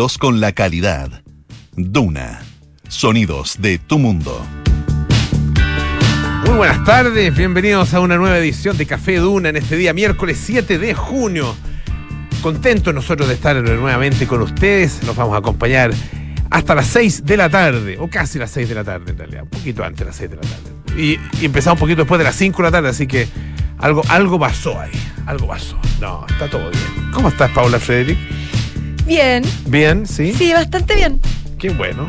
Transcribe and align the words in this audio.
con 0.00 0.40
la 0.40 0.52
calidad. 0.52 1.22
Duna. 1.76 2.40
Sonidos 2.88 3.60
de 3.60 3.76
tu 3.76 3.98
mundo. 3.98 4.42
Muy 6.46 6.56
buenas 6.56 6.82
tardes, 6.86 7.36
bienvenidos 7.36 7.92
a 7.92 8.00
una 8.00 8.16
nueva 8.16 8.38
edición 8.38 8.78
de 8.78 8.86
Café 8.86 9.16
Duna 9.16 9.50
en 9.50 9.56
este 9.56 9.76
día 9.76 9.92
miércoles 9.92 10.40
7 10.42 10.78
de 10.78 10.94
junio. 10.94 11.54
Contentos 12.40 12.94
nosotros 12.94 13.28
de 13.28 13.34
estar 13.34 13.54
nuevamente 13.56 14.26
con 14.26 14.40
ustedes. 14.40 15.02
Nos 15.02 15.14
vamos 15.14 15.34
a 15.34 15.38
acompañar 15.38 15.90
hasta 16.48 16.74
las 16.74 16.86
6 16.86 17.26
de 17.26 17.36
la 17.36 17.50
tarde, 17.50 17.98
o 17.98 18.08
casi 18.08 18.38
las 18.38 18.50
6 18.52 18.70
de 18.70 18.74
la 18.74 18.84
tarde 18.84 19.12
un 19.42 19.50
poquito 19.50 19.84
antes 19.84 19.98
de 19.98 20.04
las 20.06 20.16
6 20.16 20.30
de 20.30 20.36
la 20.36 20.42
tarde. 20.42 21.02
Y, 21.02 21.18
y 21.42 21.44
empezamos 21.44 21.76
un 21.76 21.80
poquito 21.80 22.02
después 22.02 22.18
de 22.18 22.24
las 22.24 22.36
5 22.36 22.56
de 22.56 22.62
la 22.62 22.72
tarde, 22.72 22.88
así 22.88 23.06
que 23.06 23.28
algo, 23.76 24.00
algo 24.08 24.38
pasó 24.38 24.80
ahí, 24.80 24.92
algo 25.26 25.48
pasó. 25.48 25.78
No, 26.00 26.24
está 26.26 26.48
todo 26.48 26.70
bien. 26.70 27.10
¿Cómo 27.12 27.28
estás, 27.28 27.50
Paula 27.50 27.78
Frederick? 27.78 28.18
Bien. 29.10 29.42
Bien, 29.66 30.06
¿sí? 30.06 30.32
Sí, 30.32 30.52
bastante 30.52 30.94
bien. 30.94 31.20
Qué 31.58 31.70
bueno. 31.70 32.08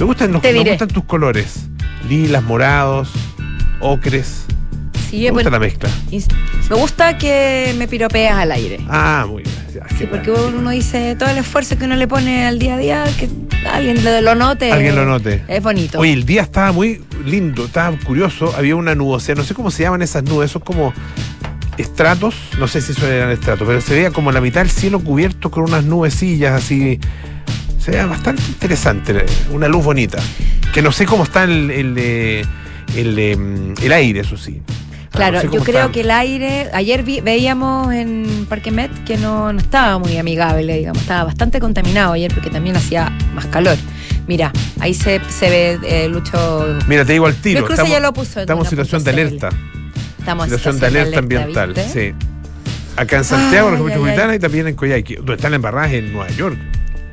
Me 0.00 0.04
gustan, 0.04 0.32
los, 0.32 0.42
Te 0.42 0.48
me 0.52 0.58
diré. 0.58 0.70
gustan 0.72 0.88
tus 0.88 1.04
colores. 1.04 1.66
Lilas, 2.08 2.42
morados, 2.42 3.08
ocres. 3.78 4.46
Sí, 5.08 5.18
Me 5.22 5.30
gusta 5.30 5.32
bueno, 5.32 5.50
la 5.50 5.58
mezcla. 5.60 5.88
me 6.10 6.76
gusta 6.76 7.16
que 7.18 7.72
me 7.78 7.86
piropeas 7.86 8.36
al 8.36 8.50
aire. 8.50 8.80
Ah, 8.88 9.26
muy 9.28 9.44
bien. 9.44 9.54
Ya, 9.72 9.86
Sí, 9.96 10.06
porque 10.10 10.32
uno 10.32 10.70
dice 10.70 11.14
todo 11.14 11.28
el 11.30 11.38
esfuerzo 11.38 11.78
que 11.78 11.84
uno 11.84 11.94
le 11.94 12.08
pone 12.08 12.44
al 12.44 12.58
día 12.58 12.74
a 12.74 12.78
día, 12.78 13.04
que 13.16 13.28
alguien 13.72 14.02
lo, 14.02 14.20
lo 14.20 14.34
note. 14.34 14.72
Alguien 14.72 14.96
lo 14.96 15.04
note. 15.04 15.44
Es 15.46 15.62
bonito. 15.62 16.00
Oye, 16.00 16.12
el 16.14 16.26
día 16.26 16.42
estaba 16.42 16.72
muy 16.72 17.00
lindo, 17.24 17.66
estaba 17.66 17.96
curioso. 17.98 18.52
Había 18.56 18.74
una 18.74 18.96
nubosidad, 18.96 19.36
no 19.36 19.44
sé 19.44 19.54
cómo 19.54 19.70
se 19.70 19.84
llaman 19.84 20.02
esas 20.02 20.24
nubes, 20.24 20.50
son 20.50 20.62
como 20.62 20.92
estratos, 21.80 22.34
no 22.58 22.68
sé 22.68 22.80
si 22.80 22.92
eso 22.92 23.06
eran 23.10 23.30
estratos, 23.30 23.66
pero 23.66 23.80
se 23.80 23.94
veía 23.94 24.10
como 24.10 24.32
la 24.32 24.40
mitad 24.40 24.60
del 24.60 24.70
cielo 24.70 25.00
cubierto 25.00 25.50
con 25.50 25.64
unas 25.64 25.84
nubecillas 25.84 26.52
así. 26.62 26.98
Se 27.78 27.92
veía 27.92 28.06
bastante 28.06 28.42
interesante, 28.48 29.24
una 29.50 29.68
luz 29.68 29.84
bonita. 29.84 30.18
Que 30.72 30.82
no 30.82 30.92
sé 30.92 31.06
cómo 31.06 31.24
está 31.24 31.44
el, 31.44 31.70
el, 31.70 31.94
eh, 31.98 32.44
el, 32.96 33.18
eh, 33.18 33.74
el 33.82 33.92
aire, 33.92 34.20
eso 34.20 34.36
sí. 34.36 34.60
Ah, 35.12 35.16
claro, 35.16 35.34
no 35.36 35.40
sé 35.40 35.56
yo 35.56 35.64
creo 35.64 35.90
que 35.90 36.02
el 36.02 36.10
aire, 36.12 36.68
ayer 36.72 37.02
vi- 37.02 37.20
veíamos 37.20 37.92
en 37.92 38.46
Parque 38.48 38.70
Met 38.70 38.92
que 39.04 39.16
no, 39.16 39.52
no 39.52 39.58
estaba 39.58 39.98
muy 39.98 40.16
amigable, 40.18 40.76
digamos, 40.78 41.02
estaba 41.02 41.24
bastante 41.24 41.58
contaminado 41.58 42.12
ayer 42.12 42.32
porque 42.32 42.48
también 42.50 42.76
hacía 42.76 43.10
más 43.34 43.46
calor. 43.46 43.76
Mira, 44.28 44.52
ahí 44.78 44.94
se, 44.94 45.20
se 45.28 45.50
ve 45.50 45.78
eh, 45.82 46.08
Lucho. 46.08 46.78
Mira, 46.86 47.04
te 47.04 47.12
digo 47.14 47.26
al 47.26 47.34
tiro. 47.34 47.68
Estamos, 47.68 47.90
ya 47.90 47.98
lo 47.98 48.12
puso 48.12 48.38
en 48.38 48.42
estamos 48.42 48.68
situación 48.68 49.02
de 49.02 49.10
1.cl. 49.12 49.18
alerta. 49.18 49.48
Estamos 50.20 50.44
en 50.46 50.50
situación 50.58 50.80
de 50.80 50.86
alerta 50.86 51.18
ambiental, 51.18 51.72
¿viste? 51.74 52.12
sí. 52.12 52.26
Acá 52.96 53.16
en 53.18 53.24
Santiago, 53.24 53.68
en 53.68 53.74
la 53.74 53.80
metropolitana 53.80 54.34
y 54.34 54.38
también 54.38 54.66
en 54.68 54.74
Coyhaique, 54.74 55.16
donde 55.16 55.34
están 55.34 55.54
embarradas 55.54 55.92
en 55.92 56.12
Nueva 56.12 56.28
York. 56.30 56.58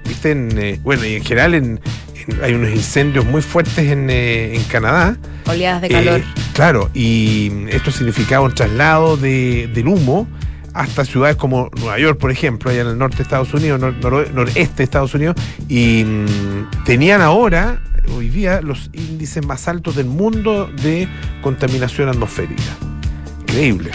Viste, 0.07 0.31
en, 0.31 0.57
eh, 0.57 0.79
bueno, 0.83 1.05
y 1.05 1.15
en 1.15 1.23
general 1.23 1.53
en, 1.55 1.79
en- 2.27 2.43
hay 2.43 2.53
unos 2.53 2.71
incendios 2.71 3.25
muy 3.25 3.41
fuertes 3.41 3.77
en, 3.79 4.09
eh, 4.09 4.55
en 4.55 4.63
Canadá. 4.65 5.15
Oleadas 5.45 5.81
de 5.81 5.87
Eh, 5.87 5.91
calor. 5.91 6.21
claro, 6.53 6.89
y 6.93 7.51
esto 7.69 7.91
significaba 7.91 8.45
un 8.45 8.53
traslado 8.53 9.15
de, 9.17 9.69
del 9.73 9.87
humo 9.87 10.27
hasta 10.73 11.05
ciudades 11.05 11.37
como 11.37 11.69
Nueva 11.77 11.97
York, 11.99 12.19
por 12.19 12.31
ejemplo, 12.31 12.69
allá 12.69 12.81
en 12.81 12.87
el 12.87 12.97
norte 12.97 13.17
de 13.17 13.23
Estados 13.23 13.53
Unidos, 13.53 13.79
nor- 13.81 14.31
noreste 14.31 14.77
de 14.77 14.83
Estados 14.83 15.13
Unidos, 15.15 15.35
y 15.69 16.03
mm, 16.03 16.83
tenían 16.85 17.21
ahora, 17.21 17.81
hoy 18.15 18.29
día, 18.29 18.61
los 18.61 18.89
índices 18.93 19.45
más 19.45 19.67
altos 19.67 19.95
del 19.95 20.05
mundo 20.07 20.69
de 20.83 21.07
contaminación 21.41 22.09
atmosférica. 22.09 22.61
Increíble. 23.47 23.91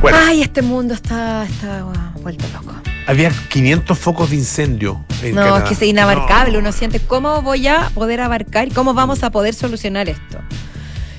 Bueno, 0.00 0.18
Ay, 0.20 0.42
este 0.42 0.62
mundo 0.62 0.94
está, 0.94 1.44
está 1.44 1.84
uh, 1.84 2.20
vuelto 2.20 2.44
loco. 2.52 2.72
había 3.06 3.30
500 3.48 3.98
focos 3.98 4.30
de 4.30 4.36
incendio 4.36 5.04
en 5.22 5.34
No, 5.34 5.42
Canadá. 5.42 5.58
es 5.58 5.64
que 5.68 5.74
es 5.74 5.82
inabarcable. 5.90 6.52
No, 6.52 6.58
Uno 6.60 6.72
siente 6.72 7.00
cómo 7.00 7.42
voy 7.42 7.66
a 7.66 7.90
poder 7.94 8.20
abarcar 8.20 8.68
y 8.68 8.70
cómo 8.70 8.94
vamos 8.94 9.24
a 9.24 9.30
poder 9.30 9.54
solucionar 9.54 10.08
esto. 10.08 10.38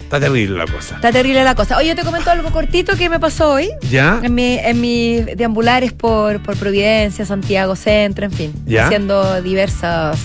Está 0.01 0.19
terrible 0.19 0.57
la 0.57 0.65
cosa. 0.65 0.95
Está 0.95 1.11
terrible 1.11 1.43
la 1.43 1.53
cosa. 1.53 1.77
Oye, 1.77 1.89
yo 1.89 1.95
te 1.95 2.03
comento 2.03 2.31
algo 2.31 2.49
cortito 2.51 2.95
que 2.95 3.09
me 3.09 3.19
pasó 3.19 3.51
hoy. 3.51 3.69
¿Ya? 3.91 4.19
En, 4.23 4.33
mi, 4.33 4.57
en 4.57 4.81
mis 4.81 5.25
deambulares 5.37 5.93
por, 5.93 6.41
por 6.41 6.55
Providencia, 6.57 7.25
Santiago 7.27 7.75
Centro, 7.75 8.25
en 8.25 8.31
fin. 8.31 8.53
Ya. 8.65 8.85
Haciendo 8.87 9.39
diversas, 9.43 10.17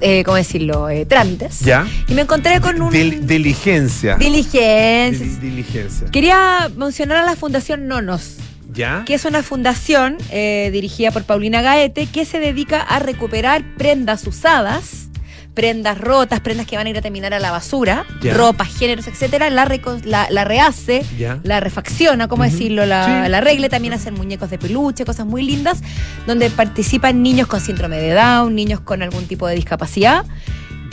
eh, 0.00 0.22
¿cómo 0.24 0.36
decirlo? 0.36 0.88
Eh, 0.88 1.06
trámites. 1.06 1.60
¿Ya? 1.60 1.86
Y 2.08 2.14
me 2.14 2.22
encontré 2.22 2.60
con 2.60 2.80
un... 2.80 2.92
Dil- 2.92 3.20
diligencia. 3.20 4.16
diligencia. 4.16 5.26
Dil- 5.26 5.38
diligencia. 5.40 6.08
Quería 6.10 6.70
mencionar 6.76 7.18
a 7.18 7.24
la 7.24 7.36
Fundación 7.36 7.86
Nonos. 7.88 8.36
¿Ya? 8.72 9.04
que 9.06 9.14
es 9.14 9.24
una 9.24 9.44
fundación 9.44 10.16
eh, 10.32 10.70
dirigida 10.72 11.12
por 11.12 11.22
Paulina 11.22 11.62
Gaete 11.62 12.06
que 12.06 12.24
se 12.24 12.40
dedica 12.40 12.80
a 12.80 12.98
recuperar 12.98 13.62
prendas 13.78 14.26
usadas, 14.26 15.10
prendas 15.54 15.98
rotas, 16.00 16.40
prendas 16.40 16.66
que 16.66 16.76
van 16.76 16.86
a 16.86 16.90
ir 16.90 16.98
a 16.98 17.02
terminar 17.02 17.32
a 17.32 17.38
la 17.38 17.50
basura, 17.52 18.04
Ya. 18.20 18.34
ropas, 18.34 18.68
géneros, 18.76 19.06
etcétera, 19.06 19.50
la, 19.50 19.66
la, 20.04 20.26
la 20.30 20.44
rehace, 20.44 21.04
la 21.44 21.60
refacciona, 21.60 22.26
¿cómo 22.28 22.42
decirlo? 22.42 22.84
La, 22.86 23.24
Sí. 23.24 23.30
la 23.30 23.38
arregle, 23.38 23.68
también 23.68 23.94
hacen 23.94 24.14
muñecos 24.14 24.50
de 24.50 24.58
peluche, 24.58 25.04
cosas 25.04 25.26
muy 25.26 25.42
lindas, 25.44 25.80
donde 26.26 26.50
participan 26.50 27.22
niños 27.22 27.46
con 27.46 27.60
síndrome 27.60 27.98
de 27.98 28.12
Down, 28.14 28.54
niños 28.54 28.80
con 28.80 29.02
algún 29.02 29.26
tipo 29.26 29.46
de 29.46 29.54
discapacidad. 29.54 30.24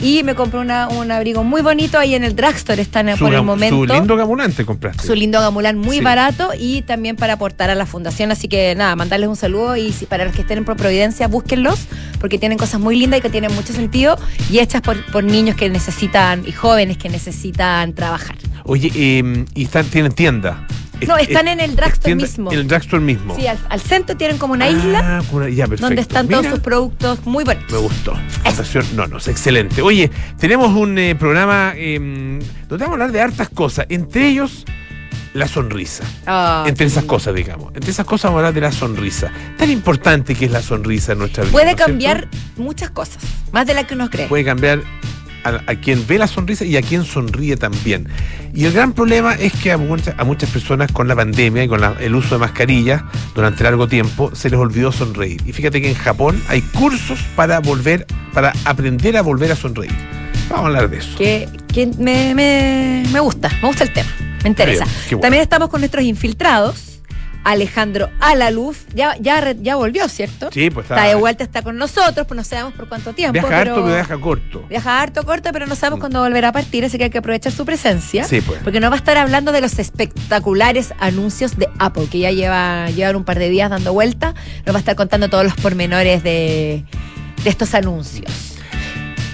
Y 0.00 0.24
me 0.24 0.34
compré 0.34 0.58
una- 0.58 0.88
un 0.88 1.12
abrigo 1.12 1.44
muy 1.44 1.62
bonito 1.62 1.96
ahí 1.96 2.14
en 2.16 2.24
el 2.24 2.34
drugstore, 2.34 2.82
están 2.82 3.08
Su 3.16 3.24
por 3.24 3.34
el 3.34 3.42
momento 3.42 3.76
Su 3.76 3.84
lindo 3.86 4.16
gamulante 4.16 4.64
compraste. 4.66 5.06
su 5.06 5.14
lindo 5.14 5.38
gamulán 5.40 5.78
muy 5.78 5.98
Sí. 5.98 6.02
barato 6.02 6.50
y 6.58 6.82
también 6.82 7.14
para 7.14 7.34
aportar 7.34 7.70
a 7.70 7.76
la 7.76 7.86
fundación. 7.86 8.32
Así 8.32 8.48
que 8.48 8.74
nada, 8.74 8.96
mandarles 8.96 9.28
un 9.28 9.36
saludo 9.36 9.76
y 9.76 9.92
si, 9.92 10.06
para 10.06 10.24
los 10.24 10.34
que 10.34 10.40
estén 10.42 10.58
en 10.58 10.64
Pro 10.64 10.74
Providencia, 10.76 11.28
búsquenlos 11.28 11.78
porque 12.22 12.38
tienen 12.38 12.56
cosas 12.56 12.80
muy 12.80 12.96
lindas 12.96 13.18
y 13.18 13.22
que 13.22 13.30
tienen 13.30 13.52
mucho 13.54 13.72
sentido 13.72 14.16
y 14.48 14.60
hechas 14.60 14.80
por, 14.80 15.04
por 15.06 15.24
niños 15.24 15.56
que 15.56 15.68
necesitan 15.68 16.44
y 16.46 16.52
jóvenes 16.52 16.96
que 16.96 17.08
necesitan 17.08 17.92
trabajar. 17.94 18.36
Oye, 18.64 18.90
eh, 18.94 19.44
y 19.56 19.64
están, 19.64 19.84
tienen 19.86 20.12
tienda. 20.12 20.64
No, 21.08 21.16
Es- 21.16 21.26
están 21.28 21.48
es- 21.48 21.54
en 21.54 21.60
el 21.60 21.74
drugstore 21.74 22.14
mismo. 22.14 22.52
En 22.52 22.60
el 22.60 22.68
drugstore 22.68 23.02
mismo. 23.02 23.34
Sí, 23.34 23.48
al, 23.48 23.58
al 23.68 23.80
centro 23.80 24.16
tienen 24.16 24.38
como 24.38 24.52
una 24.52 24.68
isla 24.68 25.18
Ah, 25.18 25.22
una- 25.32 25.48
ya, 25.48 25.64
perfecto. 25.66 25.86
donde 25.88 26.00
están 26.02 26.28
todos 26.28 26.46
sus 26.46 26.60
productos 26.60 27.26
muy 27.26 27.42
bonitos. 27.42 27.72
Me 27.72 27.78
gustó. 27.78 28.14
Fundación 28.44 28.86
No, 28.94 29.08
no, 29.08 29.16
es 29.18 29.26
excelente. 29.26 29.82
Oye, 29.82 30.12
tenemos 30.38 30.70
un 30.76 30.96
eh, 30.98 31.16
programa 31.16 31.72
eh, 31.76 31.98
donde 31.98 32.84
vamos 32.84 32.90
a 32.90 32.92
hablar 32.92 33.10
de 33.10 33.20
hartas 33.20 33.48
cosas, 33.48 33.86
entre 33.88 34.28
ellos 34.28 34.64
la 35.34 35.48
sonrisa. 35.48 36.04
Ah, 36.26 36.64
entre 36.66 36.86
esas 36.86 37.04
cosas, 37.04 37.34
digamos. 37.34 37.72
Entre 37.74 37.90
esas 37.90 38.04
cosas 38.06 38.24
vamos 38.30 38.38
a 38.38 38.48
hablar 38.48 38.54
de 38.54 38.60
la 38.60 38.72
sonrisa. 38.72 39.30
Tan 39.56 39.70
importante 39.70 40.34
que 40.34 40.44
es 40.46 40.50
la 40.50 40.62
sonrisa 40.62 41.12
en 41.12 41.18
nuestra 41.20 41.44
vida. 41.44 41.50
¿no 41.50 41.52
puede 41.52 41.66
cierto? 41.68 41.84
cambiar 41.86 42.28
muchas 42.56 42.90
cosas, 42.90 43.18
más 43.52 43.66
de 43.66 43.74
la 43.74 43.86
que 43.86 43.94
uno 43.94 44.10
cree. 44.10 44.26
puede 44.28 44.44
cambiar 44.44 44.80
a, 45.44 45.60
a 45.66 45.74
quien 45.76 46.06
ve 46.06 46.18
la 46.18 46.26
sonrisa 46.28 46.64
y 46.64 46.76
a 46.76 46.82
quien 46.82 47.04
sonríe 47.04 47.56
también. 47.56 48.08
Y 48.54 48.66
el 48.66 48.72
gran 48.72 48.92
problema 48.92 49.32
es 49.34 49.52
que 49.54 49.72
a 49.72 49.78
muchas, 49.78 50.14
a 50.18 50.24
muchas 50.24 50.50
personas 50.50 50.92
con 50.92 51.08
la 51.08 51.16
pandemia 51.16 51.64
y 51.64 51.68
con 51.68 51.80
la- 51.80 51.96
el 52.00 52.14
uso 52.14 52.34
de 52.34 52.38
mascarillas 52.40 53.02
durante 53.34 53.64
largo 53.64 53.88
tiempo 53.88 54.30
se 54.34 54.50
les 54.50 54.58
olvidó 54.60 54.92
sonreír. 54.92 55.40
Y 55.46 55.52
fíjate 55.52 55.80
que 55.80 55.88
en 55.88 55.94
Japón 55.96 56.40
hay 56.48 56.60
cursos 56.60 57.18
para 57.34 57.58
volver, 57.60 58.06
para 58.34 58.52
aprender 58.66 59.16
a 59.16 59.22
volver 59.22 59.50
a 59.50 59.56
sonreír. 59.56 59.96
Vamos 60.52 60.64
a 60.64 60.68
hablar 60.68 60.88
de 60.90 60.98
eso. 60.98 61.16
que, 61.18 61.48
que 61.72 61.86
me, 61.98 62.34
me- 62.34 63.02
me 63.12 63.20
gusta, 63.20 63.48
me 63.60 63.68
gusta 63.68 63.84
el 63.84 63.92
tema, 63.92 64.10
me 64.42 64.48
interesa. 64.50 64.84
Bien, 64.84 64.96
qué 65.08 65.14
bueno. 65.16 65.22
También 65.22 65.42
estamos 65.42 65.68
con 65.68 65.80
nuestros 65.80 66.04
infiltrados. 66.04 66.88
Alejandro 67.44 68.08
Alaluz, 68.20 68.86
ya, 68.94 69.16
ya, 69.18 69.50
ya 69.60 69.74
volvió, 69.74 70.08
¿cierto? 70.08 70.48
Sí, 70.52 70.70
pues 70.70 70.84
Está 70.88 71.08
de 71.08 71.16
vuelta, 71.16 71.42
está 71.42 71.62
con 71.62 71.76
nosotros, 71.76 72.24
pues 72.24 72.36
no 72.36 72.44
sabemos 72.44 72.72
por 72.74 72.88
cuánto 72.88 73.14
tiempo. 73.14 73.32
Viaja 73.32 73.48
pero 73.48 73.58
harto, 73.58 73.74
pero 73.82 73.86
viaja 73.96 74.18
corto. 74.20 74.64
Viaja 74.68 75.00
harto, 75.02 75.24
corto, 75.24 75.50
pero 75.52 75.66
no 75.66 75.74
sabemos 75.74 75.98
cuándo 75.98 76.20
volverá 76.22 76.50
a 76.50 76.52
partir, 76.52 76.84
así 76.84 76.98
que 76.98 77.04
hay 77.04 77.10
que 77.10 77.18
aprovechar 77.18 77.50
su 77.50 77.64
presencia. 77.64 78.22
Sí, 78.22 78.40
pues. 78.42 78.60
Porque 78.62 78.78
nos 78.78 78.90
va 78.92 78.94
a 78.94 78.98
estar 78.98 79.16
hablando 79.18 79.50
de 79.50 79.60
los 79.60 79.76
espectaculares 79.80 80.94
anuncios 81.00 81.56
de 81.58 81.68
Apple, 81.80 82.06
que 82.12 82.20
ya 82.20 82.30
lleva, 82.30 82.88
llevan 82.90 83.16
un 83.16 83.24
par 83.24 83.40
de 83.40 83.48
días 83.48 83.70
dando 83.70 83.92
vuelta. 83.92 84.34
Nos 84.64 84.72
va 84.72 84.78
a 84.78 84.80
estar 84.80 84.94
contando 84.94 85.28
todos 85.28 85.42
los 85.42 85.54
pormenores 85.54 86.22
de, 86.22 86.84
de 87.42 87.50
estos 87.50 87.74
anuncios. 87.74 88.51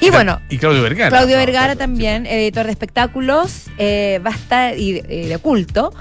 Y 0.01 0.11
bueno, 0.11 0.41
Y 0.49 0.59
Claudio 0.59 0.83
Vergara. 0.83 1.11
Claudio 1.11 1.77
también, 1.77 2.27
editor 2.27 2.67
de 2.67 2.73
espectáculos, 2.73 3.65
eh, 3.79 4.21
va 4.25 4.31
a 4.31 4.35
estar, 4.35 4.79
y 4.79 4.93
de, 5.01 5.15
y 5.25 5.27
de 5.29 5.39
culto, 5.39 5.93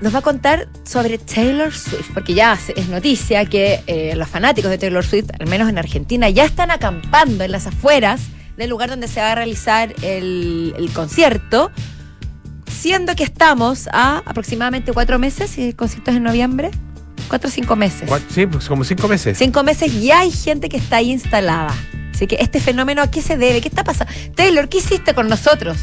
nos 0.00 0.14
va 0.14 0.18
a 0.18 0.22
contar 0.22 0.68
sobre 0.84 1.18
Taylor 1.18 1.72
Swift, 1.72 2.10
porque 2.14 2.34
ya 2.34 2.58
es- 2.76 2.88
noticia 2.88 3.44
que 3.46 3.80
eh, 3.86 4.14
los 4.16 4.28
fanáticos 4.28 4.70
de 4.70 4.78
Taylor 4.78 5.04
Swift, 5.04 5.28
al 5.38 5.46
menos 5.46 5.68
en 5.68 5.78
Argentina, 5.78 6.28
ya 6.30 6.44
están 6.44 6.70
acampando 6.70 7.44
en 7.44 7.52
las 7.52 7.66
afueras 7.66 8.22
del 8.56 8.70
lugar 8.70 8.90
donde 8.90 9.08
se 9.08 9.20
va 9.20 9.32
a 9.32 9.34
realizar 9.34 9.94
el, 10.02 10.74
el 10.76 10.90
concierto, 10.92 11.70
siendo 12.70 13.14
que 13.14 13.24
estamos 13.24 13.88
a 13.92 14.22
aproximadamente 14.26 14.92
cuatro 14.92 15.18
meses, 15.18 15.56
y 15.58 15.68
el 15.68 15.76
concierto 15.76 16.10
es 16.10 16.16
en 16.18 16.22
noviembre, 16.24 16.70
cuatro 17.28 17.48
o 17.48 17.50
cinco 17.52 17.76
meses. 17.76 18.08
Sí, 18.28 18.46
pues 18.46 18.68
como 18.68 18.84
cinco 18.84 19.08
meses. 19.08 19.38
Cinco 19.38 19.62
meses 19.62 19.92
y 19.94 20.10
hay 20.10 20.30
gente 20.30 20.68
que 20.68 20.76
está 20.78 20.96
ahí 20.96 21.10
instalada. 21.12 21.74
Así 22.20 22.26
que 22.26 22.36
este 22.38 22.60
fenómeno, 22.60 23.00
¿a 23.00 23.10
qué 23.10 23.22
se 23.22 23.38
debe? 23.38 23.62
¿Qué 23.62 23.68
está 23.68 23.82
pasando? 23.82 24.12
Taylor, 24.34 24.68
¿qué 24.68 24.76
hiciste 24.76 25.14
con 25.14 25.26
nosotros? 25.30 25.78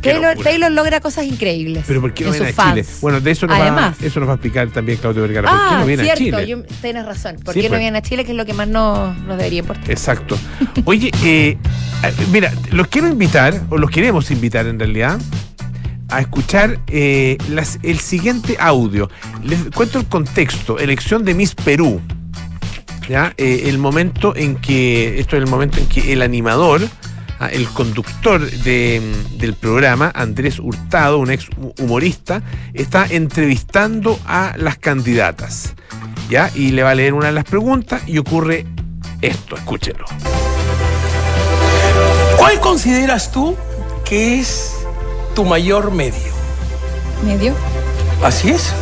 Qué 0.00 0.12
Taylor. 0.12 0.36
Taylor 0.40 0.70
logra 0.70 1.00
cosas 1.00 1.24
increíbles. 1.26 1.82
Pero 1.88 2.00
¿por 2.00 2.14
qué 2.14 2.22
no 2.22 2.32
en 2.32 2.40
viene 2.44 2.54
a 2.56 2.70
Chile? 2.72 2.86
Bueno, 3.00 3.20
de 3.20 3.30
eso 3.32 3.48
nos, 3.48 3.58
va, 3.58 3.62
Además. 3.62 3.96
eso 4.00 4.20
nos 4.20 4.28
va 4.28 4.34
a 4.34 4.36
explicar 4.36 4.70
también 4.70 4.98
Claudio 4.98 5.22
Vergara. 5.22 5.50
¿Por 5.50 5.58
qué 5.58 5.74
Ah, 5.74 5.78
no 5.80 5.86
viene 5.86 6.04
cierto, 6.04 6.22
a 6.36 6.40
Chile? 6.42 6.46
yo- 6.46 6.62
tienes 6.80 7.04
razón. 7.04 7.34
¿Por 7.44 7.52
Sí, 7.54 7.62
qué 7.62 7.66
no 7.66 7.70
pues. 7.70 7.80
viene 7.80 7.98
a 7.98 8.02
Chile? 8.02 8.24
Que 8.24 8.30
es 8.30 8.36
lo 8.36 8.46
que 8.46 8.54
más 8.54 8.68
nos, 8.68 9.18
nos 9.18 9.36
debería 9.38 9.58
importar. 9.58 9.90
Exacto. 9.90 10.38
Oye, 10.84 11.10
eh, 11.24 11.58
eh, 12.04 12.12
mira, 12.30 12.52
los 12.70 12.86
quiero 12.86 13.08
invitar, 13.08 13.60
o 13.70 13.76
los 13.76 13.90
queremos 13.90 14.30
invitar 14.30 14.66
en 14.68 14.78
realidad, 14.78 15.18
a 16.10 16.20
escuchar 16.20 16.78
eh, 16.86 17.36
las- 17.48 17.80
el 17.82 17.98
siguiente 17.98 18.56
audio. 18.60 19.10
Les 19.42 19.58
cuento 19.74 19.98
el 19.98 20.06
contexto. 20.06 20.78
Elección 20.78 21.24
de 21.24 21.34
Miss 21.34 21.56
Perú. 21.56 22.00
¿Ya? 23.10 23.34
Eh, 23.38 23.62
el 23.64 23.78
momento 23.78 24.36
en 24.36 24.54
que, 24.54 25.18
esto 25.18 25.36
es 25.36 25.42
el 25.42 25.50
momento 25.50 25.78
en 25.78 25.86
que 25.86 26.12
el 26.12 26.22
animador, 26.22 26.80
ah, 27.40 27.48
el 27.48 27.68
conductor 27.68 28.48
de, 28.48 29.02
del 29.32 29.54
programa, 29.54 30.12
Andrés 30.14 30.60
Hurtado, 30.60 31.18
un 31.18 31.32
ex 31.32 31.50
hu- 31.50 31.74
humorista, 31.80 32.40
está 32.72 33.06
entrevistando 33.10 34.16
a 34.26 34.54
las 34.56 34.78
candidatas. 34.78 35.74
¿Ya? 36.28 36.52
Y 36.54 36.70
le 36.70 36.84
va 36.84 36.90
a 36.90 36.94
leer 36.94 37.14
una 37.14 37.26
de 37.26 37.32
las 37.32 37.42
preguntas 37.46 38.00
y 38.06 38.16
ocurre 38.18 38.64
esto, 39.22 39.56
escúchenlo. 39.56 40.04
¿Cuál 42.36 42.60
consideras 42.60 43.32
tú 43.32 43.56
que 44.04 44.38
es 44.38 44.72
tu 45.34 45.44
mayor 45.44 45.90
medio? 45.90 46.30
medio. 47.26 47.54
Así 48.22 48.50
es. 48.50 48.72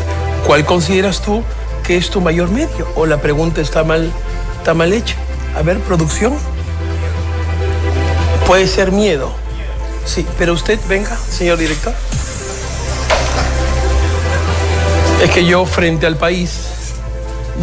¿Cuál 0.47 0.67
consideras 0.67 1.23
tú 1.23 1.43
que 1.89 1.97
es 1.97 2.11
tu 2.11 2.21
mayor 2.21 2.51
medio? 2.51 2.87
¿O 2.97 3.07
la 3.07 3.17
pregunta 3.17 3.63
está 3.63 3.83
mal, 3.83 4.13
está 4.59 4.75
mal 4.75 4.93
hecha? 4.93 5.17
A 5.57 5.63
ver, 5.63 5.79
producción. 5.81 6.35
Puede 8.47 8.67
ser 8.67 8.93
miedo. 8.93 9.33
Sí, 10.05 10.27
pero 10.37 10.53
usted, 10.53 10.79
venga, 10.87 11.17
señor 11.17 11.57
director. 11.57 11.95
Es 15.25 15.31
que 15.31 15.47
yo, 15.47 15.65
frente 15.65 16.07
al 16.07 16.19
país, 16.19 16.59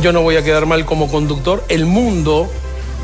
yo 0.01 0.12
no 0.12 0.24
voy 0.24 0.38
a 0.38 0.44
quedar 0.44 0.66
mal 0.66 0.86
como 0.86 1.07
conductor. 1.07 1.63
El 1.69 1.86
mundo 1.86 2.50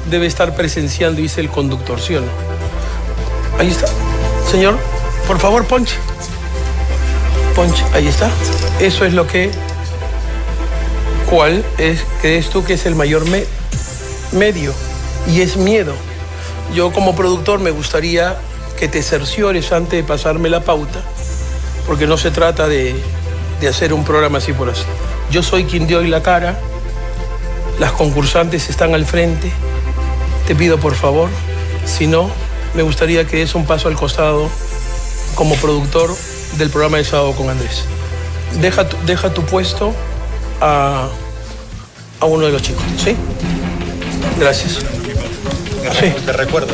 debe 0.10 0.26
estar 0.26 0.56
presenciando, 0.56 1.22
dice 1.22 1.40
el 1.40 1.50
conductor, 1.50 2.02
¿sí 2.02 2.16
o 2.16 2.22
no? 2.22 2.32
Ahí 3.60 3.70
está. 3.70 3.86
Señor, 4.50 4.76
por 5.28 5.38
favor, 5.38 5.66
ponche. 5.66 5.98
Ponche, 7.56 7.84
ahí 7.94 8.08
está. 8.08 8.32
Eso 8.80 9.06
es 9.06 9.14
lo 9.14 9.28
que. 9.28 9.52
¿Cuál 11.32 11.64
es, 11.78 12.02
crees 12.22 12.50
tú 12.50 12.64
que 12.64 12.74
es 12.74 12.86
el 12.86 12.94
mayor 12.94 13.26
me- 13.28 13.46
medio? 14.34 14.74
Y 15.28 15.42
es 15.42 15.58
miedo. 15.58 15.94
Yo 16.76 16.92
como 16.92 17.16
productor 17.16 17.60
me 17.60 17.72
gustaría 17.72 18.38
que 18.78 18.88
te 18.88 19.02
cerciores 19.02 19.72
antes 19.72 19.94
de 19.94 20.04
pasarme 20.04 20.50
la 20.50 20.62
pauta, 20.66 21.02
porque 21.88 22.06
no 22.06 22.18
se 22.18 22.32
trata 22.32 22.68
de, 22.68 22.96
de 23.62 23.68
hacer 23.68 23.94
un 23.94 24.04
programa 24.04 24.40
así 24.40 24.52
por 24.54 24.70
así. 24.70 24.84
Yo 25.32 25.42
soy 25.42 25.64
quien 25.66 25.88
dio 25.88 26.00
hoy 26.00 26.08
la 26.08 26.22
cara, 26.22 26.60
las 27.80 27.94
concursantes 27.94 28.70
están 28.70 28.94
al 28.94 29.06
frente. 29.06 29.52
Te 30.48 30.54
pido 30.56 30.80
por 30.80 30.96
favor, 30.96 31.30
si 31.86 32.08
no, 32.08 32.30
me 32.74 32.84
gustaría 32.84 33.26
que 33.26 33.38
des 33.38 33.56
un 33.56 33.66
paso 33.66 33.88
al 33.88 33.96
costado 33.96 34.50
como 35.36 35.56
productor 35.56 36.14
del 36.58 36.70
programa 36.70 36.98
de 36.98 37.06
sábado 37.06 37.32
con 37.34 37.50
Andrés. 37.50 37.86
Deja 38.60 38.90
tu, 38.90 38.98
deja 39.06 39.34
tu 39.34 39.44
puesto 39.44 39.94
a, 40.60 41.08
a 42.22 42.26
uno 42.26 42.46
de 42.46 42.52
los 42.52 42.62
chicos, 42.62 42.84
¿sí? 43.04 43.16
Gracias. 44.40 44.74
Sí. 46.00 46.14
Te 46.26 46.32
recuerdo. 46.32 46.74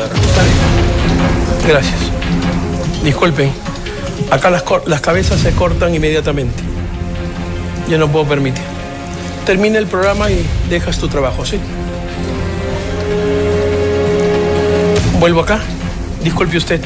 Gracias. 1.66 1.98
Disculpen, 3.02 3.50
acá 4.30 4.50
las, 4.50 4.62
las 4.86 5.00
cabezas 5.00 5.40
se 5.40 5.52
cortan 5.52 5.94
inmediatamente. 5.94 6.62
Yo 7.88 7.98
no 7.98 8.08
puedo 8.08 8.26
permitir. 8.26 8.62
Termina 9.46 9.78
el 9.78 9.86
programa 9.86 10.30
y 10.30 10.46
dejas 10.68 10.98
tu 10.98 11.08
trabajo, 11.08 11.46
¿sí? 11.46 11.58
Vuelvo 15.18 15.40
acá. 15.40 15.60
Disculpe 16.22 16.58
usted. 16.58 16.82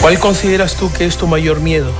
¿Cuál 0.00 0.18
consideras 0.18 0.74
tú 0.74 0.90
que 0.90 1.04
es 1.04 1.18
tu 1.18 1.26
mayor 1.26 1.60
miedo? 1.60 1.92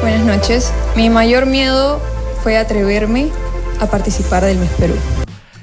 Buenas 0.00 0.24
noches. 0.24 0.72
Mi 0.96 1.10
mayor 1.10 1.44
miedo 1.44 2.00
fue 2.44 2.58
atreverme 2.58 3.30
a 3.80 3.86
participar 3.86 4.44
del 4.44 4.58
Miss 4.58 4.70
Perú. 4.72 4.94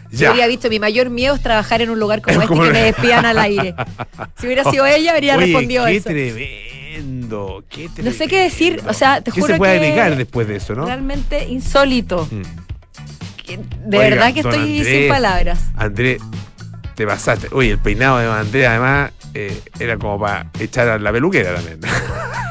Yo 0.10 0.30
habría 0.32 0.48
dicho, 0.48 0.68
mi 0.68 0.80
mayor 0.80 1.12
miedo 1.12 1.36
es 1.36 1.42
trabajar 1.44 1.84
en 1.84 1.92
un 1.92 2.00
lugar 2.00 2.24
como 2.24 2.42
Es 2.42 2.44
este 2.50 2.60
que 2.60 2.72
me 2.72 2.82
despidan 2.82 3.24
al 3.24 3.38
aire. 3.38 3.76
Si 4.40 4.48
hubiera 4.48 4.64
sido 4.64 4.88
ella, 4.88 5.12
habría 5.14 5.38
Oye, 5.38 5.46
respondido 5.46 5.86
qué 5.86 5.98
eso. 5.98 6.10
tremendo, 6.10 7.64
qué 7.70 7.88
No 8.02 8.12
sé 8.12 8.28
qué 8.28 8.42
decir, 8.42 8.70
tremendo. 8.78 8.90
o 8.90 8.94
sea, 8.96 9.22
te 9.22 9.32
¿Qué 9.32 9.42
juro 9.42 9.54
se 9.54 9.58
puede 9.60 9.80
que 9.80 9.86
agregar 9.86 10.16
después 10.18 10.48
de 10.48 10.56
eso, 10.56 10.74
no? 10.74 10.86
Realmente 10.88 11.48
insólito. 11.48 12.28
Mm. 12.32 12.42
De 13.88 13.98
Oiga, 14.00 14.10
verdad 14.10 14.34
que 14.34 14.40
estoy 14.40 14.80
Andrés. 14.80 14.88
sin 14.88 15.08
palabras. 15.08 15.60
Andrés, 15.76 16.20
te 16.96 17.06
pasaste. 17.06 17.48
Oye, 17.52 17.70
el 17.72 17.78
peinado 17.80 18.18
de 18.18 18.28
Andrés 18.28 18.68
además 18.68 19.12
eh, 19.36 19.62
era 19.80 19.98
como 19.98 20.20
para 20.20 20.48
echar 20.60 20.88
a 20.90 20.98
la 20.98 21.12
peluquera 21.12 21.54
también. 21.54 21.80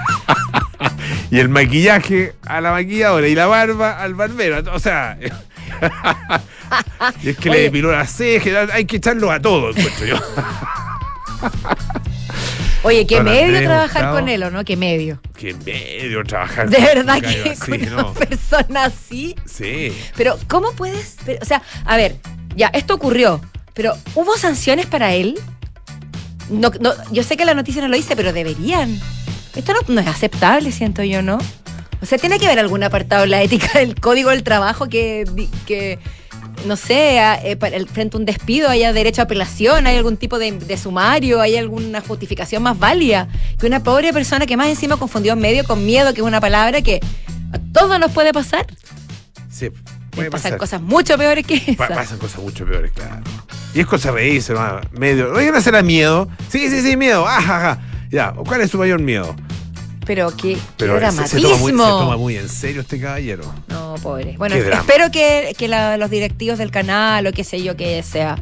y 1.30 1.38
el 1.38 1.48
maquillaje 1.48 2.34
a 2.46 2.60
la 2.60 2.72
maquilladora 2.72 3.28
y 3.28 3.34
la 3.34 3.46
barba 3.46 4.00
al 4.00 4.14
barbero. 4.14 4.62
O 4.72 4.78
sea, 4.78 5.18
y 7.22 7.30
es 7.30 7.36
que 7.36 7.48
le 7.48 7.56
Oye. 7.56 7.62
depiló 7.64 7.92
las 7.92 8.10
cejas, 8.10 8.70
hay 8.72 8.84
que 8.84 8.96
echarlo 8.96 9.30
a 9.30 9.40
todo, 9.40 9.70
encuentro 9.70 10.06
yo. 10.06 10.16
Oye, 12.82 13.06
qué 13.06 13.20
medio 13.20 13.60
trabajar 13.60 14.12
con 14.12 14.28
él, 14.28 14.42
¿o 14.42 14.50
no? 14.50 14.64
Qué 14.64 14.76
medio. 14.76 15.20
Qué 15.36 15.54
medio 15.54 16.24
trabajar. 16.24 16.70
De 16.70 16.78
con 16.78 16.86
verdad 16.86 17.20
que 17.20 17.50
así, 17.50 17.70
con 17.70 17.82
una 17.82 18.02
¿no? 18.02 18.14
persona 18.14 18.84
así. 18.84 19.36
Sí. 19.44 19.94
Pero, 20.16 20.38
¿cómo 20.48 20.72
puedes? 20.72 21.16
o 21.40 21.44
sea, 21.44 21.62
a 21.84 21.96
ver, 21.96 22.16
ya, 22.56 22.68
esto 22.68 22.94
ocurrió, 22.94 23.40
pero 23.74 23.96
¿hubo 24.14 24.36
sanciones 24.38 24.86
para 24.86 25.12
él? 25.12 25.38
No, 26.48 26.70
no, 26.80 26.92
yo 27.12 27.22
sé 27.22 27.36
que 27.36 27.44
la 27.44 27.54
noticia 27.54 27.82
no 27.82 27.88
lo 27.88 27.96
dice, 27.96 28.16
pero 28.16 28.32
deberían. 28.32 28.98
Esto 29.56 29.72
no, 29.74 29.80
no 29.94 30.00
es 30.00 30.06
aceptable, 30.06 30.70
siento 30.72 31.02
yo, 31.02 31.22
¿no? 31.22 31.38
O 32.02 32.06
sea, 32.06 32.18
tiene 32.18 32.38
que 32.38 32.46
haber 32.46 32.58
algún 32.60 32.82
apartado 32.82 33.24
en 33.24 33.30
la 33.30 33.42
ética 33.42 33.70
del 33.78 33.94
código 34.00 34.30
del 34.30 34.42
trabajo 34.42 34.88
que, 34.88 35.24
que 35.66 35.98
no 36.66 36.76
sé, 36.76 37.18
eh, 37.44 37.56
para 37.56 37.76
el- 37.76 37.88
frente 37.88 38.16
a 38.16 38.20
un 38.20 38.26
despido 38.26 38.68
haya 38.68 38.92
derecho 38.92 39.22
a 39.22 39.24
apelación, 39.24 39.86
hay 39.86 39.96
algún 39.96 40.16
tipo 40.16 40.38
de, 40.38 40.52
de 40.52 40.76
sumario, 40.76 41.40
hay 41.40 41.56
alguna 41.56 42.00
justificación 42.00 42.62
más 42.62 42.78
válida 42.78 43.28
que 43.58 43.66
una 43.66 43.82
pobre 43.82 44.12
persona 44.12 44.46
que 44.46 44.56
más 44.56 44.68
encima 44.68 44.96
confundió 44.96 45.36
medio 45.36 45.64
con 45.64 45.84
miedo, 45.84 46.12
que 46.14 46.20
es 46.20 46.26
una 46.26 46.40
palabra 46.40 46.80
que 46.82 47.00
a 47.52 47.58
todos 47.72 47.98
nos 47.98 48.12
puede 48.12 48.32
pasar. 48.32 48.66
Sí, 49.50 49.70
puede 50.10 50.30
pasar 50.30 50.52
pasar. 50.52 50.58
cosas 50.58 50.80
mucho 50.82 51.18
peores 51.18 51.46
que 51.46 51.58
Pa- 51.76 51.86
esa. 51.86 51.94
pasan 51.94 52.18
cosas 52.18 52.40
mucho 52.40 52.64
peores, 52.64 52.92
claro. 52.92 53.22
Y 53.74 53.80
es 53.80 53.86
cosa 53.86 54.10
reírse, 54.10 54.52
¿no? 54.52 54.80
medio. 54.92 55.32
Oye, 55.32 55.50
¿no 55.52 55.60
será 55.60 55.82
miedo? 55.82 56.28
Sí, 56.48 56.68
sí, 56.70 56.80
sí, 56.82 56.96
miedo. 56.96 57.26
Ajá, 57.26 57.56
ajá. 57.56 57.80
Ya, 58.10 58.32
¿cuál 58.46 58.60
es 58.62 58.70
su 58.70 58.78
mayor 58.78 59.00
miedo? 59.00 59.34
Pero 60.06 60.34
qué, 60.36 60.56
Pero 60.76 60.94
se- 60.94 61.00
dramatismo. 61.00 61.38
se, 61.40 61.40
toma 61.42 61.56
muy, 61.58 61.70
se 61.72 61.76
toma 61.76 62.16
muy 62.16 62.36
en 62.36 62.48
serio 62.48 62.80
este 62.80 63.00
caballero. 63.00 63.44
No, 63.68 63.94
pobre. 64.02 64.34
Bueno, 64.36 64.56
espero 64.56 65.10
que, 65.10 65.54
que 65.56 65.68
la- 65.68 65.96
los 65.96 66.10
directivos 66.10 66.58
del 66.58 66.70
canal 66.70 67.26
o 67.26 67.32
qué 67.32 67.44
sé 67.44 67.62
yo 67.62 67.76
que 67.76 68.02
sea 68.02 68.36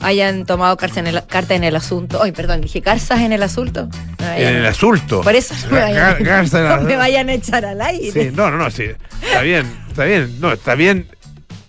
hayan 0.00 0.46
tomado 0.46 0.76
carta 0.76 0.98
en 0.98 1.06
el, 1.06 1.24
carta 1.26 1.54
en 1.54 1.62
el 1.62 1.76
asunto. 1.76 2.20
Ay, 2.20 2.32
perdón, 2.32 2.60
dije 2.62 2.82
carzas 2.82 3.20
en 3.20 3.32
el 3.32 3.42
asunto. 3.44 3.88
No 4.18 4.32
En 4.32 4.56
el 4.56 4.66
asunto. 4.66 5.20
Por 5.20 5.36
eso 5.36 5.54
no 5.68 5.76
me, 5.76 5.80
vayan, 5.80 6.16
no 6.80 6.80
me 6.82 6.96
vayan 6.96 7.28
a 7.28 7.34
echar 7.34 7.64
al 7.64 7.80
aire. 7.80 8.10
Sí, 8.10 8.30
no, 8.34 8.50
no, 8.50 8.56
no, 8.56 8.68
sí. 8.70 8.86
Está 9.22 9.42
bien, 9.42 9.64
está 9.88 10.04
bien. 10.04 10.40
No, 10.40 10.50
está 10.52 10.74
bien 10.74 11.06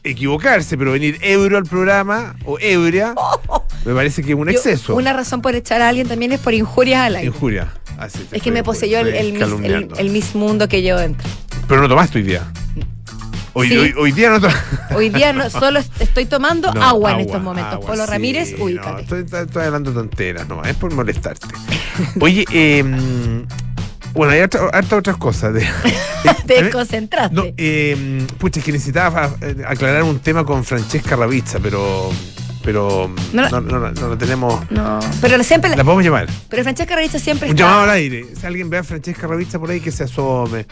equivocarse, 0.03 0.77
pero 0.77 0.91
venir 0.91 1.17
ebrio 1.21 1.57
al 1.57 1.63
programa 1.65 2.35
o 2.45 2.57
ebria, 2.59 3.15
me 3.85 3.93
parece 3.93 4.21
que 4.23 4.33
es 4.33 4.37
un 4.37 4.45
Yo- 4.47 4.51
exceso. 4.51 4.95
una 4.95 5.13
razón 5.13 5.41
por 5.41 5.55
echar 5.55 5.81
a 5.81 5.89
alguien 5.89 6.07
también 6.07 6.31
es 6.31 6.39
por 6.39 6.53
injurias 6.53 7.01
al 7.01 7.15
aire. 7.17 7.27
Injuria. 7.27 7.73
Te 8.29 8.37
Es 8.37 8.43
que 8.43 8.51
me 8.51 8.63
poseyó 8.63 8.99
el, 8.99 9.07
el, 9.13 9.33
mis, 9.33 9.41
el, 9.41 9.89
el 9.97 10.23
Mundo 10.33 10.67
que 10.67 10.81
yo 10.83 10.97
dentro. 10.97 11.27
Pero 11.67 11.81
no 11.81 11.87
tomaste 11.87 12.17
hoy 12.17 12.23
día. 12.23 12.41
Hoy, 13.55 13.69
Sí. 13.69 13.77
hoy, 13.77 13.93
hoy 13.97 14.11
día 14.11 14.31
no. 14.31 14.47
Hoy 14.97 15.09
día 15.09 15.31
no, 15.31 15.47
solo 15.49 15.77
est- 15.79 16.01
estoy 16.01 16.25
tomando 16.25 16.73
No, 16.73 16.81
agua, 16.81 17.13
en 17.13 17.19
estos 17.19 17.39
momentos. 17.41 17.73
agua, 17.75 17.85
Polo 17.87 18.03
sí, 18.05 18.11
Ramírez, 18.11 18.55
ubícate. 18.59 19.03
estoy, 19.03 19.21
estoy- 19.21 19.43
estoy 19.45 19.63
hablando 19.65 19.91
tonteras, 19.93 20.47
no, 20.47 20.63
es 20.63 20.75
por 20.75 20.91
molestarte. 20.93 21.47
Oye, 22.19 22.45
eh, 22.51 22.83
bueno, 24.13 24.33
hay 24.33 24.39
hartas 24.41 24.93
otras 24.93 25.17
cosas. 25.17 25.53
De, 25.53 25.61
Te 26.47 26.63
desconcentraste. 26.63 27.35
no, 27.35 27.43
eh, 27.57 28.25
pucha, 28.37 28.59
es 28.59 28.65
que 28.65 28.71
necesitaba 28.71 29.35
eh, 29.41 29.63
aclarar 29.67 30.03
un 30.03 30.19
tema 30.19 30.45
con 30.45 30.63
Francesca 30.63 31.15
Ravizza, 31.15 31.59
pero 31.59 32.09
pero 32.63 33.11
No 33.33 33.41
no, 33.41 33.49
la- 33.49 33.61
no, 33.61 33.79
no, 33.79 33.91
no 33.91 34.07
lo 34.07 34.17
tenemos. 34.17 34.71
No, 34.71 34.99
pero 35.19 35.43
siempre. 35.43 35.71
La 35.75 35.83
podemos 35.83 36.03
llamar. 36.05 36.27
Pero 36.49 36.63
Francesca 36.63 36.95
Revista 36.95 37.19
siempre 37.19 37.49
Un 37.49 37.55
está. 37.55 37.65
llamado 37.67 37.83
al 37.83 37.89
aire. 37.89 38.25
Si 38.39 38.45
alguien 38.45 38.69
ve 38.69 38.77
a 38.77 38.83
Francesca 38.85 39.27
Ravizza 39.27 39.59
por 39.59 39.69
ahí, 39.69 39.81
que 39.81 39.91
se 39.91 40.05
asome. 40.05 40.65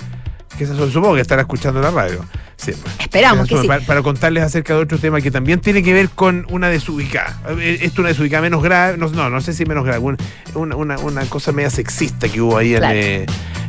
Que 0.58 0.66
esa- 0.66 0.76
supongo 0.76 1.16
que 1.16 1.22
estará 1.22 1.42
escuchando 1.42 1.82
la 1.82 1.92
radio. 1.92 2.24
Sí. 2.58 2.72
Esperamos 3.00 3.48
que 3.48 3.56
Esa- 3.56 3.62
sí. 3.64 3.68
para, 3.68 3.82
para 3.86 4.02
contarles 4.04 4.44
acerca 4.44 4.76
de 4.76 4.82
otro 4.82 4.98
tema 5.00 5.20
que 5.22 5.32
también 5.32 5.60
tiene 5.62 5.82
que 5.82 5.94
ver 5.94 6.10
con 6.10 6.46
una 6.50 6.70
desubicada. 6.70 7.40
Eh, 7.60 7.80
Esto 7.82 7.86
es 7.94 8.00
una 8.00 8.08
desubicada 8.10 8.42
menos 8.44 8.62
grave, 8.62 8.98
no, 8.98 9.08
no, 9.10 9.30
no 9.30 9.42
sé 9.42 9.54
si 9.54 9.66
menos 9.66 9.84
grave, 9.86 10.00
un- 10.00 10.18
una, 10.54 10.76
una, 10.76 10.98
una 11.00 11.26
cosa 11.26 11.52
media 11.52 11.70
sexista 11.70 12.28
que 12.30 12.42
hubo 12.42 12.58
ahí 12.58 12.76
en, 12.76 12.84
eh, 12.84 13.26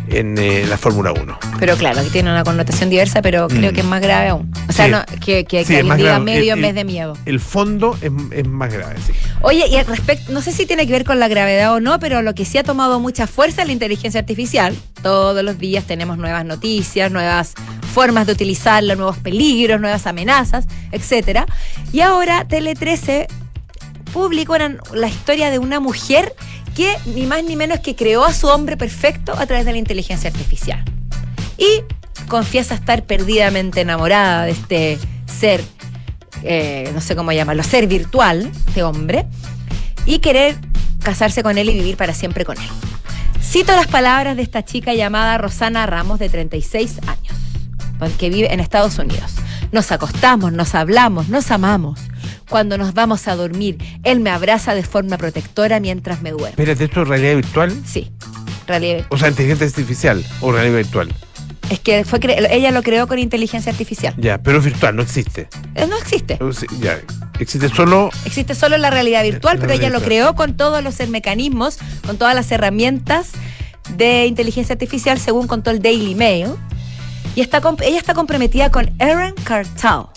en 0.09 0.37
eh, 0.37 0.67
la 0.69 0.77
Fórmula 0.77 1.13
1. 1.13 1.39
Pero 1.59 1.77
claro, 1.77 2.03
que 2.03 2.11
tiene 2.11 2.31
una 2.31 2.43
connotación 2.45 2.91
diversa, 2.91 3.23
pero 3.23 3.47
creo 3.49 3.71
Mm. 3.71 3.75
que 3.75 3.81
es 3.81 3.87
más 3.87 4.03
grave 4.03 4.29
aún. 4.29 4.51
O 4.69 4.73
sea, 4.73 4.87
Sí. 4.87 4.91
no, 4.91 5.21
que, 5.25 5.45
que, 5.45 5.65
Sí, 5.65 5.77
que 5.77 5.83
más 5.85 5.97
diga 5.97 6.11
grave. 6.11 6.25
medio 6.25 6.53
El- 6.55 6.59
en 6.59 6.63
vez 6.63 6.75
de 6.75 6.85
miedo. 6.85 7.17
El 7.25 7.41
fondo 7.41 7.97
es, 8.03 8.11
es 8.33 8.47
más 8.49 8.73
grave, 8.73 8.97
sí. 9.07 9.13
Oye, 9.41 9.67
y 9.69 9.77
al 9.77 9.87
respecto, 9.87 10.33
no 10.33 10.43
sé 10.43 10.53
si 10.53 10.67
tiene 10.67 10.87
que 10.87 10.93
ver 10.93 11.05
con 11.05 11.19
la 11.21 11.29
gravedad 11.29 11.73
o 11.73 11.81
no, 11.81 11.99
pero 12.01 12.21
lo 12.21 12.35
que 12.35 12.45
sí 12.45 12.59
ha 12.59 12.65
tomado 12.65 12.99
mucha 13.01 13.27
fuerza 13.27 13.63
es 13.63 13.69
la 13.69 13.73
inteligencia 13.73 14.21
artificial. 14.21 14.77
Todos 15.03 15.43
los 15.45 15.59
días 15.59 15.85
tenemos 15.85 16.19
nuevas 16.19 16.45
noticias, 16.45 16.72
nuevas 17.11 17.55
formas 17.93 18.27
de 18.27 18.33
utilizarla, 18.33 18.95
nuevos 18.95 19.19
peligros, 19.19 19.81
nuevas 19.81 20.07
amenazas, 20.07 20.67
etcétera. 20.91 21.47
Y 21.93 22.01
ahora 22.01 22.47
Tele 22.49 22.75
13 22.75 23.29
publicó 24.13 24.57
la 24.59 25.09
historia 25.09 25.51
de 25.51 25.59
una 25.59 25.81
mujer 25.81 26.35
que 26.75 26.97
ni 27.15 27.27
más 27.27 27.45
ni 27.45 27.57
menos 27.57 27.81
que 27.81 27.95
creó 27.95 28.25
a 28.25 28.33
su 28.33 28.47
hombre 28.47 28.77
perfecto 28.77 29.33
a 29.37 29.47
través 29.47 29.67
de 29.67 29.73
la 29.73 29.79
inteligencia 29.79 30.31
artificial. 30.31 30.83
Y 31.59 31.83
confiesa 32.29 32.75
estar 32.75 33.05
perdidamente 33.05 33.83
enamorada 33.83 34.45
de 34.45 34.53
este 34.53 34.99
ser, 35.27 35.63
eh, 36.43 36.91
no 36.95 37.01
sé 37.01 37.15
cómo 37.15 37.33
llamarlo, 37.33 37.63
ser 37.63 37.87
virtual, 37.87 38.51
de 38.75 38.83
hombre, 38.83 39.27
y 40.07 40.19
querer 40.21 40.57
casarse 41.03 41.43
con 41.43 41.59
él 41.59 41.69
y 41.69 41.75
vivir 41.75 41.97
para 41.97 42.15
siempre 42.15 42.45
con 42.45 42.57
él. 42.57 42.69
Cito 43.53 43.77
las 43.77 43.87
palabras 43.87 44.35
de 44.35 44.43
esta 44.43 44.65
chica 44.65 44.95
llamada 44.95 45.37
Rosana 45.37 45.85
Ramos, 45.85 46.19
de 46.19 46.31
36 46.31 47.01
años, 47.07 48.17
que 48.19 48.31
vive 48.31 48.51
en 48.51 48.61
Estados 48.61 48.99
Unidos. 48.99 49.35
Nos 49.73 49.93
acostamos, 49.93 50.55
nos 50.55 50.75
hablamos, 50.75 51.29
nos 51.29 51.51
amamos. 51.51 52.01
Cuando 52.49 52.79
nos 52.79 52.95
vamos 52.95 53.29
a 53.29 53.37
dormir, 53.37 53.77
él 54.05 54.21
me 54.21 54.31
abraza 54.31 54.75
de 54.75 54.83
forma 54.83 55.19
protectora 55.19 55.81
mientras 55.81 56.23
me 56.23 56.31
duermo. 56.31 56.49
Espérate, 56.49 56.85
¿esto 56.85 57.03
es 57.03 57.09
realidad 57.09 57.35
virtual? 57.35 57.77
Sí, 57.85 58.11
realidad. 58.67 59.05
O 59.11 59.19
sea, 59.19 59.29
inteligencia 59.29 59.67
artificial 59.67 60.25
o 60.41 60.51
realidad 60.51 60.79
virtual. 60.79 61.15
Es 61.73 61.81
que 61.81 62.05
fue 62.05 62.21
ella 62.51 62.71
lo 62.71 62.83
creó 62.83 63.07
con 63.07 63.19
inteligencia 63.19 63.73
artificial. 63.73 64.13
Ya, 64.19 64.37
pero 64.37 64.59
es 64.59 64.65
virtual, 64.67 64.95
no 64.95 65.01
existe. 65.01 65.49
Eh, 65.75 65.87
No 65.87 65.97
existe. 65.97 66.39
Ya, 66.81 67.01
existe 67.41 67.71
solo 67.71 68.11
Existe 68.27 68.55
solo 68.55 68.77
la 68.77 68.91
realidad 68.91 69.23
virtual, 69.23 69.57
La 69.57 69.63
pero 69.63 69.73
ella 69.73 69.89
lo 69.89 70.03
creó 70.03 70.35
con 70.35 70.55
todos 70.55 70.85
los 70.85 71.01
mecanismos, 71.09 71.79
con 72.05 72.19
todas 72.19 72.35
las 72.35 72.53
herramientas 72.53 73.31
de 73.97 74.27
inteligencia 74.27 74.75
artificial, 74.75 75.19
según 75.19 75.47
contó 75.47 75.71
el 75.71 75.81
Daily 75.81 76.15
Mail. 76.15 76.49
Y 77.37 77.41
está, 77.41 77.63
ella 77.81 77.97
está 77.97 78.13
comprometida 78.13 78.71
con 78.71 78.91
Erin 78.99 79.35
Cartal, 79.43 80.09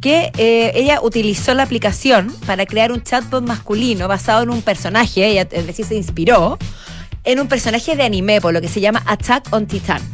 que 0.00 0.32
eh, 0.38 0.72
ella 0.76 1.02
utilizó 1.02 1.52
la 1.52 1.64
aplicación 1.64 2.34
para 2.46 2.64
crear 2.64 2.90
un 2.90 3.02
chatbot 3.02 3.46
masculino 3.46 4.08
basado 4.08 4.44
en 4.44 4.48
un 4.48 4.62
personaje, 4.62 5.26
ella 5.26 5.46
es 5.50 5.66
decir, 5.66 5.84
se 5.84 5.94
inspiró 5.94 6.56
en 7.24 7.38
un 7.38 7.48
personaje 7.48 7.96
de 7.96 8.02
anime, 8.02 8.40
por 8.40 8.54
lo 8.54 8.62
que 8.62 8.68
se 8.68 8.80
llama 8.80 9.02
Attack 9.06 9.52
on 9.52 9.66
Titan. 9.66 10.13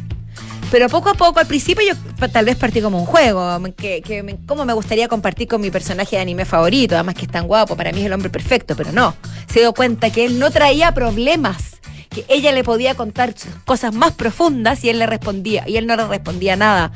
Pero 0.71 0.87
poco 0.87 1.09
a 1.09 1.13
poco, 1.13 1.39
al 1.39 1.47
principio 1.47 1.83
yo 1.85 2.27
tal 2.29 2.45
vez 2.45 2.55
partí 2.55 2.81
como 2.81 2.97
un 2.97 3.05
juego, 3.05 3.59
que, 3.75 4.23
me- 4.23 4.37
cómo 4.45 4.63
me 4.63 4.71
gustaría 4.71 5.09
compartir 5.09 5.49
con 5.49 5.59
mi 5.59 5.69
personaje 5.69 6.15
de 6.15 6.21
anime 6.21 6.45
favorito, 6.45 6.95
además 6.95 7.15
que 7.15 7.25
es 7.25 7.31
tan 7.31 7.45
guapo, 7.45 7.75
para 7.75 7.91
mí 7.91 7.99
es 7.99 8.05
el 8.05 8.13
hombre 8.13 8.29
perfecto, 8.29 8.75
pero 8.77 8.93
no. 8.93 9.13
Se 9.51 9.59
dio 9.59 9.73
cuenta 9.73 10.09
que 10.11 10.23
él 10.23 10.39
no 10.39 10.49
traía 10.49 10.93
problemas, 10.93 11.81
que 12.09 12.23
ella 12.29 12.53
le 12.53 12.63
podía 12.63 12.95
contar 12.95 13.35
cosas 13.65 13.93
más 13.93 14.13
profundas 14.13 14.83
y 14.85 14.89
él 14.89 14.99
le 14.99 15.07
respondía, 15.07 15.67
y 15.67 15.75
él 15.75 15.85
no 15.87 15.97
le 15.97 16.07
respondía 16.07 16.55
nada. 16.55 16.93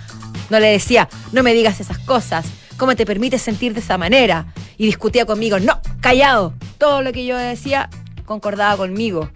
No 0.50 0.60
le 0.62 0.68
decía, 0.68 1.10
no 1.34 1.44
me 1.44 1.54
digas 1.54 1.82
esas 1.82 1.98
cosas, 2.00 2.46
¿cómo 2.78 2.96
te 2.96 3.06
permites 3.06 3.42
sentir 3.42 3.74
de 3.74 3.82
esa 3.82 3.98
manera? 3.98 4.54
Y 4.78 4.86
discutía 4.86 5.26
conmigo, 5.26 5.60
no, 5.60 5.82
callado. 6.00 6.54
Todo 6.78 7.02
lo 7.02 7.12
que 7.12 7.26
yo 7.26 7.36
decía 7.38 7.90
concordaba 8.26 8.78
conmigo. 8.78 9.30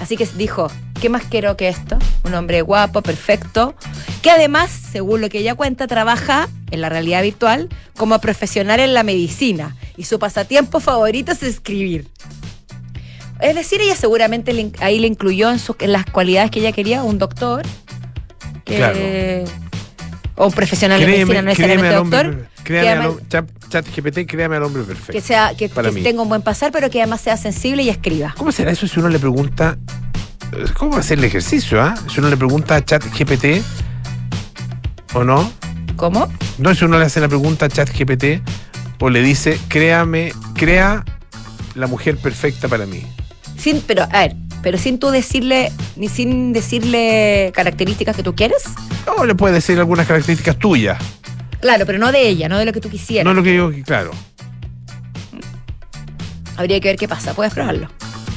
Así 0.00 0.16
que 0.16 0.26
dijo, 0.36 0.68
¿qué 1.02 1.08
más 1.08 1.24
quiero 1.28 1.56
que 1.56 1.66
esto? 1.66 1.98
Un 2.22 2.32
hombre 2.34 2.62
guapo, 2.62 3.02
perfecto, 3.02 3.74
que 4.22 4.30
además, 4.30 4.70
según 4.70 5.20
lo 5.20 5.28
que 5.28 5.38
ella 5.40 5.56
cuenta, 5.56 5.88
trabaja 5.88 6.48
en 6.70 6.80
la 6.80 6.88
realidad 6.88 7.22
virtual 7.24 7.68
como 7.96 8.20
profesional 8.20 8.78
en 8.78 8.94
la 8.94 9.02
medicina 9.02 9.74
y 9.96 10.04
su 10.04 10.20
pasatiempo 10.20 10.78
favorito 10.78 11.32
es 11.32 11.42
escribir. 11.42 12.06
Es 13.40 13.56
decir, 13.56 13.80
ella 13.80 13.96
seguramente 13.96 14.52
le 14.52 14.70
ahí 14.78 15.00
le 15.00 15.08
incluyó 15.08 15.50
en, 15.50 15.58
sus- 15.58 15.74
en 15.80 15.90
las 15.90 16.06
cualidades 16.06 16.52
que 16.52 16.60
ella 16.60 16.70
quería 16.70 17.02
un 17.02 17.18
doctor, 17.18 17.62
que, 18.64 19.44
o 20.36 20.46
un 20.46 20.52
profesional 20.52 21.00
de 21.00 21.06
medicina, 21.06 21.42
no 21.42 21.48
necesariamente 21.48 21.94
doctor, 21.96 22.26
hombre, 22.26 22.44
créame 22.62 22.88
al 22.90 22.98
además- 23.00 23.28
chat, 23.28 23.46
chat 23.70 23.86
GPT, 23.88 24.26
créame 24.30 24.54
al 24.54 24.62
hombre 24.62 24.84
perfecto. 24.84 25.12
que 25.12 25.20
sea 25.20 25.52
que, 25.58 25.68
que 25.68 26.02
tenga 26.04 26.22
un 26.22 26.28
buen 26.28 26.42
pasar, 26.42 26.70
pero 26.70 26.88
que 26.90 27.02
además 27.02 27.20
sea 27.22 27.36
sensible 27.36 27.82
y 27.82 27.88
escriba. 27.88 28.36
¿Cómo 28.38 28.52
será 28.52 28.70
eso 28.70 28.86
si 28.86 29.00
uno 29.00 29.08
le 29.08 29.18
pregunta 29.18 29.76
cómo 30.76 30.96
hacer 30.96 31.18
el 31.18 31.24
ejercicio? 31.24 31.80
ah? 31.82 31.94
Si 32.12 32.20
uno 32.20 32.28
le 32.28 32.36
pregunta 32.36 32.76
a 32.76 32.84
chat 32.84 33.02
GPT 33.04 33.62
o 35.14 35.24
no, 35.24 35.50
¿Cómo? 35.96 36.28
no 36.58 36.74
si 36.74 36.84
uno 36.84 36.98
le 36.98 37.04
hace 37.06 37.20
la 37.20 37.28
pregunta 37.28 37.66
a 37.66 37.68
chat 37.68 37.88
GPT 37.90 38.40
o 39.00 39.10
le 39.10 39.22
dice, 39.22 39.58
créame, 39.68 40.32
crea 40.54 41.04
la 41.74 41.86
mujer 41.86 42.16
perfecta 42.16 42.68
para 42.68 42.86
mí. 42.86 43.02
Sin, 43.56 43.80
pero, 43.80 44.02
a 44.04 44.20
ver, 44.20 44.36
pero 44.62 44.78
sin 44.78 44.98
tú 44.98 45.10
decirle, 45.10 45.72
ni 45.96 46.08
sin 46.08 46.52
decirle 46.52 47.50
características 47.54 48.16
que 48.16 48.22
tú 48.22 48.34
quieres. 48.34 48.64
O 49.16 49.24
le 49.24 49.34
puede 49.34 49.54
decir 49.54 49.78
algunas 49.78 50.06
características 50.06 50.58
tuyas. 50.58 50.98
Claro, 51.60 51.86
pero 51.86 51.98
no 51.98 52.10
de 52.12 52.28
ella, 52.28 52.48
no 52.48 52.58
de 52.58 52.64
lo 52.64 52.72
que 52.72 52.80
tú 52.80 52.90
quisieras. 52.90 53.24
No 53.24 53.34
lo 53.34 53.42
que 53.42 53.52
digo, 53.52 53.70
claro. 53.84 54.10
Habría 56.56 56.80
que 56.80 56.88
ver 56.88 56.96
qué 56.96 57.08
pasa, 57.08 57.34
puedes 57.34 57.52
probarlo. 57.54 57.88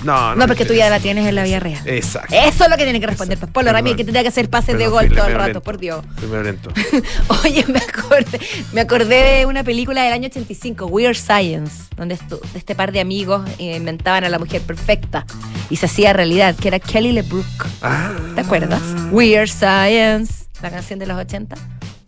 No, 0.06 0.36
No, 0.36 0.48
porque 0.48 0.66
tú 0.66 0.74
ya 0.74 0.90
la 0.90 1.00
tienes 1.00 1.28
en 1.28 1.36
la 1.36 1.44
vida 1.44 1.60
real. 1.60 1.82
Exacto. 1.86 2.34
Eso 2.34 2.64
es 2.66 2.70
lo 2.70 2.78
que 2.78 2.84
tiene 2.84 3.00
que 3.00 3.08
responder. 3.08 3.38
Pues 3.38 3.52
Polo 3.52 3.66
Perdón. 3.66 3.76
Ramírez, 3.80 3.98
que 3.98 4.04
tendría 4.06 4.22
que 4.22 4.30
hacer 4.30 4.50
pases 4.50 4.78
de 4.78 4.88
gol 4.88 5.10
todo 5.10 5.28
el 5.28 5.34
rato, 5.34 5.46
lento. 5.46 5.62
por 5.64 5.78
Dios. 5.78 6.06
Primero 6.16 6.44
lento. 6.44 6.72
Oye, 7.44 7.66
me 7.68 7.80
acordé, 7.80 8.40
me 8.72 8.82
acordé 8.82 9.40
de 9.40 9.46
una 9.46 9.64
película 9.64 10.04
del 10.04 10.14
año 10.14 10.28
85, 10.28 10.86
Weird 10.86 11.16
Science, 11.16 11.84
donde 11.98 12.18
este 12.54 12.76
par 12.76 12.92
de 12.92 13.00
amigos 13.00 13.50
eh, 13.58 13.76
inventaban 13.78 14.24
a 14.24 14.30
la 14.30 14.40
mujer 14.40 14.62
perfecta 14.62 15.26
y 15.70 15.78
se 15.78 15.88
hacía 15.88 16.14
realidad, 16.14 16.56
que 16.56 16.68
era 16.68 16.80
Kelly 16.80 17.12
LeBrook. 17.12 17.46
Ah. 17.82 18.12
¿Te 18.36 18.42
acuerdas? 18.42 18.82
Weird 19.12 19.48
Science, 19.50 20.46
la 20.62 20.70
canción 20.70 21.00
de 21.00 21.08
los 21.08 21.18
80. 21.18 21.56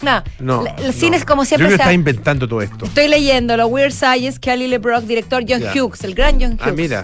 No, 0.04 0.24
No. 0.40 0.64
el 0.78 0.86
no. 0.88 0.94
cine 0.94 1.18
es 1.18 1.26
como 1.26 1.42
Yo 1.42 1.48
siempre. 1.48 1.70
ha- 1.70 1.76
está 1.76 1.92
inventando 1.94 2.48
todo 2.48 2.62
esto. 2.62 2.86
Estoy 2.86 3.08
leyendo 3.08 3.58
lo 3.58 3.66
Weird 3.66 3.92
Science, 3.92 4.40
Kelly 4.40 4.68
LeBrook, 4.68 5.06
director 5.06 5.44
John. 5.48 5.64
Hughes, 5.76 6.04
el 6.04 6.14
gran 6.14 6.40
John 6.40 6.52
Hughes. 6.54 6.62
Ah, 6.68 6.72
mira. 6.72 7.04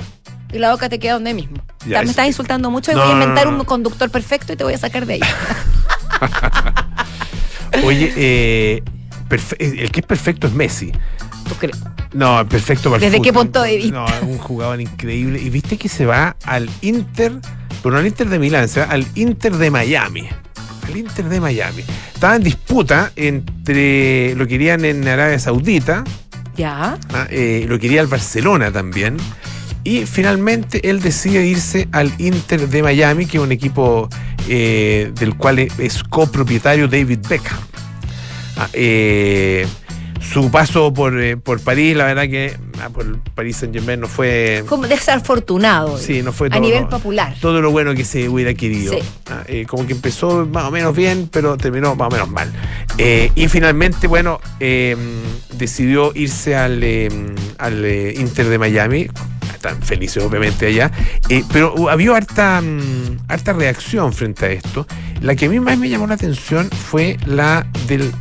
Y 0.54 0.60
la 0.60 0.72
boca 0.72 0.90
te 0.90 1.00
queda 1.00 1.14
donde 1.14 1.34
mismo. 1.34 1.58
Ya, 1.86 2.00
me 2.00 2.04
es- 2.06 2.12
estás 2.12 2.28
insultando 2.28 2.70
mucho 2.70 2.92
y 2.92 2.96
No, 2.96 3.02
voy 3.02 3.10
a 3.10 3.14
inventar 3.14 3.46
no, 3.46 3.52
no. 3.54 3.60
un 3.60 3.66
conductor 3.66 4.10
perfecto 4.10 4.54
y 4.54 4.56
te 4.56 4.64
voy 4.64 4.74
a 4.74 4.78
sacar 4.78 5.06
de 5.06 5.16
ahí. 5.16 5.22
Oye, 7.84 8.14
eh, 8.16 8.84
perfe- 9.30 9.58
el 9.60 9.92
que 9.92 10.02
es 10.02 10.06
perfecto 10.06 10.48
es 10.48 10.54
Messi. 10.54 10.92
¿Tú 11.50 11.56
crees? 11.56 11.78
No, 12.14 12.48
perfecto 12.48 12.90
para 12.92 13.04
el 13.04 13.12
¿Desde 13.12 13.22
qué 13.22 13.34
punto 13.34 13.62
de 13.64 13.78
vista? 13.78 14.06
No, 14.22 14.28
un 14.28 14.38
jugador 14.38 14.80
increíble. 14.80 15.42
Y 15.42 15.50
viste 15.50 15.78
que 15.78 15.90
se 15.90 16.06
va 16.06 16.36
al 16.46 16.70
Inter, 16.82 17.34
pero 17.82 17.94
no 17.94 18.00
al 18.00 18.08
Inter 18.08 18.30
de 18.30 18.40
Milán, 18.40 18.70
se 18.70 18.82
va 18.82 18.86
al 18.88 19.06
Inter 19.16 19.58
de 19.58 19.72
Miami. 19.72 20.30
Al 20.86 20.96
Inter 20.98 21.26
de 21.26 21.42
Miami. 21.42 21.84
Estaba 22.14 22.36
en 22.36 22.44
disputa 22.44 23.12
entre 23.16 24.36
lo 24.36 24.48
querían 24.48 24.86
en 24.86 25.06
Arabia 25.08 25.40
Saudita, 25.40 26.04
Ya. 26.56 26.98
ah, 27.14 27.28
eh, 27.30 27.66
lo 27.68 27.80
quería 27.80 28.02
el 28.02 28.08
Barcelona 28.08 28.72
también. 28.72 29.18
Y 29.84 30.06
finalmente 30.06 30.90
él 30.90 31.02
decide 31.02 31.46
irse 31.46 31.88
al 31.92 32.12
Inter 32.18 32.70
de 32.70 32.82
Miami, 32.84 33.26
que 33.26 33.38
es 33.38 33.44
un 33.44 33.52
equipo 33.52 34.08
eh, 34.48 35.12
del 35.20 35.36
cual 35.36 35.60
es- 35.60 36.04
copropietario 36.04 36.88
David 36.88 37.20
Beckham. 37.28 37.60
Ah, 38.56 38.70
eh, 38.74 39.66
su 40.22 40.50
paso 40.52 40.94
por, 40.94 41.20
eh, 41.20 41.36
por 41.36 41.60
París, 41.60 41.98
la 41.98 42.06
verdad 42.06 42.24
que 42.30 42.56
ah, 42.82 42.90
por 42.90 43.20
París 43.36 43.58
Saint 43.58 43.74
Germain 43.76 44.00
no 44.00 44.08
fue. 44.08 44.64
Como 44.70 44.88
desafortunado. 44.88 45.98
Sí, 45.98 46.22
no 46.22 46.32
fue 46.32 46.48
a 46.48 46.52
todo, 46.52 46.62
nivel 46.62 46.84
no. 46.84 46.90
popular. 46.90 47.36
todo 47.42 47.62
lo 47.62 47.72
bueno 47.72 47.94
que 47.94 48.06
se 48.06 48.30
hubiera 48.30 48.54
querido. 48.54 48.94
Sí. 48.94 49.00
Ah, 49.30 49.44
eh, 49.48 49.66
como 49.68 49.86
que 49.86 49.92
empezó 49.94 50.46
más 50.46 50.64
o 50.66 50.72
menos 50.72 50.96
bien, 50.96 51.28
pero 51.32 51.58
terminó 51.58 51.96
más 51.96 52.08
o 52.08 52.12
menos 52.12 52.30
mal. 52.30 52.50
Eh, 52.98 53.32
y 53.36 53.48
finalmente, 53.50 54.08
bueno, 54.08 54.40
decidió 55.58 56.12
irse 56.16 56.56
al, 56.56 56.84
al 57.58 57.86
Inter 58.16 58.48
de 58.48 58.58
Miami. 58.58 59.08
Están 59.64 59.82
felices, 59.82 60.22
obviamente, 60.22 60.66
allá. 60.68 60.92
Eh, 61.30 61.42
pero 61.54 61.74
uh, 61.76 61.88
había 61.88 62.14
harta, 62.18 62.60
mm, 62.60 63.20
harta 63.30 63.54
reacción 63.54 64.12
frente 64.12 64.46
a 64.46 64.50
esto. 64.50 64.86
La 65.22 65.38
que 65.38 65.46
a 65.46 65.50
mí 65.50 65.58
más 65.62 65.78
me 65.78 65.88
llamó 65.88 66.06
la 66.06 66.16
atención 66.16 66.70
fue 66.70 67.16
la 67.26 67.66
del 67.88 68.12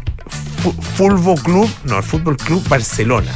Fútbol 0.94 1.40
Club, 1.42 1.68
no, 1.82 1.98
el 1.98 2.04
Fútbol 2.04 2.36
Club 2.36 2.62
Barcelona. 2.68 3.32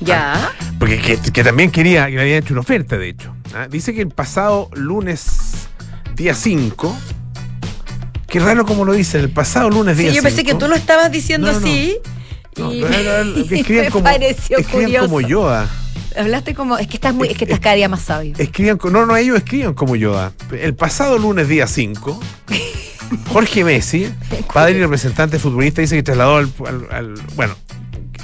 Ya. 0.00 0.50
Porque 0.80 0.98
que, 0.98 1.18
que 1.18 1.44
también 1.44 1.70
quería, 1.70 2.06
que 2.06 2.16
le 2.16 2.22
habían 2.22 2.38
hecho 2.42 2.52
una 2.52 2.62
oferta, 2.62 2.98
de 2.98 3.10
hecho. 3.10 3.32
¿ah? 3.54 3.68
Dice 3.70 3.94
que 3.94 4.02
el 4.02 4.08
pasado 4.08 4.68
lunes, 4.74 5.68
día 6.16 6.34
5, 6.34 6.98
Qué 8.26 8.40
raro 8.40 8.66
como 8.66 8.84
lo 8.84 8.92
dicen, 8.92 9.20
el 9.20 9.30
pasado 9.30 9.70
lunes 9.70 9.96
día 9.96 10.10
Sí, 10.10 10.16
yo 10.16 10.22
pensé 10.22 10.42
5. 10.42 10.52
que 10.52 10.58
tú 10.58 10.68
lo 10.68 10.74
estabas 10.74 11.12
diciendo 11.12 11.46
No, 11.46 11.52
no, 11.52 11.58
así. 11.66 11.96
No, 12.56 12.74
y 12.74 12.82
me 13.68 13.90
como, 13.90 14.02
pareció 14.02 14.58
escriban 14.58 14.84
curioso. 14.84 15.06
como 15.06 15.20
Yoda. 15.20 15.68
Hablaste 16.16 16.54
como. 16.54 16.78
Es 16.78 16.86
que 16.86 16.96
estás 16.96 17.14
muy. 17.14 17.28
Es 17.28 17.36
que 17.36 17.44
estás 17.44 17.60
cada 17.60 17.74
día 17.74 17.88
más 17.88 18.02
sabio. 18.02 18.34
Escriban, 18.38 18.78
no, 18.92 19.06
no, 19.06 19.16
ellos 19.16 19.36
escriban 19.38 19.74
como 19.74 19.96
Yoda. 19.96 20.32
El 20.52 20.74
pasado 20.74 21.18
lunes 21.18 21.48
día 21.48 21.66
5, 21.66 22.20
Jorge 23.28 23.64
Messi, 23.64 24.10
padre 24.52 24.76
y 24.78 24.80
representante 24.80 25.38
futbolista, 25.38 25.80
dice 25.80 25.96
que 25.96 26.02
trasladó 26.02 26.36
al, 26.36 26.52
al- 26.66 26.88
al- 26.90 27.14
bueno, 27.36 27.54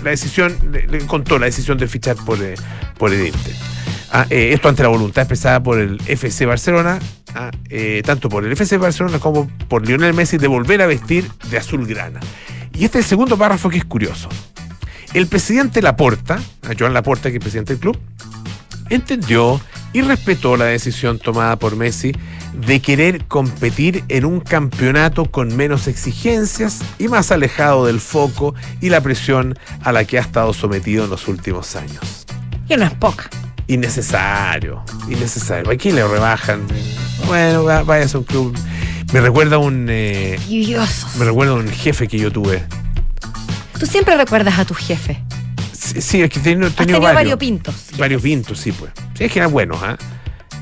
la 0.02 0.10
decisión, 0.10 0.56
le, 0.70 0.86
le 0.86 0.98
contó 1.06 1.38
la 1.38 1.46
decisión 1.46 1.78
de 1.78 1.88
fichar 1.88 2.16
por, 2.16 2.42
eh, 2.42 2.54
por 2.98 3.12
el 3.12 3.26
Inter. 3.26 3.54
Ah, 4.12 4.26
eh, 4.30 4.50
esto 4.52 4.68
ante 4.68 4.82
la 4.82 4.88
voluntad 4.90 5.22
expresada 5.22 5.62
por 5.62 5.78
el 5.80 6.00
FC 6.06 6.46
Barcelona, 6.46 6.98
ah, 7.34 7.50
eh, 7.68 8.02
tanto 8.04 8.28
por 8.28 8.44
el 8.44 8.52
FC 8.52 8.76
Barcelona 8.76 9.18
como 9.18 9.48
por 9.68 9.86
Lionel 9.86 10.14
Messi, 10.14 10.36
de 10.38 10.46
volver 10.46 10.82
a 10.82 10.86
vestir 10.86 11.28
de 11.50 11.58
azulgrana. 11.58 12.20
Y 12.72 12.84
este 12.84 12.98
es 12.98 13.04
el 13.06 13.08
segundo 13.08 13.36
párrafo 13.36 13.68
que 13.70 13.78
es 13.78 13.84
curioso. 13.84 14.28
El 15.14 15.26
presidente 15.28 15.80
Laporta, 15.80 16.40
Joan 16.78 16.92
Laporta, 16.92 17.30
que 17.30 17.36
es 17.36 17.40
presidente 17.42 17.74
del 17.74 17.80
club, 17.80 17.98
entendió 18.90 19.60
y 19.92 20.02
respetó 20.02 20.56
la 20.56 20.64
decisión 20.66 21.18
tomada 21.20 21.56
por 21.56 21.76
Messi 21.76 22.12
de 22.66 22.80
querer 22.80 23.24
competir 23.26 24.04
en 24.08 24.24
un 24.24 24.40
campeonato 24.40 25.26
con 25.30 25.56
menos 25.56 25.86
exigencias 25.86 26.80
y 26.98 27.06
más 27.08 27.30
alejado 27.32 27.86
del 27.86 28.00
foco 28.00 28.54
y 28.80 28.90
la 28.90 29.00
presión 29.00 29.56
a 29.82 29.92
la 29.92 30.04
que 30.04 30.18
ha 30.18 30.20
estado 30.20 30.52
sometido 30.52 31.04
en 31.04 31.10
los 31.10 31.28
últimos 31.28 31.76
años. 31.76 32.26
Que 32.68 32.76
no 32.76 32.84
es 32.84 32.92
poca. 32.94 33.30
Innecesario, 33.68 34.82
innecesario. 35.08 35.70
Aquí 35.70 35.90
le 35.92 36.06
rebajan. 36.06 36.62
Bueno, 37.26 37.64
va- 37.64 37.82
vaya 37.82 38.06
a 38.12 38.18
un 38.18 38.24
club. 38.24 38.56
Me 39.12 39.20
recuerda 39.20 39.56
a 39.56 39.58
un, 39.60 39.86
eh, 39.88 40.38
me 41.18 41.24
recuerda 41.24 41.52
a 41.52 41.56
un 41.56 41.68
jefe 41.68 42.08
que 42.08 42.18
yo 42.18 42.32
tuve. 42.32 42.64
Tú 43.84 43.90
siempre 43.90 44.16
recuerdas 44.16 44.58
a 44.58 44.64
tu 44.64 44.72
jefe. 44.72 45.20
Sí, 45.72 46.00
sí, 46.00 46.22
es 46.22 46.30
que 46.30 46.38
he 46.38 46.42
tenido, 46.42 46.68
he 46.68 46.72
varios. 46.86 47.14
varios 47.14 47.38
pintos. 47.38 47.74
Varios 47.98 48.22
pintos, 48.22 48.58
sí, 48.58 48.72
pues. 48.72 48.90
Sí, 49.12 49.24
es 49.24 49.30
que 49.32 49.38
eran 49.40 49.52
buenos, 49.52 49.76
¿ah? 49.82 49.98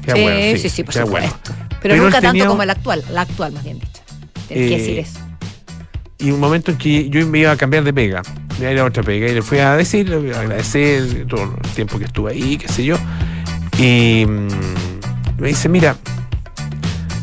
Eran 0.02 0.16
Sí, 0.16 0.22
buenos, 0.24 0.60
sí, 0.60 0.68
sí, 0.68 0.82
por 0.82 0.92
supuesto. 0.94 1.52
Pero, 1.54 1.78
Pero 1.80 1.96
nunca 2.02 2.20
tanto 2.20 2.44
como 2.48 2.64
el 2.64 2.70
actual. 2.70 3.04
La 3.12 3.20
actual, 3.20 3.52
más 3.52 3.62
bien 3.62 3.78
dicho. 3.78 4.02
Tienes 4.48 4.68
que 4.68 4.74
Eh, 4.74 4.78
decir 4.78 4.98
eso. 4.98 5.20
y 6.18 6.32
un 6.32 6.40
momento 6.40 6.72
en 6.72 6.78
que 6.78 7.08
yo 7.10 7.24
me 7.28 7.38
iba 7.38 7.52
a 7.52 7.56
cambiar 7.56 7.84
de 7.84 7.92
pega, 7.94 8.22
me 8.58 8.62
iba 8.62 8.68
a 8.70 8.72
ir 8.72 8.78
a 8.80 8.84
otra 8.86 9.04
pega, 9.04 9.28
y 9.28 9.34
le 9.34 9.42
fui 9.42 9.58
a 9.60 9.76
decir, 9.76 10.12
a 10.34 10.40
agradecer 10.40 11.24
todo 11.28 11.44
el 11.62 11.70
tiempo 11.76 12.00
que 12.00 12.06
estuve 12.06 12.32
ahí, 12.32 12.56
qué 12.58 12.66
sé 12.66 12.82
yo. 12.84 12.96
Y 13.78 14.26
mm, 14.26 15.40
me 15.40 15.46
dice, 15.48 15.68
mira, 15.68 15.96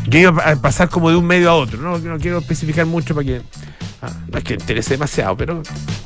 yo 0.08 0.18
iba 0.20 0.44
a 0.50 0.56
pasar 0.56 0.88
como 0.88 1.10
de 1.10 1.18
un 1.18 1.26
medio 1.26 1.50
a 1.50 1.56
otro, 1.56 1.78
no, 1.82 1.98
no 1.98 2.18
quiero 2.20 2.38
especificar 2.38 2.86
mucho 2.86 3.14
para 3.14 3.26
que. 3.28 3.42
Ah, 4.02 4.10
no 4.32 4.38
es 4.38 4.44
que 4.44 4.54
interese 4.54 4.92
demasiado, 4.96 5.36
pero 5.38 5.62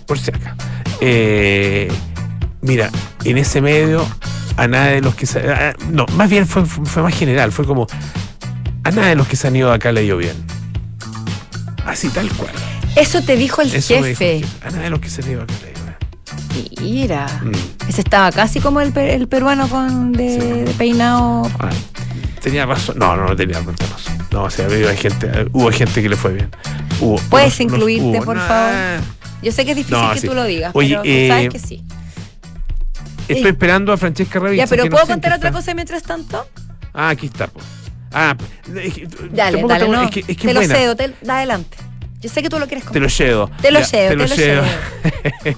por 0.07 0.19
si 0.19 0.31
acá. 0.31 0.55
Eh, 1.01 1.91
mira, 2.61 2.89
en 3.23 3.37
ese 3.37 3.61
medio, 3.61 4.05
a 4.57 4.67
nada 4.67 4.85
de 4.87 5.01
los 5.01 5.15
que 5.15 5.25
se. 5.25 5.39
ah, 5.51 5.73
no, 5.89 6.05
más 6.15 6.29
bien 6.29 6.47
fue, 6.47 6.65
fue 6.65 7.03
más 7.03 7.13
general, 7.15 7.51
fue 7.51 7.65
como. 7.65 7.87
A 8.83 8.91
nada 8.91 9.07
de 9.07 9.15
los 9.15 9.27
que 9.27 9.35
se 9.35 9.47
han 9.47 9.55
ido 9.55 9.69
de 9.69 9.75
acá 9.75 9.91
le 9.91 10.03
ido 10.03 10.17
bien. 10.17 10.35
Así, 11.85 12.09
tal 12.09 12.29
cual. 12.33 12.51
Eso 12.95 13.21
te 13.21 13.35
dijo 13.35 13.61
el 13.61 13.73
Eso 13.73 13.93
me 14.01 14.09
dijo 14.09 14.19
jefe. 14.19 14.37
el 14.37 14.43
jefe. 14.45 14.67
A 14.67 14.71
nada 14.71 14.83
de 14.83 14.89
los 14.89 14.99
que 14.99 15.09
se 15.09 15.21
han 15.21 15.29
ido 15.31 15.45
de 15.45 15.53
acá 15.53 15.53
le 15.63 15.71
ido 15.71 15.79
bien. 15.83 16.81
Mira. 16.81 17.27
Mm. 17.43 17.89
Ese 17.89 18.01
estaba 18.01 18.31
casi 18.31 18.59
como 18.59 18.81
el, 18.81 18.91
pe- 18.91 19.15
el 19.15 19.27
peruano 19.27 19.67
con 19.69 20.11
de, 20.13 20.39
Sí. 20.39 20.47
de 20.65 20.73
peinado. 20.77 21.49
Ah, 21.59 21.69
tenía 22.41 22.65
razón. 22.65 22.97
No, 22.99 23.15
no, 23.15 23.27
no 23.27 23.35
tenía 23.35 23.59
tanta 23.61 23.85
razón. 23.85 24.13
No, 24.31 24.43
o 24.43 24.49
sea, 24.49 24.65
había 24.65 24.93
gente, 24.95 25.29
hubo 25.53 25.71
gente 25.71 26.01
que 26.01 26.09
le 26.09 26.15
fue 26.15 26.33
bien. 26.33 26.49
Hubo, 26.99 27.15
¿Puedes 27.29 27.59
incluirte, 27.59 28.03
hubo. 28.19 28.23
por 28.25 28.35
Nah, 28.37 28.47
favor? 28.47 28.73
Yo 29.41 29.51
sé 29.51 29.65
que 29.65 29.71
es 29.71 29.77
difícil 29.77 29.97
No, 30.01 30.13
que 30.13 30.19
sí. 30.19 30.27
tú 30.27 30.33
lo 30.33 30.43
digas, 30.45 30.71
Oye, 30.73 30.89
pero 30.89 31.01
tú 31.03 31.09
eh, 31.09 31.27
sabes 31.29 31.49
que 31.49 31.59
sí. 31.59 31.83
Estoy 33.27 33.51
esperando 33.51 33.91
a 33.93 33.97
Francesca 33.97 34.39
Ravizza. 34.39 34.63
Ya, 34.65 34.69
pero 34.69 34.83
no 34.85 34.89
¿puedo 34.91 35.07
contar 35.07 35.33
otra 35.33 35.51
cosa 35.51 35.73
mientras 35.73 36.03
tanto? 36.03 36.45
Ah, 36.93 37.09
aquí 37.09 37.27
está. 37.27 37.47
po. 37.47 37.59
Ah, 38.11 38.35
es 38.75 38.93
que- 38.93 39.07
Dale, 39.31 39.61
dale, 39.61 39.61
está- 39.61 39.87
no. 39.87 40.03
Es 40.03 40.11
que, 40.11 40.19
es 40.21 40.25
que 40.27 40.33
te 40.35 40.47
es 40.49 40.53
lo 40.53 40.59
buena. 40.59 40.75
cedo, 40.75 40.95
te, 40.95 41.13
da 41.21 41.37
adelante. 41.37 41.77
Yo 42.21 42.29
sé 42.29 42.41
que 42.43 42.49
tú 42.49 42.59
lo 42.59 42.67
quieres 42.67 42.83
Te 42.83 42.87
contar. 42.87 43.01
lo 43.01 43.09
cedo. 43.09 43.49
Te 43.61 43.71
lo 43.71 43.83
cedo, 43.83 44.09
te 44.09 44.15
lo 44.15 44.27
cedo. 44.27 44.63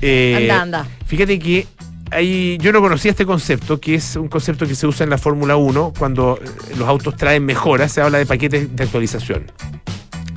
Eh, 0.00 0.36
Anda, 0.36 0.62
anda. 0.62 0.86
Fíjate 1.06 1.40
que 1.40 1.66
hay, 2.12 2.56
yo 2.58 2.72
no 2.72 2.80
conocía 2.80 3.10
este 3.10 3.26
concepto, 3.26 3.80
que 3.80 3.96
es 3.96 4.14
un 4.14 4.28
concepto 4.28 4.64
que 4.66 4.76
se 4.76 4.86
usa 4.86 5.02
en 5.02 5.10
la 5.10 5.18
Fórmula 5.18 5.56
1 5.56 5.92
cuando 5.98 6.38
eh, 6.40 6.48
los 6.76 6.86
autos 6.88 7.16
traen 7.16 7.44
mejoras, 7.44 7.90
se 7.90 8.00
habla 8.00 8.18
de 8.18 8.26
paquetes 8.26 8.76
de 8.76 8.84
actualización. 8.84 9.50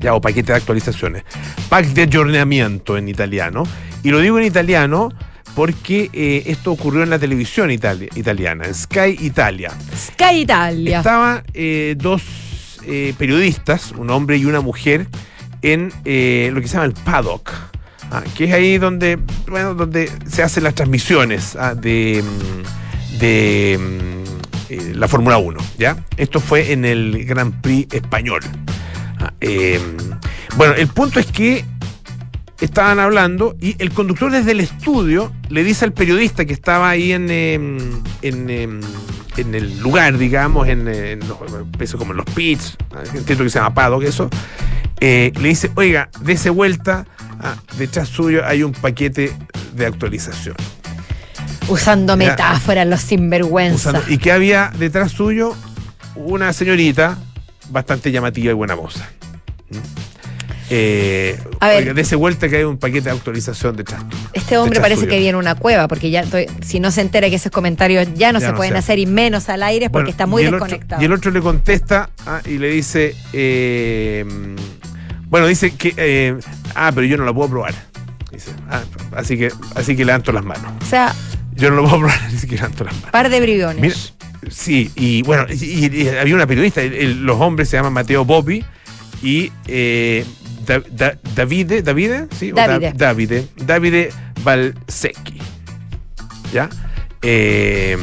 Ya, 0.01 0.13
o 0.15 0.19
paquete 0.21 0.51
de 0.51 0.57
actualizaciones. 0.57 1.23
Pack 1.69 1.87
de 1.87 2.03
aggiornamiento 2.03 2.97
en 2.97 3.07
italiano. 3.07 3.63
Y 4.03 4.09
lo 4.09 4.19
digo 4.19 4.39
en 4.39 4.45
italiano 4.45 5.09
porque 5.55 6.09
eh, 6.13 6.43
esto 6.47 6.71
ocurrió 6.71 7.03
en 7.03 7.09
la 7.09 7.19
televisión 7.19 7.69
itali- 7.69 8.09
italiana, 8.15 8.65
en 8.65 8.73
Sky 8.73 9.17
Italia. 9.19 9.71
Sky 9.95 10.41
Italia. 10.41 10.97
Estaban 10.99 11.43
eh, 11.53 11.95
dos 11.97 12.23
eh, 12.87 13.13
periodistas, 13.17 13.91
un 13.91 14.09
hombre 14.09 14.37
y 14.37 14.45
una 14.45 14.61
mujer, 14.61 15.07
en 15.61 15.89
lo 16.53 16.61
que 16.61 16.67
se 16.67 16.73
llama 16.73 16.85
el 16.85 16.93
paddock, 16.93 17.51
ah, 18.09 18.23
que 18.35 18.45
es 18.45 18.53
ahí 18.53 18.79
donde, 18.79 19.19
bueno, 19.47 19.75
donde 19.75 20.09
se 20.27 20.41
hacen 20.41 20.63
las 20.63 20.73
transmisiones 20.73 21.55
ah, 21.55 21.75
de, 21.75 22.23
mm, 22.23 23.19
de 23.19 23.79
mm, 24.71 24.93
la 24.97 25.07
Fórmula 25.07 25.37
1. 25.37 25.59
¿ya? 25.77 25.97
Esto 26.17 26.39
fue 26.39 26.71
en 26.71 26.85
el 26.85 27.25
Grand 27.25 27.61
Prix 27.61 27.93
español. 27.93 28.41
Eh, 29.41 29.79
bueno, 30.55 30.73
el 30.75 30.87
punto 30.87 31.19
es 31.19 31.25
que 31.27 31.65
estaban 32.59 32.99
hablando 32.99 33.55
y 33.59 33.75
el 33.79 33.91
conductor 33.91 34.31
desde 34.31 34.51
el 34.51 34.59
estudio 34.59 35.31
le 35.49 35.63
dice 35.63 35.83
al 35.85 35.93
periodista 35.93 36.45
que 36.45 36.53
estaba 36.53 36.89
ahí 36.89 37.11
en, 37.11 37.27
eh, 37.31 37.55
en, 38.21 38.49
eh, 38.49 38.69
en 39.37 39.55
el 39.55 39.79
lugar, 39.79 40.17
digamos, 40.17 40.67
en, 40.67 40.87
en 40.87 41.19
los, 41.27 41.37
eso 41.79 41.97
como 41.97 42.11
en 42.11 42.17
los 42.17 42.25
pits, 42.27 42.77
ah, 42.93 43.01
entiendo 43.15 43.43
que 43.43 43.49
se 43.49 43.57
llama 43.59 43.73
paddock 43.73 44.03
eso, 44.03 44.29
eh, 44.99 45.31
le 45.41 45.49
dice, 45.49 45.71
oiga, 45.75 46.09
dése 46.21 46.51
vuelta, 46.51 47.05
ah, 47.39 47.55
detrás 47.77 48.09
suyo 48.09 48.45
hay 48.45 48.61
un 48.61 48.73
paquete 48.73 49.33
de 49.73 49.85
actualización. 49.87 50.55
Usando 51.67 52.17
metáforas, 52.17 52.85
los 52.85 53.01
sinvergüenza. 53.01 53.89
Usando- 53.91 54.03
y 54.13 54.17
que 54.19 54.31
había 54.31 54.71
detrás 54.77 55.11
suyo 55.11 55.55
una 56.15 56.53
señorita 56.53 57.17
bastante 57.69 58.11
llamativa 58.11 58.51
y 58.51 58.53
buena 58.53 58.75
moza. 58.75 59.07
Eh, 60.73 61.37
A 61.59 61.67
ver. 61.67 61.79
oiga, 61.79 61.93
dése 61.93 62.15
vuelta 62.15 62.47
que 62.47 62.57
hay 62.57 62.63
un 62.63 62.77
paquete 62.77 63.09
de 63.09 63.11
actualización 63.11 63.75
detrás. 63.75 64.03
Este 64.31 64.57
hombre 64.57 64.75
Detrás 64.75 64.83
parece 64.85 65.01
suyo. 65.01 65.09
que 65.11 65.17
viene 65.17 65.29
en 65.31 65.35
una 65.35 65.55
cueva, 65.55 65.87
porque 65.89 66.09
ya 66.09 66.21
estoy- 66.21 66.45
si 66.65 66.79
no 66.79 66.91
se 66.91 67.01
entera 67.01 67.29
que 67.29 67.35
esos 67.35 67.51
comentarios 67.51 68.07
ya 68.15 68.31
no 68.31 68.39
Ya 68.39 68.45
se 68.47 68.51
no 68.53 68.57
pueden 68.57 68.77
hacer 68.77 68.97
y 68.97 69.05
menos 69.05 69.49
al 69.49 69.63
aire 69.63 69.85
es 69.87 69.91
porque 69.91 70.03
Bueno, 70.05 70.11
está 70.11 70.27
muy 70.27 70.43
y 70.43 70.45
el 70.45 70.53
otro- 70.53 70.65
desconectado. 70.67 71.01
y 71.01 71.05
el 71.05 71.11
otro 71.11 71.31
le 71.31 71.41
contesta 71.41 72.09
ah, 72.25 72.39
y 72.45 72.57
le 72.57 72.69
dice, 72.69 73.13
eh, 73.33 74.23
bueno, 75.27 75.47
dice 75.47 75.71
que, 75.75 75.93
eh, 75.97 76.37
ah, 76.73 76.91
pero 76.95 77.05
yo 77.05 77.17
no 77.17 77.25
la 77.25 77.33
puedo 77.33 77.49
probar. 77.49 77.73
Dice, 78.31 78.51
"Ah, 78.69 78.81
así 79.17 79.37
que, 79.37 79.51
así 79.75 79.97
que 79.97 80.05
levanto 80.05 80.31
las 80.31 80.45
manos. 80.45 80.71
O 80.81 80.85
sea, 80.85 81.13
Yo 81.53 81.69
no 81.69 81.75
lo 81.75 81.81
puedo 81.83 81.97
probar, 81.99 82.19
así 82.33 82.47
que 82.47 82.55
levanto 82.55 82.85
las 82.85 82.93
manos. 82.95 83.11
par 83.11 83.29
de 83.29 83.41
bribones. 83.41 83.81
Mira, 83.81 84.51
sí, 84.55 84.89
y 84.95 85.21
bueno, 85.23 85.45
y, 85.49 85.65
y- 85.85 86.01
y 86.03 86.07
había 86.09 86.33
una 86.35 86.47
periodista, 86.47 86.81
el- 86.81 86.93
el- 86.93 87.23
los 87.25 87.41
hombres 87.41 87.67
se 87.67 87.75
llaman 87.75 87.91
Mateo 87.91 88.23
Bobby 88.23 88.63
y 89.21 89.51
eh, 89.67 90.25
Da- 90.65 90.83
Da- 90.91 91.17
Davide, 91.35 91.81
Davide, 91.81 92.27
¿sí? 92.37 92.51
Da- 92.51 92.63
Davide. 92.93 94.17
¿Ya? 96.53 96.69
Eh, 97.23 97.97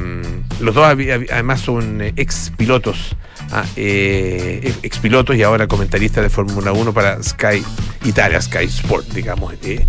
los 0.61 0.75
dos 0.75 0.85
además 0.87 1.61
son 1.61 2.01
eh, 2.03 2.13
ex 2.17 2.53
pilotos, 2.57 3.17
ah, 3.53 3.65
eh, 3.77 4.73
ex 4.83 4.99
pilotos 4.99 5.35
y 5.37 5.43
ahora 5.43 5.67
comentaristas 5.67 6.23
de 6.23 6.31
Fórmula 6.31 6.73
1 6.73 6.93
para 6.93 7.23
Sky 7.23 7.63
Italia, 8.05 8.41
Sky 8.41 8.65
Sport, 8.65 9.09
digamos, 9.13 9.55
eh, 9.63 9.85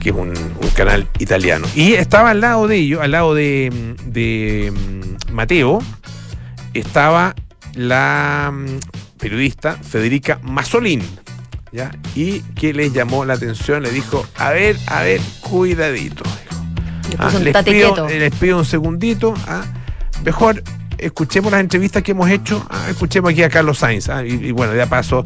que 0.00 0.10
es 0.10 0.14
un, 0.14 0.28
un 0.30 0.68
canal 0.74 1.08
italiano. 1.18 1.66
Y 1.74 1.94
estaba 1.94 2.30
al 2.30 2.40
lado 2.40 2.68
de 2.68 2.76
ellos, 2.76 3.00
al 3.02 3.10
lado 3.12 3.34
de, 3.34 3.94
de 4.06 4.70
mm, 4.72 5.32
Mateo, 5.32 5.78
estaba 6.74 7.34
la 7.74 8.52
mm, 8.52 8.66
periodista 9.28 9.76
Federica 9.76 10.38
Masolín. 10.42 11.02
¿Ya? 11.72 11.90
Y 12.14 12.40
que 12.54 12.72
les 12.72 12.92
llamó 12.92 13.24
la 13.24 13.34
atención, 13.34 13.82
le 13.82 13.90
dijo, 13.90 14.24
a 14.36 14.50
ver, 14.50 14.76
a 14.86 15.02
ver, 15.02 15.20
cuidadito. 15.40 16.22
Le 17.10 17.16
Ah, 17.18 17.30
un 17.34 17.42
les, 17.44 17.56
pido, 17.64 17.94
quieto. 17.94 18.08
les 18.08 18.34
pido 18.34 18.58
un 18.58 18.64
segundito. 18.64 19.34
ah, 19.48 19.64
Mejor 20.24 20.62
escuchemos 20.98 21.50
las 21.50 21.60
entrevistas 21.62 22.02
que 22.04 22.12
hemos 22.12 22.30
hecho. 22.30 22.64
ah, 22.70 22.86
escuchemos 22.90 23.32
aquí 23.32 23.42
a 23.42 23.48
Carlos 23.48 23.78
Sainz. 23.78 24.08
y, 24.26 24.34
y 24.48 24.52
bueno, 24.52 24.74
ya 24.76 24.86
paso. 24.86 25.24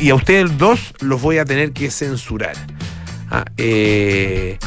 Y 0.00 0.10
a 0.10 0.14
ustedes 0.14 0.56
dos 0.58 0.94
los 1.00 1.20
voy 1.20 1.38
a 1.38 1.44
tener 1.44 1.72
que 1.72 1.90
censurar. 1.90 2.54
Eh, 3.56 4.58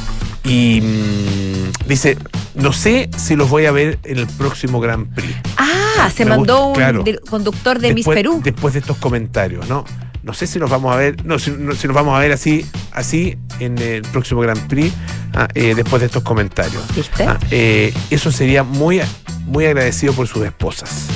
y 0.46 0.82
mm, 0.82 1.88
dice, 1.88 2.18
no 2.54 2.72
sé 2.72 3.10
si 3.18 3.36
los 3.36 3.50
voy 3.50 3.66
a 3.66 3.72
ver 3.72 4.00
en 4.04 4.20
el 4.20 4.28
próximo 4.28 4.80
Gran 4.80 5.08
Prix. 5.08 5.34
Ah, 5.58 6.10
se 6.14 6.24
Me 6.24 6.32
mandó 6.32 6.68
gusta, 6.68 6.92
un 6.92 7.04
claro. 7.04 7.20
conductor 7.30 7.80
de 7.80 7.90
Miss 7.90 8.06
después, 8.06 8.16
Perú. 8.16 8.42
Después 8.44 8.74
de 8.74 8.80
estos 8.80 8.98
comentarios, 8.98 9.68
¿no? 9.68 9.86
No 10.24 10.34
sé 10.34 10.48
si 10.48 10.58
nos 10.58 10.70
vamos 10.70 10.94
a 10.94 10.98
ver, 10.98 11.24
no, 11.26 11.38
si, 11.38 11.52
no, 11.52 11.76
si 11.76 11.88
nos 11.88 11.96
vamos 11.96 12.16
a 12.16 12.20
ver 12.20 12.32
así, 12.32 12.66
así 12.92 13.38
en 13.60 13.78
el 13.78 14.02
próximo 14.04 14.42
Grand 14.42 14.60
Prix, 14.68 14.94
ah, 15.34 15.48
eh, 15.54 15.74
después 15.76 16.00
de 16.00 16.08
estos 16.08 16.24
comentarios. 16.24 16.84
¿Viste? 16.96 17.26
Ah, 17.26 17.38
eh, 17.52 17.94
eso 18.10 18.32
sería 18.32 18.64
muy, 18.64 19.02
muy 19.46 19.66
agradecido 19.66 20.14
por 20.14 20.28
sus 20.28 20.44
esposas. 20.46 21.08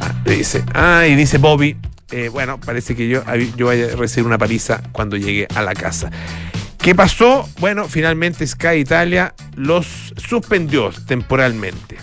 Ah, 0.00 0.12
le 0.24 0.36
dice, 0.36 0.64
ah, 0.74 1.06
y 1.06 1.14
dice 1.16 1.38
Bobby, 1.38 1.76
eh, 2.12 2.28
bueno, 2.28 2.58
parece 2.58 2.96
que 2.96 3.08
yo, 3.08 3.22
yo 3.56 3.66
voy 3.66 3.82
a 3.82 3.96
recibir 3.96 4.26
una 4.26 4.38
paliza 4.38 4.82
cuando 4.92 5.16
llegue 5.16 5.46
a 5.54 5.62
la 5.62 5.74
casa. 5.74 6.10
¿Qué 6.82 6.94
pasó? 6.94 7.48
Bueno, 7.58 7.86
finalmente 7.88 8.46
Sky 8.46 8.76
Italia 8.78 9.34
los 9.54 9.86
suspendió 10.16 10.90
temporalmente 11.06 11.98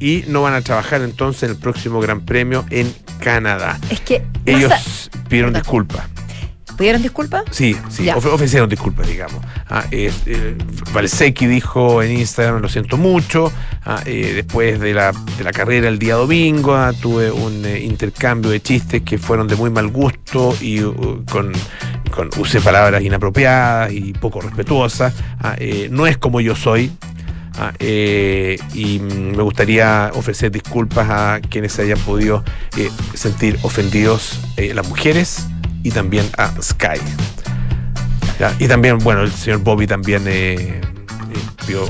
y 0.00 0.24
no 0.26 0.42
van 0.42 0.54
a 0.54 0.60
trabajar 0.60 1.02
entonces 1.02 1.44
en 1.44 1.50
el 1.50 1.56
próximo 1.56 2.00
Gran 2.00 2.24
Premio 2.24 2.64
en 2.70 2.92
Canadá. 3.20 3.78
Es 3.90 4.00
que. 4.00 4.24
Ellos 4.44 5.10
pidieron 5.28 5.52
disculpas. 5.52 6.02
¿Pidieron 6.76 7.02
disculpas? 7.02 7.42
Sí, 7.50 7.76
sí, 7.90 8.08
of- 8.08 8.24
ofrecieron 8.26 8.68
disculpas, 8.68 9.08
digamos. 9.08 9.44
Ah, 9.68 9.84
eh, 9.90 10.12
eh, 10.26 10.56
Valsecchi 10.92 11.46
dijo 11.48 12.04
en 12.04 12.12
Instagram, 12.18 12.62
lo 12.62 12.68
siento 12.68 12.96
mucho, 12.96 13.52
ah, 13.84 14.00
eh, 14.06 14.32
después 14.36 14.78
de 14.78 14.94
la, 14.94 15.10
de 15.36 15.42
la 15.42 15.50
carrera 15.50 15.88
el 15.88 15.98
día 15.98 16.14
domingo 16.14 16.76
ah, 16.76 16.92
tuve 16.92 17.32
un 17.32 17.66
intercambio 17.66 18.52
de 18.52 18.60
chistes 18.62 19.02
que 19.02 19.18
fueron 19.18 19.48
de 19.48 19.56
muy 19.56 19.70
mal 19.70 19.88
gusto 19.88 20.56
y 20.60 20.80
uh, 20.80 21.24
con, 21.28 21.50
con- 22.10 22.30
usé 22.38 22.60
palabras 22.60 23.02
inapropiadas 23.02 23.92
y 23.92 24.12
poco 24.12 24.40
respetuosas. 24.40 25.14
Ah, 25.40 25.54
eh, 25.58 25.88
no 25.90 26.06
es 26.06 26.18
como 26.18 26.40
yo 26.40 26.54
soy. 26.56 26.90
Ah, 27.60 27.72
eh, 27.80 28.56
y 28.74 29.00
me 29.00 29.42
gustaría 29.42 30.10
ofrecer 30.14 30.52
disculpas 30.52 31.08
a 31.10 31.40
quienes 31.40 31.72
se 31.72 31.82
hayan 31.82 31.98
podido 31.98 32.44
eh, 32.76 32.88
sentir 33.14 33.58
ofendidos, 33.62 34.38
las 34.56 34.88
mujeres 34.88 35.46
y 35.82 35.90
también 35.90 36.26
a 36.36 36.52
Sky. 36.62 37.00
Ya, 38.38 38.54
Y 38.60 38.68
también, 38.68 38.98
bueno, 38.98 39.22
el 39.22 39.32
señor 39.32 39.58
Bobby 39.60 39.88
también 39.88 40.22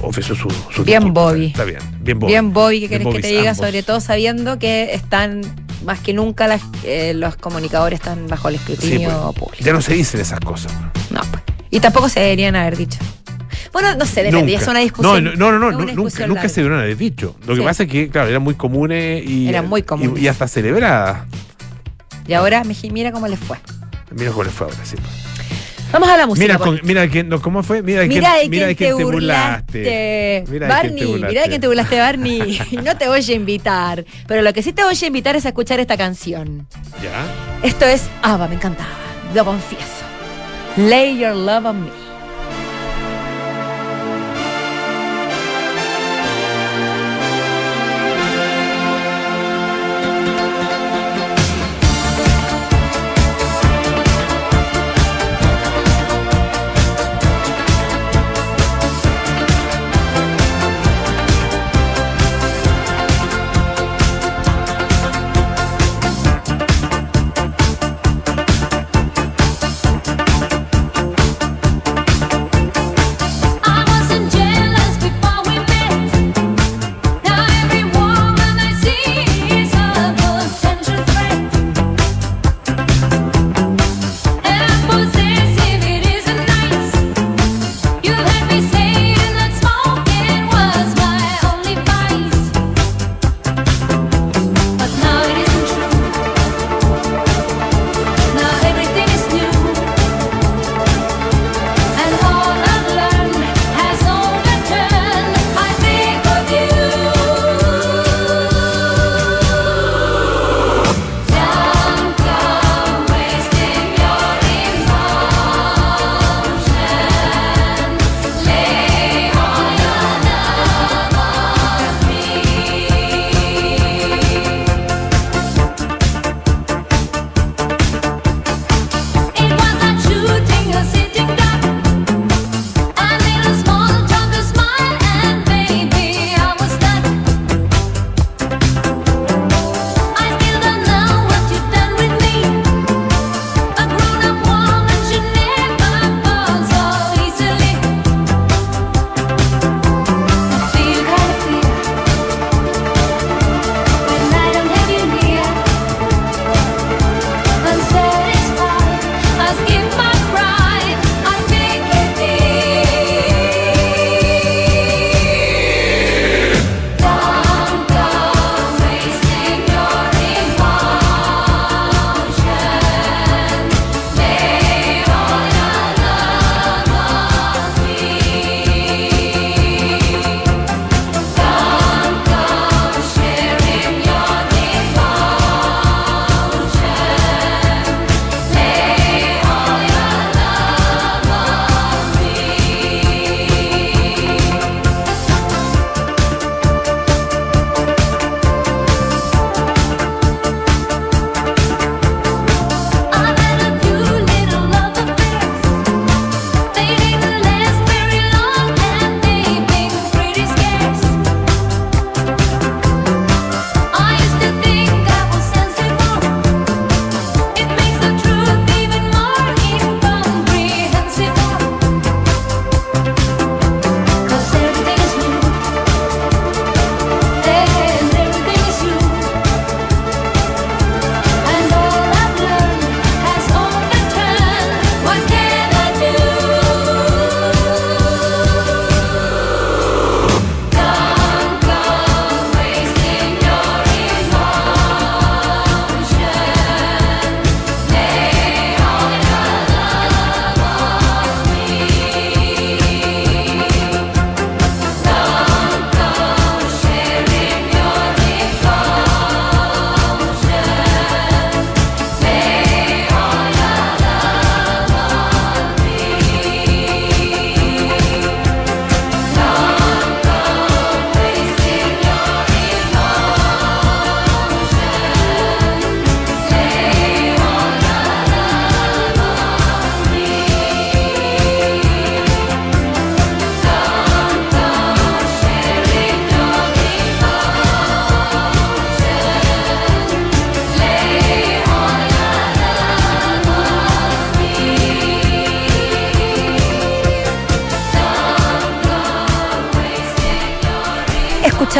ofreció 0.02 0.34
su, 0.34 0.48
su 0.70 0.84
Bien 0.84 1.00
disculpa. 1.00 1.20
Bobby. 1.32 1.46
Está 1.46 1.64
bien, 1.64 1.78
bien 2.00 2.18
Bobby. 2.18 2.32
Bien, 2.32 2.52
Bobby, 2.52 2.80
¿qué 2.80 2.88
Bien 2.88 3.00
querés 3.02 3.16
que 3.16 3.22
te 3.22 3.28
diga? 3.28 3.50
ambos. 3.50 3.56
Sobre 3.66 3.82
todo 3.82 4.00
sabiendo 4.00 4.58
que 4.58 4.94
están, 4.94 5.42
más 5.84 6.00
que 6.00 6.12
nunca, 6.12 6.46
las- 6.46 6.62
eh, 6.84 7.12
los 7.14 7.36
comunicadores 7.36 8.00
están 8.00 8.26
bajo 8.28 8.48
el 8.48 8.56
Sí, 8.58 8.60
escrutinio 8.72 9.10
pues, 9.32 9.38
público. 9.38 9.64
ya 9.64 9.72
no 9.72 9.80
se 9.82 9.94
dicen 9.94 10.20
esas 10.20 10.40
cosas. 10.40 10.72
No, 11.10 11.20
pues. 11.30 11.42
Y 11.70 11.80
tampoco 11.80 12.08
se 12.08 12.20
deberían 12.20 12.56
haber 12.56 12.76
dicho. 12.76 12.98
Bueno, 13.72 13.94
no 13.96 14.06
sé, 14.06 14.22
depende, 14.22 14.54
es 14.54 14.66
una 14.66 14.78
discusión. 14.80 15.24
No, 15.24 15.30
no, 15.36 15.58
no, 15.58 15.70
no, 15.70 15.84
nunca, 16.26 16.48
se 16.48 16.60
dieron 16.62 16.78
a 16.78 16.82
haber 16.82 16.96
dicho. 16.96 17.36
Lo 17.46 17.54
que 17.54 17.62
pasa 17.62 17.82
es 17.82 17.90
que, 17.90 18.08
claro, 18.08 18.28
eran 18.30 18.42
muy 18.42 18.54
comunes 18.54 19.22
y. 19.28 19.48
Eran 19.48 19.68
muy 19.68 19.80
y- 19.80 19.84
comunes. 19.84 20.22
Y, 20.22 20.26
hasta 20.28 20.48
celebradas. 20.48 21.26
Y 22.26 22.32
ahora 22.32 22.64
me- 22.64 22.74
mira 22.90 23.12
cómo 23.12 23.28
les 23.28 23.38
fue. 23.38 23.58
Mira 24.10 24.30
cómo 24.30 24.44
les 24.44 24.52
fue 24.54 24.66
ahora, 24.68 24.78
sí. 24.84 24.96
Vamos 25.92 26.08
a 26.08 26.16
la 26.16 26.26
música. 26.26 26.44
Mira, 26.44 26.58
pues. 26.58 26.80
con- 26.80 26.86
mira 26.86 27.08
quién, 27.08 27.28
no, 27.28 27.40
¿cómo 27.40 27.62
fue? 27.62 27.82
Mira, 27.82 28.02
de 28.02 28.08
Mira 28.08 28.34
quién, 28.40 28.50
mira 28.50 28.66
de 28.66 28.92
burlaste. 28.94 29.78
Mira 29.78 29.88
de 30.38 30.44
quién 30.44 30.58
te 30.60 30.66
Barney, 30.68 31.04
burlaste. 31.06 31.28
mira 31.28 31.42
de 31.42 31.48
quién 31.48 31.60
te 31.60 31.66
burlaste, 31.66 31.98
Barney. 31.98 32.60
No 32.84 32.96
te 32.96 33.08
voy 33.08 33.20
a 33.26 33.32
invitar. 33.32 34.04
Pero 34.26 34.42
lo 34.42 34.52
que 34.52 34.62
sí 34.62 34.72
te 34.72 34.82
voy 34.84 34.94
a 35.00 35.06
invitar 35.06 35.36
es 35.36 35.44
a 35.46 35.48
escuchar 35.48 35.80
esta 35.80 35.96
canción. 35.96 36.66
¿Ya? 37.02 37.66
Esto 37.66 37.86
es 37.86 38.02
Ava, 38.22 38.48
me 38.48 38.56
encantaba. 38.56 38.90
Lo 39.34 39.44
confieso. 39.44 39.84
Lay 40.76 41.18
your 41.18 41.34
love 41.34 41.64
on 41.66 41.84
me. 41.84 42.07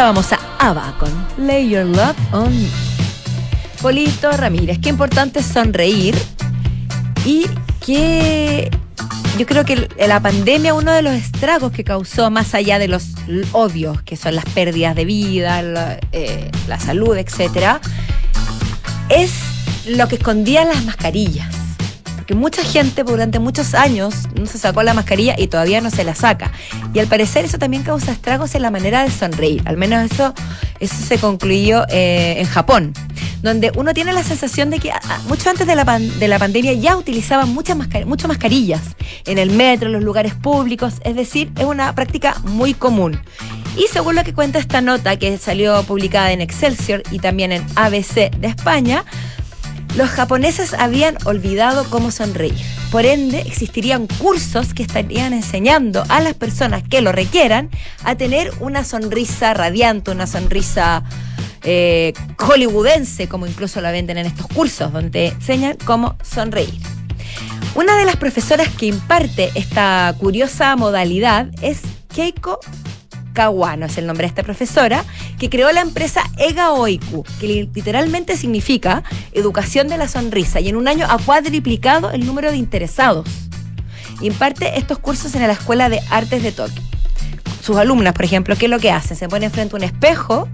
Escuchábamos 0.09 0.33
a 0.33 0.71
ABBA 0.71 0.99
con 0.99 1.47
Lay 1.47 1.69
Your 1.69 1.85
Love 1.85 2.17
on 2.33 2.49
Me. 2.49 2.71
Polito 3.83 4.33
Ramírez, 4.33 4.79
qué 4.79 4.89
importante 4.89 5.43
sonreír 5.43 6.17
y 7.27 7.45
que 7.85 8.71
yo 9.37 9.45
creo 9.45 9.67
que 9.67 9.87
la 10.09 10.19
pandemia, 10.21 10.73
uno 10.73 10.93
de 10.93 11.03
los 11.03 11.13
estragos 11.13 11.73
que 11.73 11.85
causó, 11.85 12.31
más 12.31 12.55
allá 12.55 12.79
de 12.79 12.89
los 12.89 13.09
obvios, 13.53 14.01
que 14.01 14.17
son 14.17 14.35
las 14.35 14.47
pérdidas 14.47 14.97
de 14.97 15.05
vida, 15.05 15.61
la, 15.61 16.01
eh, 16.13 16.51
la 16.69 16.81
salud, 16.81 17.15
etcétera, 17.15 17.79
es 19.11 19.31
lo 19.89 20.09
que 20.09 20.15
escondían 20.15 20.69
las 20.69 20.87
mascarillas. 20.87 21.48
Porque 22.29 22.41
mucha 22.41 22.63
gente 22.63 23.05
durante 23.05 23.39
muchos 23.39 23.73
años 23.73 24.15
no 24.39 24.45
se 24.45 24.59
sacó 24.59 24.83
la 24.83 24.93
mascarilla 24.93 25.35
y 25.39 25.47
todavía 25.47 25.81
no 25.81 25.89
se 25.89 26.05
la 26.05 26.15
saca. 26.15 26.53
Y 26.93 26.99
al 26.99 27.07
parecer 27.07 27.47
eso 27.47 27.57
también 27.57 27.85
causa 27.85 28.13
estragos 28.13 28.55
en 28.55 28.61
la 28.61 28.71
manera 28.71 29.03
de 29.03 29.11
sonreír. 29.11 29.63
Al 29.65 29.79
menos 29.79 30.13
eso, 30.13 30.35
eso 30.79 30.95
se 30.95 31.17
concluyó 31.17 31.87
eh, 31.89 32.35
en 32.39 32.45
Japón 32.47 32.93
donde 33.41 33.71
uno 33.77 33.95
tiene 33.95 34.13
la 34.13 34.25
sensación 34.25 34.69
de 34.69 34.81
que 34.81 34.91
mucho 35.29 35.49
antes 35.49 35.65
de 35.67 35.75
la, 35.77 35.85
de 36.01 36.29
la 36.29 36.39
pandemia 36.41 36.73
ya 36.73 36.97
utilizaban 36.97 37.49
muchas, 37.55 37.79
mascar- 37.79 38.05
muchas 38.05 38.27
mascarillas 38.29 38.81
en 39.27 39.39
el 39.39 39.53
metro, 39.53 39.87
en 39.87 39.93
los 39.93 40.03
lugares 40.03 40.35
públicos, 40.35 40.95
es 41.05 41.15
decir, 41.15 41.51
es 41.57 41.65
una 41.65 41.95
práctica 41.95 42.35
muy 42.43 42.75
común. 42.75 43.19
Y 43.77 43.87
según 43.93 44.17
lo 44.17 44.25
que 44.25 44.35
cuenta 44.35 44.59
esta 44.59 44.81
nota 44.81 45.17
que 45.17 45.39
salió 45.39 45.81
publicada 45.85 46.33
en 46.33 46.41
Excelsior 46.41 47.05
y 47.13 47.21
también 47.21 47.53
en 47.53 47.65
ABC 47.77 48.29
de 48.37 48.49
España, 48.49 49.05
los 49.97 50.11
japoneses 50.11 50.75
habían 50.75 51.17
olvidado 51.25 51.89
cómo 51.91 52.11
sonreír. 52.11 52.55
Por 52.91 53.05
ende, 53.05 53.41
existirían 53.41 54.07
cursos 54.07 54.75
que 54.75 54.83
estarían 54.83 55.33
enseñando 55.33 56.05
a 56.09 56.21
las 56.21 56.35
personas 56.35 56.83
que 56.89 57.01
lo 57.01 57.13
requieran 57.13 57.71
a 58.05 58.15
tener 58.15 58.53
una 58.61 58.85
sonrisa 58.85 59.55
radiante, 59.55 60.11
una 60.11 60.27
sonrisa 60.27 61.03
eh, 61.63 62.13
hollywoodense, 62.39 63.29
como 63.29 63.47
incluso 63.47 63.81
la 63.81 63.91
venden 63.91 64.19
en 64.19 64.27
estos 64.27 64.47
cursos, 64.47 64.93
donde 64.93 65.29
enseñan 65.29 65.77
cómo 65.85 66.17
sonreír. 66.23 66.81
Una 67.75 67.97
de 67.97 68.05
las 68.05 68.17
profesoras 68.17 68.69
que 68.69 68.87
imparte 68.87 69.51
esta 69.55 70.15
curiosa 70.19 70.75
modalidad 70.77 71.49
es 71.63 71.81
Keiko 72.15 72.59
Es 73.39 73.99
el 73.99 74.07
nombre 74.07 74.25
de 74.25 74.29
esta 74.29 74.43
profesora, 74.43 75.05
que 75.39 75.49
creó 75.49 75.71
la 75.71 75.81
empresa 75.81 76.23
Ega 76.39 76.73
Oiku, 76.73 77.25
que 77.39 77.47
li- 77.47 77.71
literalmente 77.73 78.37
significa 78.37 79.05
educación 79.33 79.87
de 79.87 79.97
la 79.97 80.09
sonrisa, 80.09 80.59
y 80.59 80.69
en 80.69 80.75
un 80.75 80.89
año 80.89 81.07
ha 81.09 81.19
cuadriplicado 81.19 82.11
el 82.11 82.27
número 82.27 82.51
de 82.51 82.57
interesados. 82.57 83.29
Imparte 84.23 84.77
estos 84.77 84.99
cursos 84.99 85.33
en 85.37 85.43
la 85.43 85.53
Escuela 85.53 85.89
de 85.89 86.01
Artes 86.11 86.43
de 86.43 86.51
Tokio. 86.51 86.83
Sus 87.63 87.77
alumnas, 87.77 88.13
por 88.13 88.25
ejemplo, 88.25 88.57
¿qué 88.57 88.65
es 88.67 88.71
lo 88.71 88.81
que 88.81 88.91
hacen? 88.91 89.17
Se 89.17 89.29
ponen 89.29 89.53
frente 89.53 89.77
a 89.77 89.79
un 89.79 89.85
espejo 89.85 90.49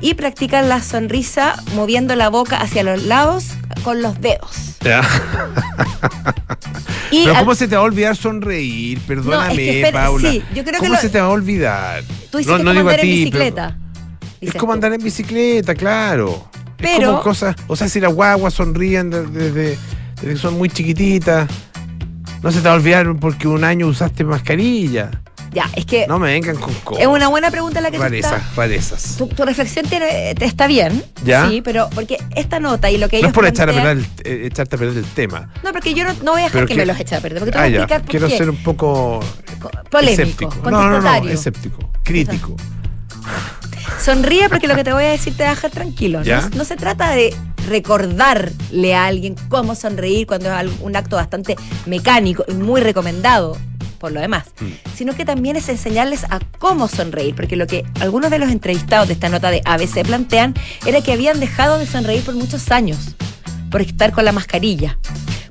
y 0.00 0.14
practican 0.14 0.68
la 0.68 0.82
sonrisa 0.82 1.56
moviendo 1.74 2.16
la 2.16 2.28
boca 2.30 2.56
hacia 2.60 2.82
los 2.82 3.02
lados 3.04 3.46
con 3.84 4.02
los 4.02 4.20
dedos. 4.20 4.76
Ya. 4.82 5.02
Y 7.12 7.24
Pero 7.24 7.36
al- 7.38 7.40
¿cómo 7.44 7.54
se 7.56 7.66
te 7.66 7.74
va 7.74 7.82
a 7.82 7.84
olvidar 7.84 8.14
sonreír? 8.16 9.00
Perdóname, 9.00 9.44
No, 9.46 9.50
es 9.50 9.56
que 9.58 9.80
espera, 9.80 10.04
Paula. 10.04 10.30
sí, 10.30 10.42
yo 10.54 10.62
creo 10.62 10.74
que 10.74 10.78
¿Cómo 10.78 10.92
lo- 10.94 11.00
se 11.00 11.08
te 11.08 11.20
va 11.20 11.26
a 11.26 11.30
olvidar? 11.30 12.04
tú 12.30 12.38
dices 12.38 12.52
que 12.52 12.58
digo 12.62 12.68
a 12.68 12.70
andar 12.70 12.76
en 12.76 12.86
ti, 12.86 12.90
pero- 13.00 13.02
bicicleta. 13.02 13.78
Es 14.40 14.54
como 14.54 14.72
andar 14.72 14.92
en 14.92 15.02
bicicleta, 15.02 15.74
claro. 15.74 16.48
Es 16.54 16.62
Pero- 16.78 17.10
como 17.10 17.22
cosas, 17.22 17.56
o 17.66 17.74
sea, 17.74 17.88
si 17.88 17.98
las 17.98 18.12
guaguas 18.14 18.54
sonríen 18.54 19.10
desde, 19.10 19.28
desde- 19.28 19.78
desde 20.20 20.34
que 20.34 20.36
son 20.36 20.56
muy 20.56 20.68
chiquititas, 20.68 21.48
no 22.42 22.52
se 22.52 22.58
te 22.60 22.68
va 22.68 22.74
a 22.74 22.76
olvidar 22.76 23.12
porque 23.18 23.48
un 23.48 23.64
año 23.64 23.88
usaste 23.88 24.22
mascarilla. 24.22 25.10
Ya, 25.52 25.68
es 25.74 25.84
que 25.84 26.06
No 26.06 26.18
me 26.20 26.28
vengan 26.32 26.56
con 26.56 26.72
cosas. 26.84 27.02
es 27.02 27.08
una 27.08 27.26
buena 27.28 27.50
pregunta 27.50 27.80
la 27.80 27.90
que 27.90 27.96
tú 27.96 28.02
Rarezas, 28.04 28.34
estás. 28.40 28.56
rarezas. 28.56 29.16
Tu, 29.18 29.26
tu 29.26 29.44
reflexión 29.44 29.84
te 29.86 30.32
está 30.44 30.66
bien, 30.68 31.02
¿Ya? 31.24 31.48
sí, 31.48 31.60
pero 31.60 31.88
porque 31.94 32.18
esta 32.36 32.60
nota 32.60 32.88
y 32.90 32.98
lo 32.98 33.08
que 33.08 33.16
No 33.16 33.18
ellos 33.18 33.28
es 33.30 33.34
por 33.34 33.46
echar 33.46 33.68
a 33.68 33.72
perder 33.72 33.96
el- 33.98 34.06
eh, 34.24 34.46
echarte 34.46 34.76
a 34.76 34.78
perder 34.78 34.98
el 34.98 35.04
tema. 35.06 35.50
No, 35.64 35.72
porque 35.72 35.92
yo 35.92 36.04
no, 36.04 36.12
no 36.22 36.32
voy 36.32 36.42
a 36.42 36.44
dejar 36.44 36.66
que, 36.66 36.74
que- 36.74 36.80
me 36.80 36.86
los 36.86 37.00
eche 37.00 37.16
a 37.16 37.20
perder, 37.20 37.40
porque 37.40 37.52
te 37.52 37.58
Ah, 37.58 37.62
voy 37.62 37.68
a 37.70 37.72
ya. 37.72 37.78
explicar 37.78 38.00
por 38.02 38.10
Quiero 38.10 38.28
qué. 38.28 38.36
ser 38.38 38.50
un 38.50 38.56
poco 38.62 39.20
Co- 39.60 39.70
Polémico, 39.90 40.22
escéptico. 40.22 40.70
No, 40.70 40.88
no, 40.88 41.00
no, 41.00 41.28
escéptico, 41.28 41.78
crítico. 42.04 42.54
Sonríe 44.02 44.48
porque 44.48 44.66
lo 44.68 44.74
que 44.76 44.84
te 44.84 44.92
voy 44.92 45.04
a 45.04 45.08
decir 45.10 45.36
te 45.36 45.42
va 45.42 45.50
a 45.50 45.54
dejar 45.54 45.70
tranquilo. 45.70 46.22
¿Ya? 46.22 46.42
No, 46.42 46.58
no 46.58 46.64
se 46.64 46.76
trata 46.76 47.10
de 47.10 47.34
recordarle 47.68 48.94
a 48.94 49.06
alguien 49.06 49.34
cómo 49.48 49.74
sonreír 49.74 50.26
cuando 50.26 50.54
es 50.58 50.70
un 50.80 50.96
acto 50.96 51.16
bastante 51.16 51.56
mecánico 51.86 52.44
y 52.48 52.52
muy 52.54 52.80
recomendado 52.80 53.56
por 54.00 54.10
lo 54.12 54.20
demás, 54.20 54.46
Mm. 54.60 54.66
sino 54.96 55.14
que 55.14 55.24
también 55.24 55.54
es 55.56 55.68
enseñarles 55.68 56.24
a 56.24 56.40
cómo 56.58 56.88
sonreír, 56.88 57.34
porque 57.36 57.54
lo 57.54 57.66
que 57.68 57.84
algunos 58.00 58.30
de 58.30 58.38
los 58.40 58.50
entrevistados 58.50 59.06
de 59.06 59.14
esta 59.14 59.28
nota 59.28 59.50
de 59.50 59.62
ABC 59.64 60.02
plantean 60.04 60.54
era 60.86 61.00
que 61.02 61.12
habían 61.12 61.38
dejado 61.38 61.78
de 61.78 61.86
sonreír 61.86 62.24
por 62.24 62.34
muchos 62.34 62.70
años, 62.72 63.14
por 63.70 63.82
estar 63.82 64.10
con 64.10 64.24
la 64.24 64.32
mascarilla. 64.32 64.98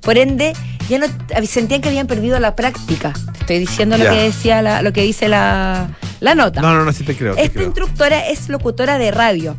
Por 0.02 0.18
ende, 0.18 0.54
ya 0.90 0.98
no 0.98 1.06
sentían 1.46 1.82
que 1.82 1.90
habían 1.90 2.08
perdido 2.08 2.40
la 2.40 2.56
práctica. 2.56 3.14
Te 3.34 3.40
estoy 3.42 3.60
diciendo 3.60 3.98
lo 3.98 4.04
que 4.06 4.16
decía 4.24 4.62
la, 4.62 4.82
lo 4.82 4.92
que 4.92 5.04
dice 5.04 5.30
la, 5.30 5.90
la 6.20 6.36
nota. 6.36 6.62
No, 6.62 6.74
no, 6.74 6.84
no, 6.84 6.92
sí 6.92 7.04
te 7.04 7.16
creo. 7.16 7.36
te 7.36 7.42
Esta 7.44 7.54
creo. 7.54 7.66
instructora 7.68 8.28
es 8.28 8.50
locutora 8.50 8.98
de 8.98 9.12
radio 9.12 9.58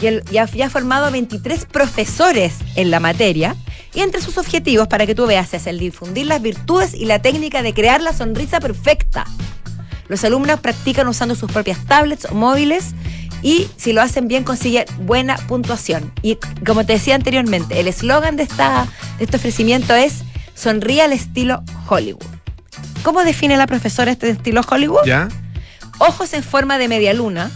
y 0.00 0.06
el- 0.06 0.22
ha 0.38 0.70
formado 0.70 1.06
a 1.06 1.10
23 1.10 1.64
profesores 1.66 2.54
en 2.76 2.90
la 2.90 3.00
materia. 3.00 3.56
Y 3.94 4.00
entre 4.00 4.22
sus 4.22 4.38
objetivos, 4.38 4.88
para 4.88 5.06
que 5.06 5.14
tú 5.14 5.26
veas, 5.26 5.52
es 5.54 5.66
el 5.66 5.78
difundir 5.78 6.26
las 6.26 6.40
virtudes 6.40 6.94
y 6.94 7.04
la 7.04 7.20
técnica 7.20 7.62
de 7.62 7.74
crear 7.74 8.00
la 8.00 8.12
sonrisa 8.12 8.58
perfecta. 8.58 9.26
Los 10.08 10.24
alumnos 10.24 10.60
practican 10.60 11.08
usando 11.08 11.34
sus 11.34 11.50
propias 11.50 11.78
tablets 11.86 12.24
o 12.26 12.34
móviles 12.34 12.94
y 13.42 13.68
si 13.76 13.92
lo 13.92 14.00
hacen 14.02 14.28
bien 14.28 14.44
consiguen 14.44 14.84
buena 15.00 15.36
puntuación. 15.36 16.12
Y 16.22 16.38
como 16.64 16.86
te 16.86 16.94
decía 16.94 17.14
anteriormente, 17.14 17.80
el 17.80 17.88
eslogan 17.88 18.36
de, 18.36 18.44
esta, 18.44 18.86
de 19.18 19.24
este 19.24 19.36
ofrecimiento 19.36 19.94
es 19.94 20.22
sonríe 20.54 21.02
al 21.02 21.12
estilo 21.12 21.62
Hollywood. 21.88 22.22
¿Cómo 23.02 23.24
define 23.24 23.56
la 23.56 23.66
profesora 23.66 24.10
este 24.12 24.30
estilo 24.30 24.60
Hollywood? 24.68 25.04
¿Ya? 25.06 25.28
Ojos 25.98 26.32
en 26.34 26.42
forma 26.42 26.78
de 26.78 26.88
media 26.88 27.12
luna, 27.12 27.50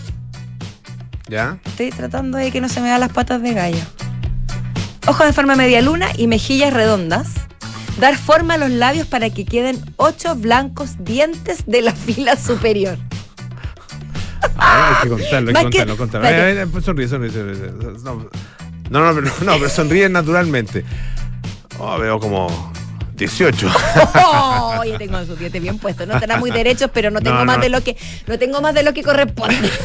¿Ya? 1.29 1.59
Estoy 1.65 1.91
tratando 1.91 2.39
de 2.39 2.51
que 2.51 2.61
no 2.61 2.69
se 2.69 2.81
me 2.81 2.87
vean 2.87 3.01
las 3.01 3.13
patas 3.13 3.43
de 3.43 3.53
gallo. 3.53 3.83
Ojos 5.07 5.27
de 5.27 5.33
forma 5.33 5.57
media 5.57 5.83
luna 5.83 6.09
y 6.17 6.27
mejillas 6.27 6.73
redondas. 6.73 7.29
Dar 8.01 8.17
forma 8.17 8.55
a 8.55 8.59
los 8.59 8.71
labios 8.71 9.07
para 9.07 9.31
que 9.31 9.45
queden 9.45 9.83
ocho 9.97 10.35
blancos 10.35 10.97
dientes 10.99 11.65
de 11.67 11.83
la 11.83 11.93
fila 11.95 12.37
superior. 12.37 12.99
Ah, 14.59 14.99
hay 15.03 15.03
que 15.03 15.09
contarlo, 15.09 15.59
hay 15.59 15.71
que 15.71 15.97
contarlo, 15.97 16.81
sonríe, 16.83 17.09
sonríe, 17.09 17.31
sonríe. 17.31 17.73
No, 18.03 19.01
no, 19.01 19.13
no, 19.13 19.15
pero, 19.15 19.33
no, 19.45 19.59
pero 19.59 19.69
sonríe 19.69 20.09
naturalmente. 20.09 20.85
Oh, 21.79 21.99
veo 21.99 22.19
como 22.21 22.73
18. 23.17 23.71
¡Oh! 24.15 24.83
Tengo 24.99 25.25
sus 25.25 25.39
dientes 25.39 25.61
bien 25.61 25.79
puestos. 25.79 26.07
No 26.07 26.15
estarán 26.15 26.41
muy 26.41 26.51
derechos, 26.51 26.91
pero 26.93 27.11
no 27.11 27.21
tengo 27.21 27.39
No, 27.39 27.45
más 27.45 27.57
no. 27.57 27.63
de 27.63 27.69
lo 27.69 27.83
que 27.83 27.97
no 28.27 28.39
tengo 28.39 28.61
más 28.61 28.75
de 28.75 28.83
lo 28.83 28.93
que 28.95 29.03
corresponde. 29.03 29.71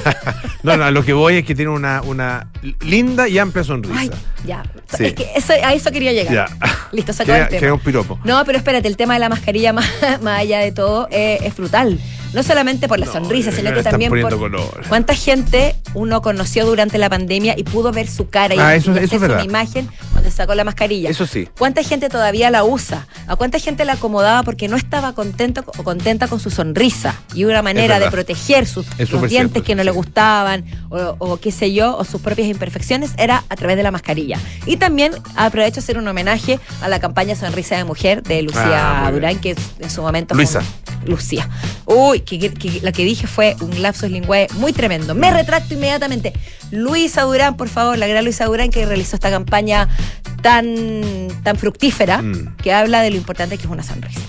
No, 0.63 0.77
no, 0.77 0.83
a 0.83 0.91
lo 0.91 1.03
que 1.03 1.11
voy 1.13 1.37
es 1.37 1.43
que 1.43 1.55
tiene 1.55 1.71
una, 1.71 2.03
una 2.03 2.47
linda 2.81 3.27
y 3.27 3.39
amplia 3.39 3.63
sonrisa. 3.63 3.99
Ay, 3.99 4.11
ya. 4.45 4.61
Sí. 4.95 5.05
Es 5.05 5.13
que 5.15 5.27
eso, 5.35 5.53
a 5.53 5.73
eso 5.73 5.91
quería 5.91 6.13
llegar. 6.13 6.31
Ya. 6.31 6.45
Listo, 6.91 7.11
Queda, 7.25 7.47
el 7.47 7.59
tema. 7.59 7.73
un 7.73 7.79
piropo. 7.79 8.19
No, 8.23 8.45
pero 8.45 8.59
espérate, 8.59 8.87
el 8.87 8.95
tema 8.95 9.15
de 9.15 9.21
la 9.21 9.29
mascarilla, 9.29 9.73
más, 9.73 9.87
más 10.21 10.39
allá 10.41 10.59
de 10.59 10.71
todo, 10.71 11.07
eh, 11.09 11.39
es 11.41 11.55
brutal. 11.55 11.99
No 12.33 12.43
solamente 12.43 12.87
por 12.87 12.97
la 12.99 13.05
No, 13.07 13.11
sonrisa, 13.11 13.51
sino 13.51 13.73
que 13.73 13.83
también 13.83 14.09
por 14.09 14.37
color. 14.37 14.83
cuánta 14.87 15.13
gente 15.15 15.75
uno 15.93 16.21
conoció 16.21 16.65
durante 16.65 16.97
la 16.97 17.09
pandemia 17.09 17.55
y 17.57 17.63
pudo 17.63 17.91
ver 17.91 18.07
su 18.07 18.29
cara 18.29 18.55
y, 18.55 18.59
Ah, 18.59 18.75
eso- 18.75 18.91
y 18.91 18.93
eso 18.93 18.99
es 18.99 19.05
hacerse 19.05 19.17
verdad. 19.19 19.37
una 19.37 19.45
imagen 19.45 19.89
cuando 20.13 20.31
sacó 20.31 20.55
la 20.55 20.63
mascarilla. 20.63 21.09
Eso 21.09 21.25
sí. 21.27 21.49
¿Cuánta 21.57 21.83
gente 21.83 22.07
todavía 22.09 22.49
la 22.49 22.63
usa? 22.63 23.07
¿A 23.27 23.35
cuánta 23.35 23.59
gente 23.59 23.83
la 23.85 23.93
acomodaba 23.93 24.43
porque 24.43 24.67
no 24.69 24.77
estaba 24.77 25.13
contento 25.13 25.63
o 25.77 25.83
contenta 25.83 26.27
con 26.27 26.39
su 26.39 26.49
sonrisa? 26.49 27.15
Y 27.33 27.43
una 27.43 27.61
manera 27.61 27.99
de 27.99 28.09
proteger 28.09 28.65
sus 28.65 28.85
los 29.11 29.29
dientes 29.29 29.61
que 29.63 29.75
no 29.75 29.81
sí. 29.81 29.85
le 29.85 29.91
gustaban 29.91 30.63
o, 30.89 31.15
o 31.19 31.37
qué 31.37 31.51
sé 31.51 31.73
yo, 31.73 31.97
o 31.97 32.03
sus 32.05 32.21
propias 32.21 32.47
imperfecciones, 32.47 33.11
era 33.17 33.43
a 33.49 33.55
través 33.55 33.75
de 33.77 33.83
la 33.83 33.91
mascarilla. 33.91 34.37
Y 34.65 34.77
también 34.77 35.11
aprovecho 35.35 35.79
a 35.79 35.83
hacer 35.83 35.97
un 35.97 36.07
homenaje 36.07 36.59
a 36.81 36.87
la 36.87 36.99
campaña 36.99 37.35
Sonrisa 37.35 37.75
de 37.77 37.83
Mujer 37.83 38.23
de 38.23 38.41
Lucía 38.41 39.05
Ah, 39.05 39.11
Durán, 39.11 39.39
que 39.39 39.55
en 39.79 39.89
su 39.89 40.01
momento 40.01 40.33
fue 40.35 40.43
Luisa. 40.43 40.59
un- 40.59 41.09
Lucía. 41.09 41.49
Uy, 41.85 42.20
que, 42.23 42.39
que- 42.39 42.53
que 42.53 42.81
lo 42.81 42.91
que 42.91 43.03
dije 43.05 43.27
fue 43.27 43.55
un 43.62 43.81
lapsus 43.81 44.10
lingüe 44.10 44.47
muy 44.55 44.73
tremendo. 44.73 45.15
Me 45.15 45.31
retracto 45.31 45.73
inmediatamente. 45.73 46.34
Luisa 46.71 47.23
Durán, 47.23 47.57
por 47.57 47.69
favor, 47.69 47.97
la 47.97 48.07
gran 48.07 48.23
Luisa 48.23 48.45
Durán 48.45 48.69
que 48.69 48.86
realizó 48.86 49.15
esta 49.15 49.29
campaña 49.29 49.88
tan, 50.41 51.27
tan 51.43 51.55
fructífera 51.57 52.21
Mm. 52.21 52.55
que 52.62 52.73
habla 52.73 53.01
de 53.01 53.12
lo 53.12 53.17
importante 53.17 53.57
que 53.57 53.63
es 53.63 53.69
una 53.69 53.84
sonrisa. 53.84 54.21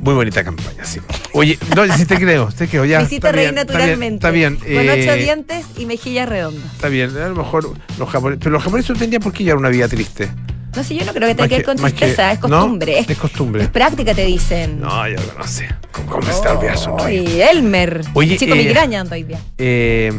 Muy 0.00 0.12
bonita 0.14 0.44
campaña, 0.44 0.84
sí. 0.84 1.00
Oye, 1.32 1.58
no, 1.74 1.96
sí 1.96 2.04
te 2.04 2.16
creo, 2.16 2.48
te 2.52 2.68
creo. 2.68 2.84
Ya, 2.84 2.98
Me 3.00 3.04
hiciste 3.04 3.26
está 3.28 3.32
reír 3.32 3.52
bien, 3.52 3.58
está 3.58 3.72
bien, 3.72 3.86
naturalmente. 3.88 4.14
Está 4.16 4.30
bien. 4.30 4.56
Con 4.56 4.68
eh, 4.68 5.02
ocho 5.02 5.14
dientes 5.16 5.64
y 5.78 5.86
mejillas 5.86 6.28
redondas. 6.28 6.72
Está 6.74 6.88
bien, 6.88 7.10
a 7.16 7.28
lo 7.28 7.34
mejor 7.36 7.70
los 7.98 8.08
japoneses. 8.10 8.40
Pero 8.42 8.50
los 8.52 8.62
japoneses 8.62 8.90
no 8.90 8.94
entendían 8.96 9.22
por 9.22 9.32
qué 9.32 9.44
llevar 9.44 9.58
una 9.58 9.70
vida 9.70 9.88
triste. 9.88 10.28
No 10.76 10.82
sé, 10.82 10.94
yo 10.96 11.04
no 11.04 11.12
creo 11.12 11.28
que 11.28 11.34
tenga 11.34 11.48
que 11.48 11.56
ver 11.56 11.64
con 11.64 11.76
que- 11.76 11.82
tristeza, 11.82 12.32
es 12.32 12.40
¿no? 12.40 12.48
costumbre. 12.48 13.04
Es 13.08 13.18
costumbre. 13.18 13.62
Es 13.64 13.68
práctica, 13.68 14.14
te 14.14 14.24
dicen. 14.24 14.80
No, 14.80 15.08
yo 15.08 15.16
no 15.38 15.46
sé. 15.46 15.68
¿Cómo, 15.92 16.08
cómo 16.10 16.32
olvida 16.58 16.76
sonreír? 16.76 17.28
Ay, 17.28 17.42
Elmer. 17.42 18.00
Oye, 18.14 18.36
Chico 18.36 18.54
eh, 18.54 18.58
migraña 18.58 19.00
ando 19.00 19.14
hoy 19.14 19.22
día. 19.22 19.38
Eh, 19.58 20.12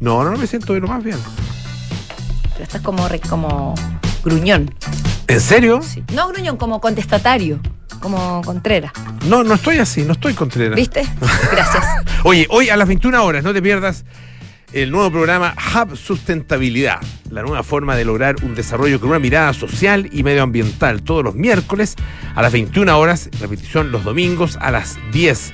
no, 0.00 0.24
no, 0.24 0.30
no 0.30 0.38
me 0.38 0.46
siento 0.46 0.74
lo 0.78 0.86
más 0.88 1.02
bien. 1.04 1.18
Pero 2.52 2.64
estás 2.64 2.80
como, 2.82 3.08
re- 3.08 3.20
como 3.20 3.74
gruñón. 4.24 4.74
¿En 5.26 5.40
serio? 5.40 5.80
Sí. 5.82 6.02
No 6.14 6.28
gruñón, 6.28 6.56
como 6.56 6.80
contestatario. 6.80 7.60
Como 8.00 8.42
Contreras. 8.42 8.92
No, 9.26 9.42
no 9.42 9.54
estoy 9.54 9.78
así, 9.78 10.02
no 10.02 10.12
estoy 10.12 10.32
Contreras. 10.34 10.76
¿Viste? 10.76 11.04
Gracias. 11.50 11.84
Oye, 12.22 12.46
hoy 12.48 12.68
a 12.70 12.76
las 12.76 12.86
21 12.86 13.24
horas, 13.24 13.42
no 13.42 13.52
te 13.52 13.60
pierdas 13.60 14.04
el 14.72 14.90
nuevo 14.90 15.10
programa 15.10 15.54
Hub 15.74 15.96
Sustentabilidad, 15.96 17.00
la 17.30 17.42
nueva 17.42 17.62
forma 17.62 17.96
de 17.96 18.04
lograr 18.04 18.36
un 18.42 18.54
desarrollo 18.54 19.00
con 19.00 19.10
una 19.10 19.18
mirada 19.18 19.52
social 19.52 20.08
y 20.12 20.22
medioambiental, 20.22 21.02
todos 21.02 21.24
los 21.24 21.34
miércoles 21.34 21.96
a 22.34 22.42
las 22.42 22.52
21 22.52 22.98
horas, 22.98 23.30
repetición 23.40 23.90
los 23.90 24.04
domingos 24.04 24.58
a 24.60 24.70
las 24.70 24.98
10 25.12 25.52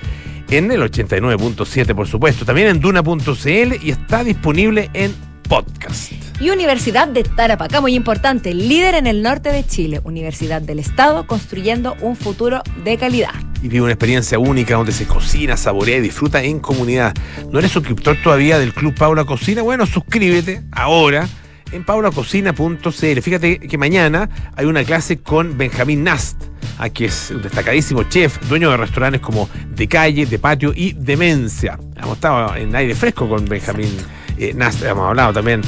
en 0.50 0.70
el 0.70 0.80
89.7, 0.82 1.94
por 1.94 2.06
supuesto, 2.06 2.44
también 2.44 2.68
en 2.68 2.80
duna.cl 2.80 3.84
y 3.84 3.90
está 3.90 4.24
disponible 4.24 4.90
en 4.94 5.14
podcast. 5.48 6.12
Y 6.40 6.50
Universidad 6.50 7.08
de 7.08 7.22
Tarapacá, 7.22 7.80
muy 7.80 7.94
importante, 7.94 8.54
líder 8.54 8.96
en 8.96 9.06
el 9.06 9.22
norte 9.22 9.50
de 9.50 9.64
Chile. 9.64 10.00
Universidad 10.04 10.60
del 10.60 10.80
Estado, 10.80 11.26
construyendo 11.26 11.96
un 12.00 12.16
futuro 12.16 12.62
de 12.84 12.96
calidad. 12.98 13.34
Y 13.64 13.68
vive 13.68 13.80
una 13.80 13.92
experiencia 13.92 14.38
única 14.38 14.74
donde 14.74 14.92
se 14.92 15.06
cocina, 15.06 15.56
saborea 15.56 15.96
y 15.96 16.02
disfruta 16.02 16.42
en 16.42 16.60
comunidad. 16.60 17.14
¿No 17.50 17.58
eres 17.58 17.72
suscriptor 17.72 18.18
todavía 18.22 18.58
del 18.58 18.74
Club 18.74 18.94
Paula 18.94 19.24
Cocina? 19.24 19.62
Bueno, 19.62 19.86
suscríbete 19.86 20.62
ahora 20.70 21.26
en 21.72 21.82
paulacocina.cl. 21.82 23.20
Fíjate 23.22 23.60
que 23.60 23.78
mañana 23.78 24.28
hay 24.54 24.66
una 24.66 24.84
clase 24.84 25.20
con 25.20 25.56
Benjamín 25.56 26.04
Nast, 26.04 26.42
a 26.76 26.90
que 26.90 27.06
es 27.06 27.30
un 27.30 27.40
destacadísimo 27.40 28.02
chef, 28.02 28.38
dueño 28.50 28.70
de 28.70 28.76
restaurantes 28.76 29.22
como 29.22 29.48
De 29.70 29.88
Calle, 29.88 30.26
De 30.26 30.38
Patio 30.38 30.74
y 30.76 30.92
Demencia. 30.92 31.78
Hemos 31.96 32.16
estado 32.16 32.54
en 32.56 32.76
aire 32.76 32.94
fresco 32.94 33.26
con 33.26 33.46
Benjamín 33.46 33.88
eh, 34.36 34.52
Nast, 34.54 34.82
hemos 34.82 35.08
hablado 35.08 35.32
también 35.32 35.62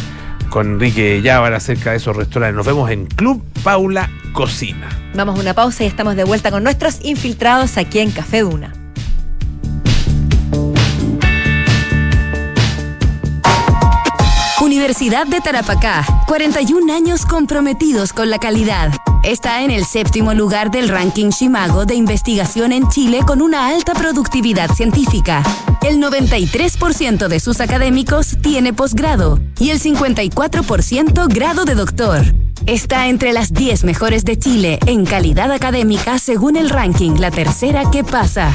con 0.50 0.74
Enrique 0.74 1.20
Llávar 1.22 1.54
acerca 1.54 1.90
de 1.90 1.96
esos 1.96 2.16
restaurantes. 2.16 2.56
Nos 2.56 2.66
vemos 2.66 2.90
en 2.90 3.06
Club 3.06 3.42
Paula 3.62 4.10
Cocina. 4.32 4.88
Vamos 5.14 5.38
a 5.38 5.42
una 5.42 5.54
pausa 5.54 5.84
y 5.84 5.86
estamos 5.86 6.16
de 6.16 6.24
vuelta 6.24 6.50
con 6.50 6.62
nuestros 6.62 7.04
infiltrados 7.04 7.76
aquí 7.76 7.98
en 8.00 8.10
Café 8.10 8.40
Duna. 8.40 8.72
Universidad 14.60 15.26
de 15.26 15.40
Tarapacá, 15.40 16.04
41 16.26 16.92
años 16.92 17.24
comprometidos 17.24 18.12
con 18.12 18.30
la 18.30 18.38
calidad. 18.38 18.90
Está 19.26 19.64
en 19.64 19.72
el 19.72 19.84
séptimo 19.84 20.34
lugar 20.34 20.70
del 20.70 20.88
ranking 20.88 21.30
Shimago 21.30 21.84
de 21.84 21.96
investigación 21.96 22.70
en 22.70 22.88
Chile 22.88 23.22
con 23.26 23.42
una 23.42 23.66
alta 23.66 23.92
productividad 23.92 24.70
científica. 24.70 25.42
El 25.82 26.00
93% 26.00 27.26
de 27.26 27.40
sus 27.40 27.60
académicos 27.60 28.36
tiene 28.40 28.72
posgrado 28.72 29.40
y 29.58 29.70
el 29.70 29.80
54% 29.80 31.26
grado 31.28 31.64
de 31.64 31.74
doctor. 31.74 32.22
Está 32.66 33.08
entre 33.08 33.32
las 33.32 33.52
10 33.52 33.82
mejores 33.82 34.24
de 34.24 34.38
Chile 34.38 34.78
en 34.86 35.04
calidad 35.04 35.50
académica 35.50 36.20
según 36.20 36.56
el 36.56 36.70
ranking 36.70 37.16
La 37.18 37.32
Tercera 37.32 37.90
que 37.90 38.04
pasa. 38.04 38.54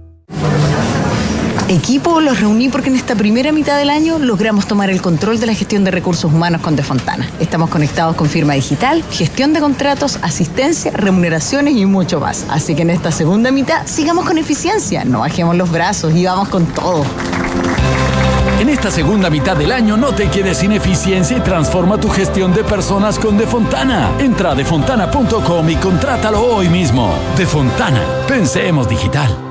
Equipo, 1.71 2.19
los 2.19 2.41
reuní 2.41 2.67
porque 2.67 2.89
en 2.89 2.97
esta 2.97 3.15
primera 3.15 3.53
mitad 3.53 3.77
del 3.77 3.89
año 3.89 4.19
logramos 4.19 4.67
tomar 4.67 4.89
el 4.89 5.01
control 5.01 5.39
de 5.39 5.45
la 5.45 5.53
gestión 5.53 5.85
de 5.85 5.91
recursos 5.91 6.31
humanos 6.31 6.59
con 6.59 6.75
Defontana. 6.75 7.29
Estamos 7.39 7.69
conectados 7.69 8.17
con 8.17 8.27
firma 8.27 8.53
digital, 8.53 9.03
gestión 9.09 9.53
de 9.53 9.61
contratos, 9.61 10.19
asistencia, 10.21 10.91
remuneraciones 10.91 11.77
y 11.77 11.85
mucho 11.85 12.19
más. 12.19 12.45
Así 12.49 12.75
que 12.75 12.81
en 12.81 12.89
esta 12.89 13.09
segunda 13.13 13.51
mitad 13.51 13.85
sigamos 13.85 14.25
con 14.25 14.37
eficiencia, 14.37 15.05
no 15.05 15.19
bajemos 15.19 15.55
los 15.55 15.71
brazos 15.71 16.13
y 16.13 16.25
vamos 16.25 16.49
con 16.49 16.65
todo. 16.65 17.05
En 18.59 18.67
esta 18.67 18.91
segunda 18.91 19.29
mitad 19.29 19.55
del 19.55 19.71
año 19.71 19.95
no 19.95 20.13
te 20.13 20.29
quedes 20.29 20.57
sin 20.57 20.73
eficiencia 20.73 21.37
y 21.37 21.39
transforma 21.39 21.97
tu 21.97 22.09
gestión 22.09 22.53
de 22.53 22.65
personas 22.65 23.17
con 23.17 23.37
Defontana. 23.37 24.11
Entra 24.19 24.51
a 24.51 24.55
defontana.com 24.55 25.69
y 25.69 25.75
contrátalo 25.77 26.41
hoy 26.43 26.67
mismo. 26.67 27.13
Defontana, 27.37 28.03
pensemos 28.27 28.89
digital. 28.89 29.50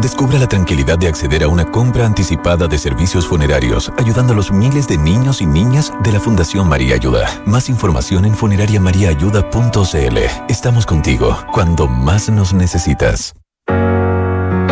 Descubra 0.00 0.38
la 0.38 0.48
tranquilidad 0.48 0.98
de 0.98 1.08
acceder 1.08 1.44
a 1.44 1.48
una 1.48 1.70
compra 1.70 2.06
anticipada 2.06 2.66
de 2.66 2.78
servicios 2.78 3.26
funerarios, 3.26 3.92
ayudando 3.98 4.32
a 4.32 4.36
los 4.36 4.50
miles 4.50 4.88
de 4.88 4.98
niños 4.98 5.40
y 5.40 5.46
niñas 5.46 5.92
de 6.02 6.12
la 6.12 6.20
Fundación 6.20 6.68
María 6.68 6.94
Ayuda. 6.94 7.28
Más 7.46 7.68
información 7.68 8.24
en 8.24 8.34
funerariamariaayuda.cl. 8.34 10.18
Estamos 10.48 10.86
contigo 10.86 11.36
cuando 11.52 11.86
más 11.88 12.28
nos 12.30 12.52
necesitas. 12.54 13.34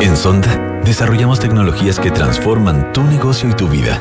En 0.01 0.17
Sonda, 0.17 0.81
desarrollamos 0.85 1.41
tecnologías 1.41 2.01
que 2.01 2.11
transforman 2.11 2.93
tu 2.93 3.03
negocio 3.03 3.51
y 3.51 3.53
tu 3.53 3.69
vida, 3.69 4.01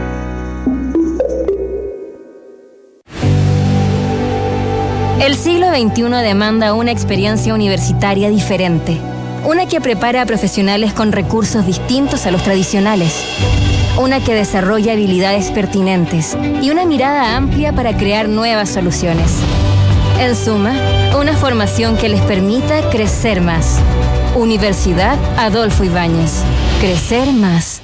El 5.21 5.35
siglo 5.35 5.67
XXI 5.69 6.23
demanda 6.23 6.73
una 6.73 6.91
experiencia 6.91 7.53
universitaria 7.53 8.31
diferente, 8.31 8.97
una 9.45 9.67
que 9.67 9.79
prepara 9.79 10.23
a 10.23 10.25
profesionales 10.25 10.93
con 10.93 11.11
recursos 11.11 11.63
distintos 11.63 12.25
a 12.25 12.31
los 12.31 12.41
tradicionales, 12.41 13.23
una 14.01 14.19
que 14.19 14.33
desarrolla 14.33 14.93
habilidades 14.93 15.51
pertinentes 15.51 16.35
y 16.63 16.71
una 16.71 16.85
mirada 16.85 17.37
amplia 17.37 17.71
para 17.71 17.95
crear 17.95 18.29
nuevas 18.29 18.69
soluciones. 18.69 19.31
En 20.19 20.35
suma, 20.35 20.73
una 21.15 21.33
formación 21.33 21.97
que 21.97 22.09
les 22.09 22.21
permita 22.21 22.89
crecer 22.89 23.41
más. 23.41 23.77
Universidad 24.35 25.19
Adolfo 25.37 25.83
Ibáñez. 25.83 26.41
Crecer 26.79 27.31
más. 27.31 27.83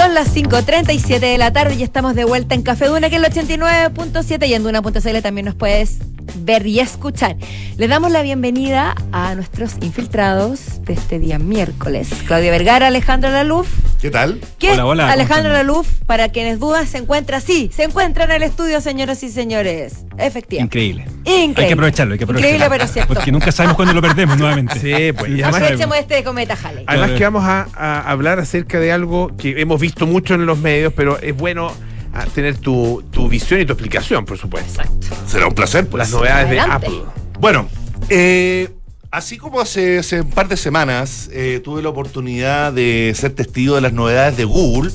Son 0.00 0.14
las 0.14 0.34
5.37 0.34 1.20
de 1.20 1.36
la 1.36 1.52
tarde 1.52 1.74
y 1.74 1.82
estamos 1.82 2.14
de 2.14 2.24
vuelta 2.24 2.54
en 2.54 2.62
Café 2.62 2.86
Duna, 2.86 3.10
que 3.10 3.16
es 3.16 3.22
el 3.22 3.30
89.7 3.30 4.48
y 4.48 4.54
en 4.54 4.62
Duna.cl 4.62 5.20
también 5.20 5.44
nos 5.44 5.54
puedes 5.54 5.98
ver 6.36 6.66
y 6.66 6.80
escuchar. 6.80 7.36
Le 7.76 7.86
damos 7.86 8.10
la 8.10 8.22
bienvenida 8.22 8.94
a 9.12 9.34
nuestros 9.34 9.74
infiltrados 9.82 10.82
de 10.86 10.94
este 10.94 11.18
día 11.18 11.38
miércoles. 11.38 12.08
Claudia 12.26 12.50
Vergara, 12.50 12.86
Alejandra 12.86 13.30
Laluf. 13.30 13.68
¿Qué 14.00 14.10
tal? 14.10 14.40
¿Qué? 14.58 14.72
Hola, 14.72 14.86
hola. 14.86 15.12
Alejandra 15.12 15.52
Laluf, 15.52 15.86
para 16.06 16.30
quienes 16.30 16.58
dudan, 16.58 16.86
se 16.86 16.96
encuentra 16.96 17.36
así. 17.36 17.70
Se 17.74 17.82
encuentra 17.84 18.24
en 18.24 18.30
el 18.30 18.42
estudio, 18.44 18.80
señoras 18.80 19.22
y 19.22 19.28
señores. 19.28 20.06
Efectivamente. 20.16 20.78
Increíble. 20.78 21.02
Increíble. 21.26 21.54
Hay 21.62 21.66
que 21.66 21.72
aprovecharlo, 21.74 22.12
hay 22.14 22.18
que 22.18 22.24
aprovecharlo. 22.24 22.56
Increíble, 22.56 22.78
pero 22.78 22.90
cierto. 22.90 23.12
Porque 23.14 23.30
nunca 23.30 23.52
sabemos 23.52 23.76
cuándo 23.76 23.92
lo 23.92 24.00
perdemos 24.00 24.38
nuevamente. 24.38 24.78
Sí, 24.80 25.12
pues. 25.12 25.30
Y 25.30 25.42
además, 25.42 25.56
Aprovechemos 25.62 25.96
este 25.98 26.24
cometa 26.24 26.56
Halley. 26.62 26.84
además 26.86 27.10
que 27.10 27.24
vamos 27.24 27.44
a, 27.44 27.68
a 27.74 28.10
hablar 28.10 28.38
acerca 28.38 28.80
de 28.80 28.90
algo 28.90 29.36
que 29.36 29.60
hemos 29.60 29.78
visto 29.78 30.06
mucho 30.06 30.34
en 30.34 30.46
los 30.46 30.56
medios, 30.58 30.94
pero 30.94 31.18
es 31.20 31.36
bueno 31.36 31.70
ah, 32.14 32.24
tener 32.34 32.56
tu, 32.56 33.04
tu 33.10 33.28
visión 33.28 33.60
y 33.60 33.66
tu 33.66 33.74
explicación, 33.74 34.24
por 34.24 34.38
supuesto. 34.38 34.82
Será 35.26 35.46
un 35.46 35.54
placer, 35.54 35.86
pues. 35.86 35.98
Las 35.98 36.10
novedades 36.12 36.46
Adelante. 36.46 36.88
de 36.90 36.96
Apple. 36.96 37.12
Bueno, 37.38 37.68
eh, 38.08 38.70
así 39.10 39.38
como 39.38 39.60
hace, 39.60 39.98
hace 39.98 40.20
un 40.20 40.30
par 40.30 40.48
de 40.48 40.56
semanas 40.56 41.28
eh, 41.32 41.60
tuve 41.62 41.82
la 41.82 41.88
oportunidad 41.88 42.72
de 42.72 43.12
ser 43.16 43.34
testigo 43.34 43.74
de 43.74 43.80
las 43.80 43.92
novedades 43.92 44.36
de 44.36 44.44
Google, 44.44 44.92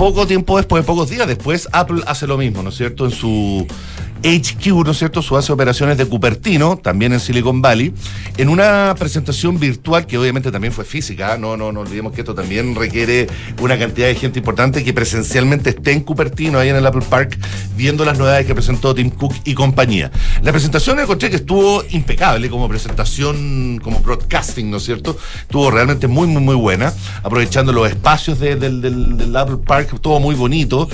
poco 0.00 0.26
tiempo 0.26 0.56
después, 0.56 0.82
pocos 0.86 1.10
días 1.10 1.26
después, 1.28 1.68
Apple 1.72 2.02
hace 2.06 2.26
lo 2.26 2.38
mismo, 2.38 2.62
¿no 2.62 2.70
es 2.70 2.76
cierto? 2.78 3.04
En 3.04 3.10
su 3.10 3.66
HQ, 4.22 4.66
¿no 4.84 4.90
es 4.92 4.98
cierto? 4.98 5.20
Su 5.20 5.36
de 5.36 5.52
operaciones 5.52 5.98
de 5.98 6.06
Cupertino, 6.06 6.78
también 6.78 7.12
en 7.12 7.20
Silicon 7.20 7.60
Valley, 7.60 7.92
en 8.38 8.48
una 8.48 8.94
presentación 8.98 9.58
virtual 9.58 10.06
que 10.06 10.16
obviamente 10.16 10.50
también 10.50 10.72
fue 10.72 10.84
física, 10.86 11.34
¿eh? 11.34 11.38
no, 11.38 11.56
no, 11.58 11.70
no 11.72 11.80
olvidemos 11.80 12.12
que 12.14 12.20
esto 12.22 12.34
también 12.34 12.74
requiere 12.76 13.26
una 13.60 13.78
cantidad 13.78 14.06
de 14.06 14.14
gente 14.14 14.38
importante 14.38 14.82
que 14.84 14.92
presencialmente 14.94 15.70
esté 15.70 15.92
en 15.92 16.00
Cupertino, 16.00 16.58
ahí 16.58 16.70
en 16.70 16.76
el 16.76 16.86
Apple 16.86 17.04
Park, 17.08 17.38
viendo 17.76 18.04
las 18.06 18.18
novedades 18.18 18.46
que 18.46 18.54
presentó 18.54 18.94
Tim 18.94 19.10
Cook 19.10 19.34
y 19.44 19.52
compañía. 19.54 20.10
La 20.42 20.50
presentación 20.52 20.98
encontré 20.98 21.28
que 21.28 21.36
estuvo 21.36 21.82
impecable 21.90 22.48
como 22.48 22.68
presentación, 22.70 23.80
como 23.82 24.00
broadcasting, 24.00 24.70
¿no 24.70 24.78
es 24.78 24.84
cierto? 24.84 25.16
Estuvo 25.42 25.70
realmente 25.70 26.08
muy, 26.08 26.26
muy, 26.26 26.42
muy 26.42 26.54
buena, 26.56 26.92
aprovechando 27.22 27.70
los 27.72 27.88
espacios 27.88 28.38
de- 28.38 28.56
del, 28.56 28.80
del- 28.80 29.16
del 29.18 29.36
Apple 29.36 29.58
Park, 29.66 29.89
estuvo 29.96 30.20
muy 30.20 30.34
bonito, 30.34 30.88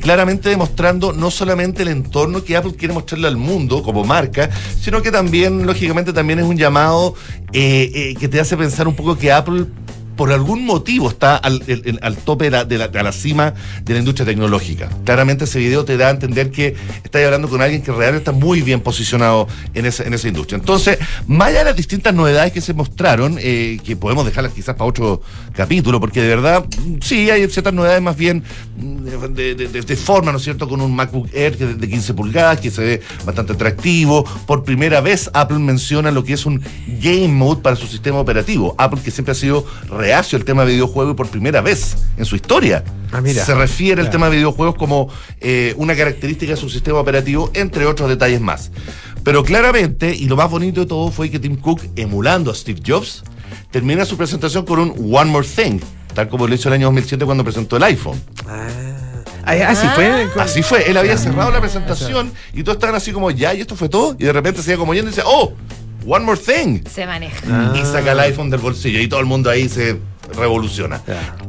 claramente 0.00 0.48
demostrando 0.48 1.12
no 1.12 1.30
solamente 1.30 1.82
el 1.82 1.88
entorno 1.88 2.44
que 2.44 2.56
Apple 2.56 2.74
quiere 2.76 2.94
mostrarle 2.94 3.28
al 3.28 3.36
mundo 3.36 3.82
como 3.82 4.04
marca, 4.04 4.50
sino 4.80 5.02
que 5.02 5.10
también, 5.10 5.66
lógicamente, 5.66 6.12
también 6.12 6.38
es 6.38 6.44
un 6.44 6.56
llamado 6.56 7.14
eh, 7.52 7.90
eh, 7.94 8.14
que 8.18 8.28
te 8.28 8.40
hace 8.40 8.56
pensar 8.56 8.88
un 8.88 8.94
poco 8.94 9.16
que 9.16 9.32
Apple 9.32 9.66
por 10.16 10.32
algún 10.32 10.64
motivo 10.64 11.08
está 11.08 11.36
al, 11.36 11.60
tope 12.24 12.44
de 12.46 12.50
la, 12.50 12.64
de 12.64 12.78
la- 12.78 12.88
de 12.88 13.02
la 13.02 13.12
cima 13.12 13.54
de 13.82 13.92
la 13.94 13.98
industria 13.98 14.26
tecnológica. 14.26 14.88
Claramente 15.04 15.44
ese 15.44 15.58
video 15.58 15.84
te 15.84 15.96
da 15.96 16.08
a 16.08 16.10
entender 16.10 16.50
que 16.50 16.74
estás 17.02 17.24
hablando 17.24 17.48
con 17.48 17.60
alguien 17.62 17.82
que 17.82 17.90
realmente 17.92 18.18
está 18.18 18.32
muy 18.32 18.62
bien 18.62 18.80
posicionado 18.80 19.48
en 19.74 19.86
esa, 19.86 20.04
en 20.04 20.14
esa 20.14 20.28
industria. 20.28 20.58
Entonces, 20.58 20.98
más 21.26 21.48
allá 21.48 21.58
de 21.60 21.64
las 21.66 21.76
distintas 21.76 22.14
novedades 22.14 22.52
que 22.52 22.60
se 22.60 22.74
mostraron, 22.74 23.36
eh, 23.40 23.78
que 23.84 23.96
podemos 23.96 24.24
dejarlas 24.24 24.52
quizás 24.52 24.74
para 24.76 24.84
otro 24.88 25.22
capítulo, 25.54 26.00
porque 26.00 26.20
de 26.20 26.28
verdad, 26.28 26.64
sí, 27.00 27.30
hay 27.30 27.48
ciertas 27.48 27.72
novedades 27.72 28.02
más 28.02 28.16
bien 28.16 28.42
mm, 28.78 29.04
de, 29.34 29.54
de- 29.54 29.94
forma, 29.96 30.32
¿no 30.32 30.38
es 30.38 30.44
cierto?, 30.44 30.68
con 30.68 30.80
un 30.80 30.94
MacBook 30.94 31.28
Air 31.32 31.56
de 31.56 31.88
15 31.88 32.14
pulgadas, 32.14 32.60
que 32.60 32.70
se 32.70 32.82
ve 32.82 33.02
bastante 33.24 33.52
atractivo. 33.52 34.24
Por 34.46 34.64
primera 34.64 35.00
vez, 35.00 35.30
Apple 35.32 35.58
menciona 35.60 36.10
lo 36.10 36.24
que 36.24 36.32
es 36.32 36.44
un 36.46 36.60
Game 37.00 37.28
Mode 37.28 37.62
para 37.62 37.76
su 37.76 37.86
sistema 37.86 38.18
operativo. 38.18 38.74
Apple, 38.76 39.00
que 39.04 39.10
siempre 39.12 39.32
ha 39.32 39.34
sido 39.36 39.64
reacio 40.04 40.36
al 40.38 40.44
tema 40.44 40.64
de 40.64 40.72
videojuegos 40.72 41.14
y 41.14 41.16
por 41.16 41.28
primera 41.28 41.60
vez 41.62 41.96
en 42.18 42.24
su 42.26 42.36
historia. 42.36 42.84
Ah, 43.12 43.20
mira. 43.22 43.44
Se 43.44 43.54
refiere 43.54 44.00
al 44.02 44.06
Claro. 44.06 44.12
tema 44.12 44.28
de 44.30 44.36
videojuegos 44.36 44.74
como 44.76 45.08
eh, 45.40 45.72
una 45.78 45.96
característica 45.96 46.52
de 46.52 46.56
su 46.58 46.68
sistema 46.68 46.98
operativo, 46.98 47.50
entre 47.54 47.86
otros 47.86 48.08
detalles 48.08 48.40
más. 48.40 48.70
Pero 49.24 49.42
claramente, 49.42 50.14
y 50.14 50.26
lo 50.26 50.36
más 50.36 50.50
bonito 50.50 50.80
de 50.80 50.86
todo 50.86 51.10
fue 51.10 51.30
que 51.30 51.38
Tim 51.38 51.56
Cook, 51.56 51.80
emulando 51.96 52.50
a 52.50 52.54
Steve 52.54 52.80
Jobs, 52.86 53.22
termina 53.70 54.04
su 54.04 54.16
presentación 54.18 54.66
con 54.66 54.78
un 54.78 54.90
One 55.14 55.30
More 55.30 55.46
Thing, 55.46 55.80
tal 56.14 56.28
como 56.28 56.46
lo 56.46 56.54
hizo 56.54 56.68
el 56.68 56.74
año 56.74 56.86
2007 56.88 57.24
cuando 57.24 57.42
presentó 57.42 57.76
el 57.78 57.84
iPhone. 57.84 58.20
Ah, 58.46 58.66
así 59.68 59.86
fue. 59.94 60.28
Así 60.38 60.62
fue, 60.62 60.90
él 60.90 60.96
había 60.96 61.16
cerrado 61.16 61.50
la 61.50 61.60
presentación 61.60 62.32
y 62.52 62.62
todos 62.62 62.76
estaban 62.76 62.94
así 62.96 63.12
como, 63.12 63.30
ya, 63.30 63.54
y 63.54 63.60
esto 63.62 63.76
fue 63.76 63.88
todo, 63.88 64.14
y 64.18 64.24
de 64.24 64.32
repente 64.32 64.62
se 64.62 64.70
iba 64.72 64.78
como 64.78 64.92
yendo 64.94 65.10
y 65.10 65.14
dice, 65.14 65.22
oh, 65.26 65.52
One 66.06 66.24
More 66.24 66.38
Thing. 66.40 66.80
Se 66.92 67.06
maneja. 67.06 67.72
Y 67.74 67.84
saca 67.84 68.12
el 68.12 68.20
iPhone 68.20 68.50
del 68.50 68.60
bolsillo 68.60 69.00
y 69.00 69.08
todo 69.08 69.20
el 69.20 69.26
mundo 69.26 69.50
ahí 69.50 69.68
se 69.68 69.98
revoluciona. 70.36 71.00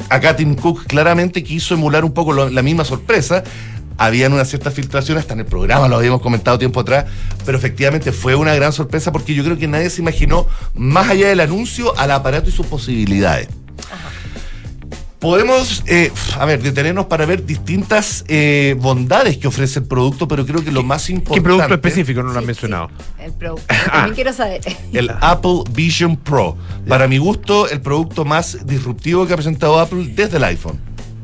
Acá 0.10 0.36
Tim 0.36 0.56
Cook 0.56 0.86
claramente 0.88 1.44
quiso 1.44 1.74
emular 1.74 2.04
un 2.06 2.14
poco 2.14 2.34
lo- 2.34 2.50
la 2.50 2.62
misma 2.62 2.84
sorpresa. 2.86 3.44
Habían 3.98 4.34
una 4.34 4.44
cierta 4.44 4.72
filtración, 4.72 5.18
hasta 5.18 5.34
en 5.34 5.40
el 5.40 5.46
programa 5.46 5.88
lo 5.88 5.96
habíamos 5.96 6.22
comentado 6.22 6.60
tiempo 6.60 6.82
atrás, 6.82 7.06
pero 7.46 7.58
efectivamente 7.58 8.12
fue 8.12 8.36
una 8.36 8.54
gran 8.54 8.74
sorpresa 8.74 9.14
porque 9.14 9.34
yo 9.34 9.42
creo 9.46 9.58
que 9.58 9.70
nadie 9.70 9.90
se 9.90 10.02
imaginó, 10.02 10.48
más 10.74 11.10
allá 11.10 11.30
del 11.30 11.40
anuncio, 11.40 11.98
al 11.98 12.12
aparato 12.12 12.50
y 12.50 12.52
sus 12.52 12.66
posibilidades. 12.66 13.48
Podemos, 15.26 15.82
eh, 15.88 16.12
a 16.40 16.46
ver, 16.46 16.62
detenernos 16.62 17.08
para 17.08 17.26
ver 17.26 17.48
distintas 17.48 18.24
eh, 18.28 18.76
bondades 18.78 19.38
que 19.40 19.48
ofrece 19.48 19.80
el 19.80 19.86
producto, 19.86 20.28
pero 20.28 20.46
creo 20.46 20.64
que 20.64 20.72
lo 20.72 20.84
más 20.84 21.10
importante... 21.10 21.40
¿Qué 21.40 21.44
producto 21.44 21.74
específico 21.74 22.22
no 22.22 22.32
lo 22.32 22.38
han 22.38 22.46
mencionado? 22.46 22.92
El 23.18 23.34
producto. 23.34 23.66
También 23.92 24.14
quiero 24.14 24.34
saber. 24.34 24.62
El 24.94 25.10
Apple 25.22 25.64
Vision 25.72 26.16
Pro. 26.16 26.56
Para 26.88 27.08
mi 27.08 27.18
gusto, 27.18 27.68
el 27.68 27.82
producto 27.82 28.24
más 28.24 28.68
disruptivo 28.68 29.26
que 29.26 29.34
ha 29.34 29.36
presentado 29.36 29.80
Apple 29.80 30.12
desde 30.14 30.38
el 30.38 30.44
iPhone. 30.44 30.80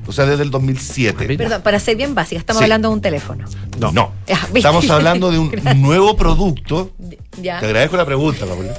O 0.07 0.11
sea, 0.11 0.25
desde 0.25 0.41
el 0.41 0.49
2007. 0.49 1.37
Perdón, 1.37 1.61
para 1.61 1.79
ser 1.79 1.95
bien 1.95 2.15
básica, 2.15 2.39
estamos 2.39 2.57
Sí. 2.57 2.63
hablando 2.63 2.89
de 2.89 2.95
un 2.95 3.01
teléfono. 3.01 3.45
No. 3.77 4.13
Ya, 4.25 4.39
¿viste? 4.45 4.57
Estamos 4.57 4.89
hablando 4.89 5.29
de 5.29 5.37
un 5.37 5.51
nuevo 5.75 6.17
producto. 6.17 6.91
Ya. 7.39 7.59
Te 7.59 7.67
agradezco 7.67 7.97
la 7.97 8.05
pregunta, 8.07 8.47
Paula. 8.47 8.73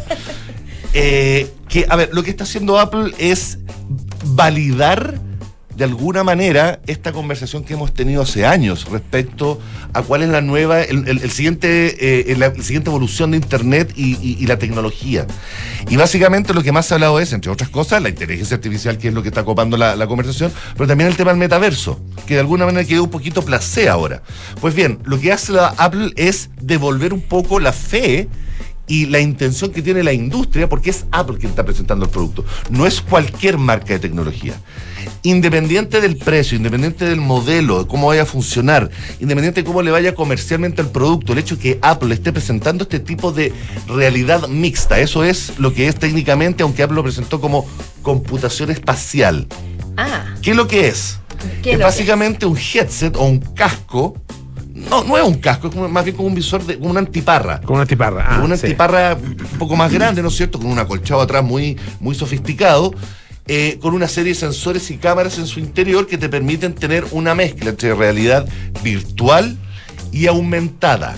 Eh, 0.94 1.50
que, 1.68 1.86
a 1.88 1.96
ver, 1.96 2.10
lo 2.12 2.22
que 2.22 2.30
está 2.30 2.44
haciendo 2.44 2.78
Apple 2.78 3.12
es 3.18 3.58
validar 4.24 5.20
de 5.74 5.84
alguna 5.84 6.22
manera 6.22 6.80
esta 6.86 7.12
conversación 7.12 7.64
que 7.64 7.72
hemos 7.72 7.94
tenido 7.94 8.20
hace 8.20 8.44
años 8.44 8.86
respecto 8.90 9.58
a 9.94 10.02
cuál 10.02 10.22
es 10.22 10.28
la 10.28 10.42
nueva, 10.42 10.82
el, 10.82 11.08
el- 11.08 11.22
el 11.22 11.30
siguiente, 11.30 12.30
eh, 12.30 12.36
la, 12.36 12.54
siguiente 12.62 12.90
evolución 12.90 13.30
de 13.30 13.38
Internet 13.38 13.90
y, 13.96 14.12
y- 14.20 14.36
y 14.38 14.46
la 14.46 14.58
tecnología. 14.58 15.26
Y 15.88 15.96
básicamente 15.96 16.52
lo 16.52 16.62
que 16.62 16.72
más 16.72 16.84
se 16.86 16.92
ha 16.92 16.96
hablado 16.96 17.18
es, 17.20 17.32
entre 17.32 17.50
otras 17.50 17.70
cosas, 17.70 18.02
la 18.02 18.10
inteligencia 18.10 18.54
artificial, 18.54 18.98
que 18.98 19.08
es 19.08 19.14
lo 19.14 19.22
que 19.22 19.28
está 19.30 19.44
copando 19.46 19.78
la, 19.78 19.96
la 19.96 20.06
conversación, 20.06 20.52
pero 20.76 20.86
también 20.86 21.08
el 21.08 21.16
tema 21.16 21.30
del 21.30 21.38
metaverso, 21.40 21.98
que 22.26 22.34
de 22.34 22.40
alguna 22.40 22.66
manera 22.66 22.86
quedó 22.86 23.04
un 23.04 23.10
poquito 23.10 23.42
placé 23.42 23.88
ahora. 23.88 24.22
Pues 24.60 24.74
bien, 24.74 24.98
lo 25.04 25.18
que 25.18 25.32
hace 25.32 25.52
la 25.52 25.68
Apple 25.78 26.10
es 26.16 26.50
devolver 26.60 27.14
un 27.14 27.22
poco 27.22 27.58
la 27.60 27.72
fe 27.72 28.28
y 28.86 29.06
la 29.06 29.20
intención 29.20 29.70
que 29.70 29.82
tiene 29.82 30.02
la 30.02 30.12
industria, 30.12 30.68
porque 30.68 30.90
es 30.90 31.06
Apple 31.12 31.38
quien 31.38 31.50
está 31.50 31.64
presentando 31.64 32.04
el 32.04 32.10
producto, 32.10 32.44
no 32.70 32.86
es 32.86 33.00
cualquier 33.00 33.58
marca 33.58 33.94
de 33.94 33.98
tecnología. 33.98 34.54
Independiente 35.22 36.00
del 36.00 36.16
precio, 36.16 36.56
independiente 36.56 37.04
del 37.04 37.20
modelo, 37.20 37.82
de 37.82 37.88
cómo 37.88 38.08
vaya 38.08 38.22
a 38.22 38.26
funcionar, 38.26 38.90
independiente 39.20 39.62
de 39.62 39.66
cómo 39.66 39.82
le 39.82 39.90
vaya 39.90 40.14
comercialmente 40.14 40.82
el 40.82 40.88
producto, 40.88 41.32
el 41.32 41.38
hecho 41.38 41.58
que 41.58 41.78
Apple 41.80 42.12
esté 42.12 42.32
presentando 42.32 42.84
este 42.84 43.00
tipo 43.00 43.32
de 43.32 43.52
realidad 43.88 44.48
mixta, 44.48 44.98
eso 44.98 45.24
es 45.24 45.58
lo 45.58 45.72
que 45.72 45.88
es 45.88 45.96
técnicamente, 45.96 46.62
aunque 46.62 46.82
Apple 46.82 46.96
lo 46.96 47.02
presentó 47.02 47.40
como 47.40 47.66
computación 48.02 48.70
espacial. 48.70 49.46
Ah, 49.96 50.34
¿Qué 50.42 50.50
es 50.50 50.56
lo 50.56 50.66
que 50.66 50.88
es? 50.88 51.18
¿Qué 51.62 51.72
es 51.72 51.78
básicamente 51.78 52.46
un 52.46 52.56
headset 52.56 53.16
o 53.16 53.24
un 53.24 53.38
casco. 53.38 54.16
No, 54.90 55.04
no 55.04 55.16
es 55.16 55.24
un 55.24 55.34
casco, 55.34 55.68
es 55.68 55.74
como- 55.74 55.88
más 55.88 56.04
bien 56.04 56.16
como 56.16 56.28
un 56.28 56.34
visor, 56.34 56.64
de, 56.64 56.78
como 56.78 56.90
una 56.90 57.00
antiparra. 57.00 57.60
Con 57.60 57.74
una 57.74 57.82
antiparra. 57.82 58.26
Ah, 58.28 58.42
una 58.44 58.56
sí. 58.56 58.66
antiparra 58.66 59.14
un 59.14 59.58
poco 59.58 59.76
más 59.76 59.92
grande, 59.92 60.22
¿no 60.22 60.28
es 60.28 60.36
cierto? 60.36 60.58
Con 60.58 60.70
un 60.70 60.78
acolchado 60.78 61.20
atrás 61.20 61.42
muy, 61.44 61.76
muy 62.00 62.14
sofisticado. 62.14 62.92
eh, 63.48 63.78
con 63.82 63.92
una 63.92 64.06
serie 64.06 64.34
de 64.34 64.38
sensores 64.38 64.88
y 64.92 64.98
cámaras 64.98 65.36
en 65.38 65.48
su 65.48 65.58
interior 65.58 66.06
que 66.06 66.16
te 66.16 66.28
permiten 66.28 66.74
tener 66.76 67.04
una 67.10 67.34
mezcla 67.34 67.70
entre 67.70 67.92
realidad 67.92 68.46
virtual 68.84 69.56
y 70.12 70.28
aumentada. 70.28 71.16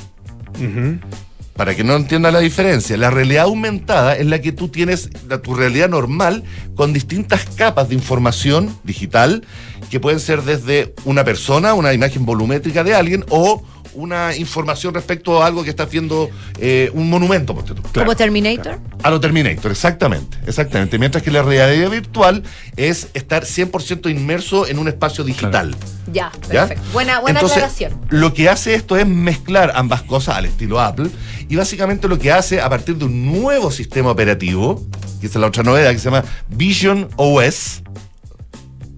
Para 1.54 1.76
que 1.76 1.84
no 1.84 1.94
entienda 1.94 2.32
la 2.32 2.40
diferencia, 2.40 2.96
la 2.96 3.10
realidad 3.10 3.44
aumentada 3.44 4.16
es 4.16 4.26
la 4.26 4.40
que 4.40 4.50
tú 4.50 4.68
tienes, 4.68 5.08
la, 5.28 5.40
tu 5.40 5.54
realidad 5.54 5.88
normal, 5.88 6.42
con 6.74 6.92
distintas 6.92 7.44
capas 7.56 7.88
de 7.88 7.94
información 7.94 8.76
digital, 8.82 9.44
que 9.88 10.00
pueden 10.00 10.18
ser 10.18 10.42
desde 10.42 10.94
una 11.04 11.24
persona, 11.24 11.74
una 11.74 11.92
imagen 11.92 12.26
volumétrica 12.26 12.82
de 12.82 12.96
alguien, 12.96 13.24
o 13.28 13.62
una 13.94 14.36
información 14.36 14.94
respecto 14.94 15.42
a 15.42 15.46
algo 15.46 15.64
que 15.64 15.70
estás 15.70 15.90
viendo, 15.90 16.30
eh, 16.58 16.90
un 16.94 17.08
monumento, 17.08 17.54
tú. 17.54 17.74
Como 17.92 18.14
Terminator. 18.14 18.78
A 19.02 19.10
lo 19.10 19.20
Terminator, 19.20 19.70
exactamente, 19.70 20.38
exactamente. 20.46 20.98
Mientras 20.98 21.22
que 21.22 21.30
la 21.30 21.42
realidad 21.42 21.90
virtual 21.90 22.42
es 22.76 23.08
estar 23.14 23.44
100% 23.44 24.10
inmerso 24.10 24.66
en 24.66 24.78
un 24.78 24.88
espacio 24.88 25.24
digital. 25.24 25.74
Ya, 26.12 26.30
¿Ya? 26.50 26.66
perfecto. 26.66 26.84
Buena, 26.92 27.20
buena 27.20 27.40
Entonces, 27.40 27.58
aclaración. 27.58 28.00
Lo 28.10 28.34
que 28.34 28.48
hace 28.48 28.74
esto 28.74 28.96
es 28.96 29.06
mezclar 29.06 29.72
ambas 29.74 30.02
cosas 30.02 30.36
al 30.36 30.46
estilo 30.46 30.80
Apple 30.80 31.10
y 31.48 31.56
básicamente 31.56 32.08
lo 32.08 32.18
que 32.18 32.32
hace 32.32 32.60
a 32.60 32.68
partir 32.68 32.96
de 32.96 33.04
un 33.04 33.26
nuevo 33.26 33.70
sistema 33.70 34.10
operativo, 34.10 34.82
que 35.20 35.26
es 35.26 35.34
la 35.34 35.46
otra 35.46 35.62
novedad, 35.62 35.92
que 35.92 35.98
se 35.98 36.04
llama 36.04 36.24
Vision 36.48 37.08
OS, 37.16 37.82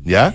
¿ya? 0.05 0.34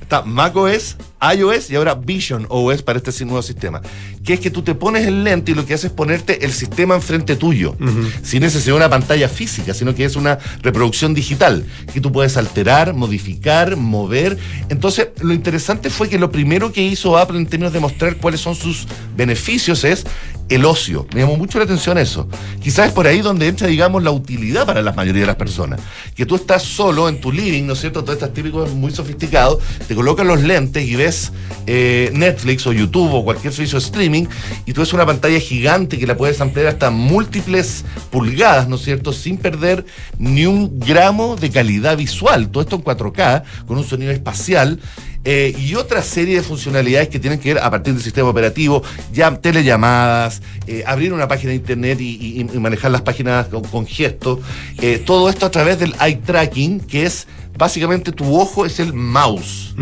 Está 0.00 0.22
macOS, 0.22 0.96
iOS 1.34 1.70
y 1.70 1.76
ahora 1.76 1.94
Vision 1.94 2.46
OS 2.48 2.82
para 2.82 2.98
este 2.98 3.24
nuevo 3.24 3.42
sistema. 3.42 3.80
Que 4.24 4.34
es 4.34 4.40
que 4.40 4.50
tú 4.50 4.62
te 4.62 4.74
pones 4.74 5.06
el 5.06 5.24
lente 5.24 5.52
y 5.52 5.54
lo 5.54 5.66
que 5.66 5.74
hace 5.74 5.88
es 5.88 5.92
ponerte 5.92 6.44
el 6.44 6.52
sistema 6.52 6.94
enfrente 6.94 7.36
tuyo. 7.36 7.76
Sin 8.22 8.40
necesidad 8.40 8.74
de 8.74 8.78
una 8.78 8.90
pantalla 8.90 9.28
física, 9.28 9.74
sino 9.74 9.94
que 9.94 10.04
es 10.04 10.16
una 10.16 10.38
reproducción 10.62 11.14
digital. 11.14 11.64
Que 11.92 12.00
tú 12.00 12.12
puedes 12.12 12.36
alterar, 12.36 12.94
modificar, 12.94 13.76
mover. 13.76 14.38
Entonces, 14.68 15.08
lo 15.20 15.32
interesante 15.32 15.90
fue 15.90 16.08
que 16.08 16.18
lo 16.18 16.30
primero 16.30 16.72
que 16.72 16.82
hizo 16.82 17.18
Apple 17.18 17.38
en 17.38 17.46
términos 17.46 17.72
de 17.72 17.80
mostrar 17.80 18.16
cuáles 18.16 18.40
son 18.40 18.54
sus 18.54 18.86
beneficios 19.16 19.84
es 19.84 20.06
el 20.50 20.64
ocio. 20.64 21.06
Me 21.14 21.20
llamó 21.20 21.36
mucho 21.36 21.58
la 21.58 21.64
atención 21.64 21.96
eso. 21.96 22.28
Quizás 22.60 22.88
es 22.88 22.92
por 22.92 23.06
ahí 23.06 23.20
donde 23.20 23.46
entra, 23.46 23.68
digamos, 23.68 24.02
la 24.02 24.10
utilidad 24.10 24.66
para 24.66 24.82
la 24.82 24.92
mayoría 24.92 25.22
de 25.22 25.26
las 25.28 25.36
personas. 25.36 25.80
Que 26.14 26.26
tú 26.26 26.34
estás 26.34 26.62
solo 26.62 27.08
en 27.08 27.20
tu 27.20 27.32
living, 27.32 27.64
¿no 27.64 27.72
es 27.72 27.80
cierto? 27.80 28.02
Todo 28.02 28.12
estás 28.12 28.34
típico, 28.34 28.66
muy 28.66 28.90
sofisticado, 28.90 29.60
te 29.86 29.94
colocan 29.94 30.26
los 30.26 30.42
lentes 30.42 30.84
y 30.86 30.96
ves 30.96 31.32
eh, 31.66 32.10
Netflix 32.12 32.66
o 32.66 32.72
YouTube 32.72 33.14
o 33.14 33.24
cualquier 33.24 33.52
servicio 33.52 33.78
de 33.78 33.86
streaming 33.86 34.26
y 34.66 34.72
tú 34.72 34.80
ves 34.80 34.92
una 34.92 35.06
pantalla 35.06 35.38
gigante 35.38 35.98
que 35.98 36.06
la 36.06 36.16
puedes 36.16 36.40
ampliar 36.40 36.66
hasta 36.66 36.90
múltiples 36.90 37.84
pulgadas, 38.10 38.68
¿no 38.68 38.74
es 38.74 38.82
cierto? 38.82 39.12
Sin 39.12 39.38
perder 39.38 39.86
ni 40.18 40.46
un 40.46 40.80
gramo 40.80 41.36
de 41.36 41.50
calidad 41.50 41.96
visual. 41.96 42.50
Todo 42.50 42.62
esto 42.62 42.76
en 42.76 42.82
4K, 42.82 43.44
con 43.66 43.78
un 43.78 43.84
sonido 43.84 44.10
espacial. 44.10 44.80
Eh, 45.24 45.54
y 45.58 45.74
otra 45.74 46.02
serie 46.02 46.36
de 46.36 46.42
funcionalidades 46.42 47.08
que 47.08 47.18
tienen 47.18 47.38
que 47.38 47.52
ver 47.54 47.62
a 47.62 47.70
partir 47.70 47.92
del 47.94 48.02
sistema 48.02 48.28
operativo, 48.30 48.82
ya 49.12 49.34
telellamadas, 49.36 50.40
eh, 50.66 50.82
abrir 50.86 51.12
una 51.12 51.28
página 51.28 51.50
de 51.50 51.56
internet 51.56 52.00
y, 52.00 52.08
y- 52.40 52.40
y 52.54 52.58
manejar 52.58 52.90
las 52.90 53.02
páginas 53.02 53.46
con, 53.48 53.62
con 53.64 53.86
gestos. 53.86 54.38
eh, 54.78 55.02
todo 55.04 55.28
esto 55.28 55.46
a 55.46 55.50
través 55.50 55.78
del 55.78 55.94
eye 56.00 56.16
tracking, 56.24 56.80
que 56.80 57.04
es 57.04 57.26
básicamente 57.58 58.12
tu 58.12 58.40
ojo 58.40 58.64
es 58.64 58.80
el 58.80 58.92
mouse. 58.94 59.74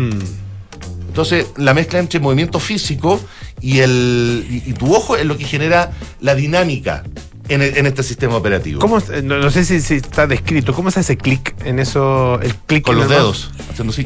Entonces, 1.07 1.47
la 1.57 1.73
mezcla 1.73 1.99
entre 1.99 2.19
movimiento 2.19 2.59
físico 2.59 3.19
y, 3.61 3.79
el, 3.79 4.45
y, 4.49 4.69
y 4.69 4.73
tu 4.73 4.93
ojo 4.93 5.15
es 5.15 5.25
lo 5.25 5.37
que 5.37 5.43
genera 5.45 5.91
la 6.21 6.35
dinámica 6.35 7.03
en, 7.47 7.61
el- 7.61 7.77
en 7.77 7.87
este 7.87 8.03
sistema 8.03 8.35
operativo. 8.35 8.79
¿Cómo, 8.79 8.99
no, 9.23 9.37
no 9.39 9.49
sé 9.49 9.65
si, 9.65 9.81
si 9.81 9.95
está 9.95 10.27
descrito. 10.27 10.73
¿Cómo 10.73 10.91
se 10.91 10.99
hace 10.99 11.17
clic 11.17 11.55
en 11.65 11.79
eso? 11.79 12.39
El 12.41 12.53
clic 12.55 12.83
Con 12.85 12.97
los 12.97 13.09
dedos, 13.09 13.51
haciendo 13.71 13.91
así. 13.91 14.05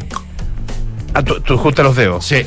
Ah, 1.14 1.24
tú, 1.24 1.39
tú 1.41 1.57
juntas 1.57 1.86
los 1.86 1.95
dedos. 1.95 2.26
Sí. 2.26 2.45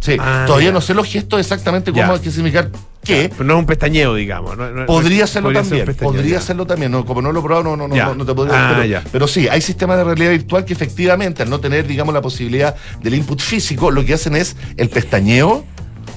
Sí. 0.00 0.16
Ah, 0.18 0.44
Todavía 0.46 0.72
no 0.72 0.80
sé 0.80 0.94
los 0.94 1.06
gestos 1.06 1.40
exactamente 1.40 1.92
cómo 1.92 2.12
hay 2.14 2.20
que 2.20 2.30
significar 2.30 2.70
qué. 3.04 3.28
Pero 3.30 3.44
no 3.44 3.54
es 3.54 3.58
un 3.60 3.66
pestañeo, 3.66 4.14
digamos. 4.14 4.56
no- 4.56 4.70
no- 4.70 4.86
Podría 4.86 5.26
serlo 5.26 5.50
ser 5.52 5.62
también, 5.62 5.94
podría 5.96 6.36
ya. 6.36 6.40
serlo 6.40 6.66
también. 6.66 6.90
No, 6.90 7.04
como 7.04 7.20
no 7.20 7.32
lo 7.32 7.40
he 7.40 7.42
probado, 7.42 7.64
no, 7.64 7.76
no, 7.76 7.86
no, 7.88 8.14
no, 8.14 8.24
te 8.24 8.34
podría 8.34 8.70
Ah, 8.70 8.78
pero, 8.82 9.02
pero 9.12 9.28
sí, 9.28 9.46
hay 9.48 9.60
sistemas 9.60 9.98
de 9.98 10.04
realidad 10.04 10.30
virtual 10.30 10.64
que 10.64 10.72
efectivamente, 10.72 11.42
al 11.42 11.50
no 11.50 11.60
tener, 11.60 11.86
digamos, 11.86 12.14
la 12.14 12.22
posibilidad 12.22 12.74
del 13.02 13.14
input 13.14 13.40
físico, 13.40 13.90
lo 13.90 14.02
que 14.04 14.14
hacen 14.14 14.36
es 14.36 14.56
el 14.78 14.88
pestañeo 14.88 15.64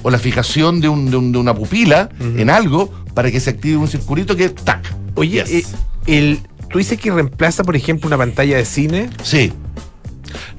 o 0.02 0.10
la 0.10 0.18
fijación 0.18 0.80
de, 0.80 0.88
un- 0.88 1.10
de 1.10 1.16
un- 1.18 1.32
de 1.32 1.38
una 1.38 1.54
pupila 1.54 2.08
en 2.20 2.48
algo 2.48 2.90
para 3.12 3.30
que 3.30 3.38
se 3.38 3.50
active 3.50 3.76
un 3.76 3.88
circulito 3.88 4.34
que 4.34 4.48
¡tac! 4.48 4.82
Oye, 5.14 5.44
Yes. 5.44 5.50
eh, 5.50 5.64
el, 6.06 6.40
¿tú 6.70 6.78
dices 6.78 6.98
que 6.98 7.10
reemplaza, 7.12 7.64
por 7.64 7.76
ejemplo, 7.76 8.06
una 8.08 8.16
pantalla 8.16 8.56
de 8.56 8.64
cine? 8.64 9.10
Sí. 9.22 9.52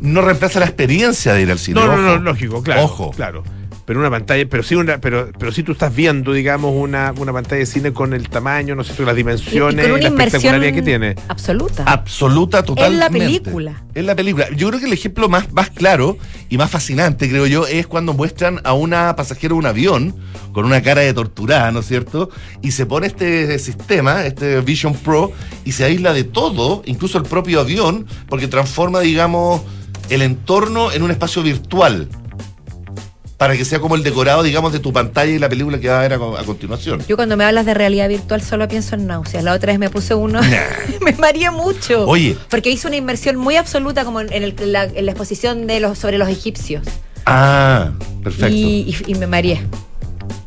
No 0.01 0.21
reemplaza 0.21 0.59
la 0.59 0.65
experiencia 0.65 1.33
de 1.33 1.41
ir 1.41 1.51
al 1.51 1.59
cine. 1.59 1.79
No, 1.79 1.87
no, 1.87 1.97
no, 1.97 2.17
lógico, 2.17 2.61
claro. 2.63 2.83
Ojo. 2.83 3.11
Claro. 3.11 3.43
Pero 3.85 3.99
una 3.99 4.09
pantalla, 4.09 4.43
pero 4.49 4.63
sí 4.63 4.75
una, 4.75 4.97
pero, 4.97 5.29
pero 5.37 5.51
sí 5.51 5.61
tú 5.61 5.73
estás 5.73 5.95
viendo, 5.95 6.33
digamos, 6.33 6.73
una, 6.75 7.13
una 7.17 7.31
pantalla 7.31 7.59
de 7.59 7.65
cine 7.67 7.93
con 7.93 8.13
el 8.13 8.29
tamaño, 8.29 8.75
no 8.75 8.83
sé, 8.83 8.93
las 9.03 9.09
Y, 9.09 9.13
y 9.13 9.17
dimensiones, 9.17 9.85
con 9.85 9.93
una 9.93 10.01
la 10.01 10.07
espectacularidad 10.09 10.73
que 10.73 10.81
tiene. 10.81 11.15
absoluta. 11.27 11.83
Absoluta, 11.85 12.63
totalmente. 12.63 12.93
En 12.93 12.99
la 12.99 13.09
película. 13.09 13.83
En 13.93 14.05
la 14.07 14.15
película. 14.15 14.49
Yo 14.55 14.69
creo 14.69 14.79
que 14.79 14.87
el 14.87 14.93
ejemplo 14.93 15.29
más, 15.29 15.51
más 15.53 15.69
claro 15.69 16.17
y 16.49 16.57
más 16.57 16.71
fascinante, 16.71 17.29
creo 17.29 17.45
yo, 17.45 17.67
es 17.67 17.85
cuando 17.85 18.13
muestran 18.13 18.59
a 18.63 18.73
una 18.73 19.15
pasajera 19.15 19.53
de 19.53 19.59
un 19.59 19.65
avión 19.67 20.15
con 20.51 20.65
una 20.65 20.81
cara 20.81 21.01
de 21.01 21.13
torturada, 21.13 21.71
¿no 21.71 21.81
es 21.81 21.87
cierto? 21.87 22.29
Y 22.61 22.71
se 22.71 22.85
pone 22.85 23.07
este 23.07 23.59
sistema, 23.59 24.25
este 24.25 24.61
Vision 24.61 24.95
Pro, 24.95 25.31
y 25.63 25.73
se 25.73 25.83
aísla 25.83 26.13
de 26.13 26.23
todo, 26.23 26.81
incluso 26.85 27.17
el 27.17 27.25
propio 27.25 27.59
avión, 27.59 28.07
porque 28.27 28.47
transforma, 28.47 29.01
digamos, 29.01 29.61
el 30.09 30.21
entorno 30.21 30.91
en 30.91 31.03
un 31.03 31.11
espacio 31.11 31.43
virtual. 31.43 32.07
Para 33.37 33.57
que 33.57 33.65
sea 33.65 33.79
como 33.79 33.95
el 33.95 34.03
decorado, 34.03 34.43
digamos, 34.43 34.71
de 34.71 34.79
tu 34.79 34.93
pantalla 34.93 35.29
y 35.31 35.39
la 35.39 35.49
película 35.49 35.77
que 35.77 35.89
va 35.89 35.99
a 35.99 36.01
ver 36.03 36.13
a, 36.13 36.15
a 36.15 36.43
continuación. 36.45 37.03
Yo 37.07 37.17
cuando 37.17 37.35
me 37.35 37.43
hablas 37.43 37.65
de 37.65 37.73
realidad 37.73 38.07
virtual 38.07 38.41
solo 38.41 38.65
pienso 38.69 38.95
en 38.95 39.07
náuseas. 39.07 39.43
La 39.43 39.51
otra 39.53 39.73
vez 39.73 39.79
me 39.79 39.89
puse 39.89 40.13
uno. 40.15 40.39
me 41.01 41.11
mareé 41.13 41.51
mucho. 41.51 42.07
Oye. 42.07 42.37
Porque 42.49 42.69
hizo 42.71 42.87
una 42.87 42.95
inmersión 42.95 43.35
muy 43.35 43.57
absoluta 43.57 44.05
como 44.05 44.21
en, 44.21 44.31
el- 44.31 44.55
la, 44.71 44.85
en 44.85 45.05
la 45.05 45.11
exposición 45.11 45.67
de 45.67 45.81
los, 45.81 45.97
sobre 45.99 46.17
los 46.17 46.29
egipcios. 46.29 46.87
Ah, 47.25 47.91
perfecto. 48.23 48.55
Y, 48.55 48.95
y- 49.05 49.11
y 49.11 49.15
me 49.15 49.27
mareé. 49.27 49.59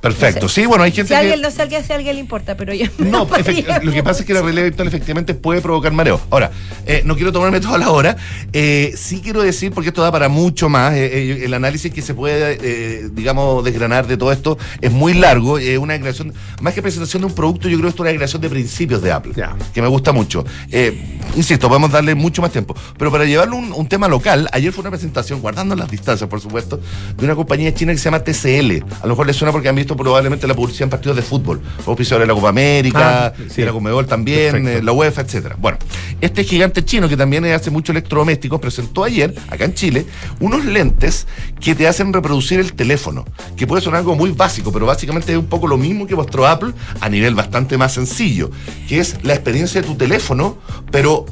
Perfecto. 0.01 0.43
no 0.43 0.49
sé. 0.49 0.61
Sí, 0.63 0.67
bueno, 0.67 0.85
hay 0.85 0.93
gente 0.93 1.09
Si 1.09 1.15
que... 1.15 1.17
alguien, 1.17 1.41
no 1.43 1.51
sé 1.51 1.69
si 1.83 1.93
a 1.93 1.97
alguien 1.97 2.15
le 2.17 2.21
importa, 2.21 2.57
pero 2.57 2.73
yo 2.75 2.87
No, 2.99 3.27
efect- 3.31 3.83
lo 3.83 3.93
que 3.93 4.03
pasa 4.03 4.21
es 4.21 4.27
que 4.27 4.35
la 4.35 4.43
realidad 4.43 4.65
virtual 4.65 4.89
efectivamente 4.89 5.35
puede 5.35 5.61
provocar 5.61 5.93
mareo. 5.93 6.21
Ahora, 6.31 6.51
eh, 6.87 7.03
no 7.05 7.15
quiero 7.17 7.33
tomarme 7.33 7.61
toda 7.61 7.79
la 7.79 7.91
hora. 7.91 8.17
eh, 8.53 8.95
sí 8.97 9.21
quiero 9.23 9.43
decir, 9.43 9.73
porque 9.73 9.89
esto 9.89 10.03
da 10.03 10.11
para 10.13 10.29
mucho 10.29 10.69
más, 10.69 10.95
eh, 10.95 11.45
el 11.45 11.55
análisis 11.55 11.93
que 11.93 12.03
se 12.03 12.15
puede, 12.15 12.59
eh, 12.63 13.09
digamos, 13.13 13.65
desgranar 13.65 14.07
de 14.07 14.17
todo 14.17 14.33
esto 14.33 14.59
es 14.81 14.91
muy 14.93 15.15
largo. 15.15 15.59
Es 15.59 15.79
una 15.79 15.95
declaración, 15.95 16.33
más 16.61 16.75
que 16.75 16.83
presentación 16.83 17.23
de 17.23 17.27
un 17.27 17.35
producto, 17.35 17.69
yo 17.69 17.77
creo 17.79 17.89
que 17.89 17.91
esto 17.91 18.03
es 18.03 18.07
una 18.07 18.11
declaración 18.11 18.43
de 18.43 18.51
principios 18.51 19.03
de 19.03 19.13
Apple, 19.13 19.33
que 19.75 19.83
me 19.83 19.89
gusta 19.89 20.13
mucho. 20.13 20.45
Eh, 20.71 21.19
insisto, 21.37 21.69
podemos 21.69 21.91
darle 21.91 22.15
mucho 22.15 22.43
más 22.43 22.53
tiempo. 22.53 22.75
Pero 22.97 23.11
para 23.11 23.25
llevarlo 23.25 23.57
un 23.57 23.89
tema 23.89 24.09
local, 24.09 24.49
ayer 24.53 24.73
fue 24.73 24.83
una 24.83 24.91
presentación, 24.91 25.41
guardando 25.41 25.75
las 25.77 25.91
distancias, 25.91 26.29
por 26.29 26.41
supuesto, 26.41 26.81
de 27.17 27.25
una 27.25 27.35
compañía 27.35 27.73
china 27.75 27.93
que 27.93 27.99
se 27.99 28.05
llama 28.05 28.21
TCL. 28.25 28.85
A 29.01 29.07
lo 29.07 29.11
mejor 29.11 29.27
les 29.27 29.37
suena 29.37 29.53
porque 29.53 29.69
han 29.69 29.75
visto 29.77 29.88
probablemente 29.97 30.47
la 30.47 30.55
publicidad 30.55 30.85
en 30.85 30.91
partidos 30.91 31.17
de 31.17 31.23
fútbol. 31.23 31.61
Fue 31.85 31.93
auspiciador 31.93 32.23
de 32.23 32.27
la 32.29 32.35
Copa 32.35 32.49
América, 32.51 33.27
Ah, 33.27 33.33
sí. 33.49 33.61
de 33.63 33.67
la 33.67 33.73
Comebol 33.73 34.07
también, 34.07 34.67
eh, 34.69 34.83
la 34.83 34.93
UEFA, 34.93 35.23
etcétera. 35.23 35.57
Bueno, 35.59 35.79
este 36.21 36.45
gigante 36.45 36.85
chino 36.85 37.09
que 37.09 37.17
también 37.17 37.45
hace 37.47 37.71
mucho 37.71 37.93
electrodomésticos 37.93 38.61
presentó 38.61 39.05
ayer, 39.05 39.35
acá 39.49 39.65
en 39.65 39.75
Chile, 39.75 40.07
unos 40.41 40.65
lentes 40.65 41.27
que 41.61 41.75
te 41.75 41.87
hacen 41.89 42.13
reproducir 42.13 42.61
el 42.61 42.73
teléfono, 42.73 43.25
que 43.57 43.67
puede 43.67 43.83
sonar 43.83 44.01
algo 44.01 44.15
muy 44.17 44.31
básico, 44.31 44.73
pero 44.73 44.87
básicamente 44.87 45.33
es 45.33 45.39
un 45.39 45.47
poco 45.47 45.67
lo 45.67 45.77
mismo 45.77 46.07
que 46.07 46.15
mostró 46.17 46.47
Apple 46.47 46.73
a 47.01 47.09
nivel 47.09 47.35
bastante 47.35 47.77
más 47.79 47.93
sencillo, 47.95 48.51
que 48.89 48.99
es 49.01 49.17
la 49.25 49.35
experiencia 49.35 49.81
de 49.81 49.87
tu 49.87 49.95
teléfono, 49.97 50.59
pero 50.91 51.27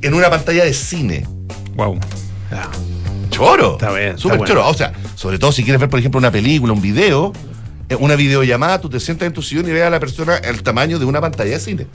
en 0.00 0.14
una 0.14 0.28
pantalla 0.30 0.64
de 0.64 0.74
cine. 0.74 1.26
Wow. 1.76 1.98
Ya. 2.50 2.68
Choro. 3.30 3.72
Está 3.72 3.90
bien, 3.92 4.18
Súper 4.18 4.38
bueno. 4.38 4.52
choro. 4.54 4.68
O 4.68 4.74
sea, 4.74 4.92
sobre 5.14 5.38
todo 5.38 5.52
si 5.52 5.64
quieres 5.64 5.80
ver, 5.80 5.88
por 5.88 5.98
ejemplo, 5.98 6.18
una 6.18 6.30
película, 6.30 6.72
un 6.72 6.82
video, 6.82 7.32
una 7.96 8.16
videollamada, 8.16 8.80
tú 8.80 8.88
te 8.88 9.00
sientas 9.00 9.26
en 9.26 9.32
tu 9.32 9.42
sillón 9.42 9.68
y 9.68 9.72
ves 9.72 9.82
a 9.84 9.90
la 9.90 10.00
persona 10.00 10.36
el 10.36 10.62
tamaño 10.62 10.98
de 10.98 11.04
una 11.04 11.20
pantalla 11.20 11.50
de 11.50 11.60
cine. 11.60 11.86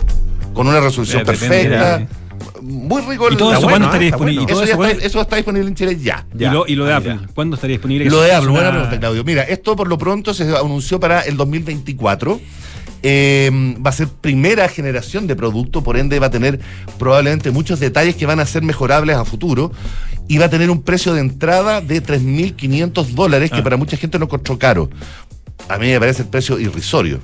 Con 0.54 0.68
una 0.68 0.80
resolución 0.80 1.22
Eh, 1.22 1.26
perfecta. 1.26 2.00
mira. 2.00 2.08
Muy 2.62 3.02
rico. 3.02 3.32
¿Y 3.32 3.36
todo 3.38 3.52
eso 3.54 3.62
bueno, 3.62 3.70
cuándo 3.70 3.86
estaría 3.88 4.08
¿eh? 4.08 4.10
Está 4.10 4.26
disponible? 4.26 4.41
bueno. 4.41 4.43
¿Y 4.43 4.54
todo 4.54 4.64
Eso, 4.64 4.84
está, 4.93 5.06
eso 5.08 5.22
está 5.22 5.36
disponible 5.38 5.68
en 5.70 5.76
Chile 5.76 5.98
ya. 6.00 6.26
¿Y 6.38 6.45
lo, 6.45 6.68
y 6.68 6.76
lo 6.76 6.86
de 6.86 6.93
Ah, 6.93 6.98
Apple? 6.98 7.20
¿Cuándo 7.34 7.56
estaría 7.56 7.76
disponible? 7.76 8.06
Lo 8.10 8.22
de 8.22 8.32
Apple, 8.34 8.50
buena 8.50 8.70
pregunta, 8.72 9.00
Claudio. 9.00 9.24
Mira, 9.24 9.43
esto 9.43 9.76
por 9.76 9.88
lo 9.88 9.98
pronto 9.98 10.34
se 10.34 10.43
anunció 10.56 11.00
para 11.00 11.22
el 11.22 11.36
2024. 11.38 12.39
Eh, 13.04 13.76
va 13.86 13.91
a 13.91 13.93
ser 13.93 14.08
primera 14.08 14.68
generación 14.70 15.28
de 15.28 15.36
producto, 15.36 15.84
por 15.84 15.98
ende 15.98 16.20
va 16.20 16.28
a 16.28 16.32
tener 16.32 16.60
probablemente 16.98 17.52
muchos 17.52 17.80
detalles 17.80 18.16
que 18.16 18.26
van 18.26 18.39
a 18.39 18.45
ser 18.45 18.64
mejorables 18.64 19.16
a 19.16 19.24
futuro 19.24 19.72
y 20.28 20.39
va 20.39 20.45
a 20.45 20.50
tener 20.50 20.70
un 20.72 20.82
precio 20.82 21.14
de 21.14 21.22
entrada 21.22 21.80
de 21.80 22.02
3.500 22.02 23.14
dólares, 23.14 23.52
que 23.52 23.58
Ah. 23.60 23.64
para 23.64 23.78
mucha 23.78 23.98
gente 23.98 24.18
no 24.20 24.28
costó 24.28 24.58
caro. 24.58 24.89
A 25.70 25.78
mí 25.78 25.88
me 25.88 25.99
parece 25.99 26.24
el 26.24 26.30
precio 26.30 26.60
irrisorio. 26.60 27.20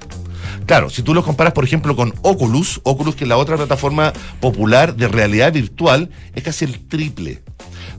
Claro, 0.65 0.89
si 0.89 1.03
tú 1.03 1.13
lo 1.13 1.23
comparas, 1.23 1.53
por 1.53 1.63
ejemplo, 1.63 1.95
con 1.95 2.13
Oculus, 2.21 2.79
Oculus, 2.84 3.15
que 3.15 3.25
es 3.25 3.27
la 3.27 3.38
otra 3.38 3.57
plataforma 3.57 4.13
popular 4.39 4.95
de 4.95 5.07
realidad 5.07 5.51
virtual, 5.51 6.09
es 6.36 6.43
casi 6.43 6.65
el 6.65 6.88
triple. 6.88 7.43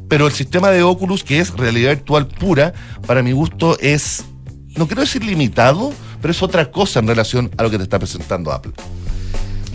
Pero 0.08 0.26
el 0.26 0.32
sistema 0.32 0.70
de 0.70 0.82
Oculus, 0.82 1.24
que 1.24 1.40
es 1.40 1.50
realidad 1.50 1.90
virtual 1.90 2.26
pura, 2.26 2.72
para 3.06 3.22
mi 3.22 3.32
gusto 3.32 3.78
es, 3.80 4.24
no 4.76 4.86
quiero 4.86 5.02
decir 5.02 5.24
limitado, 5.24 5.92
pero 6.20 6.32
es 6.32 6.42
otra 6.42 6.70
cosa 6.70 7.00
en 7.00 7.08
relación 7.08 7.50
a 7.58 7.62
lo 7.62 7.70
que 7.70 7.76
te 7.76 7.84
está 7.84 7.98
presentando 7.98 8.52
Apple. 8.52 8.72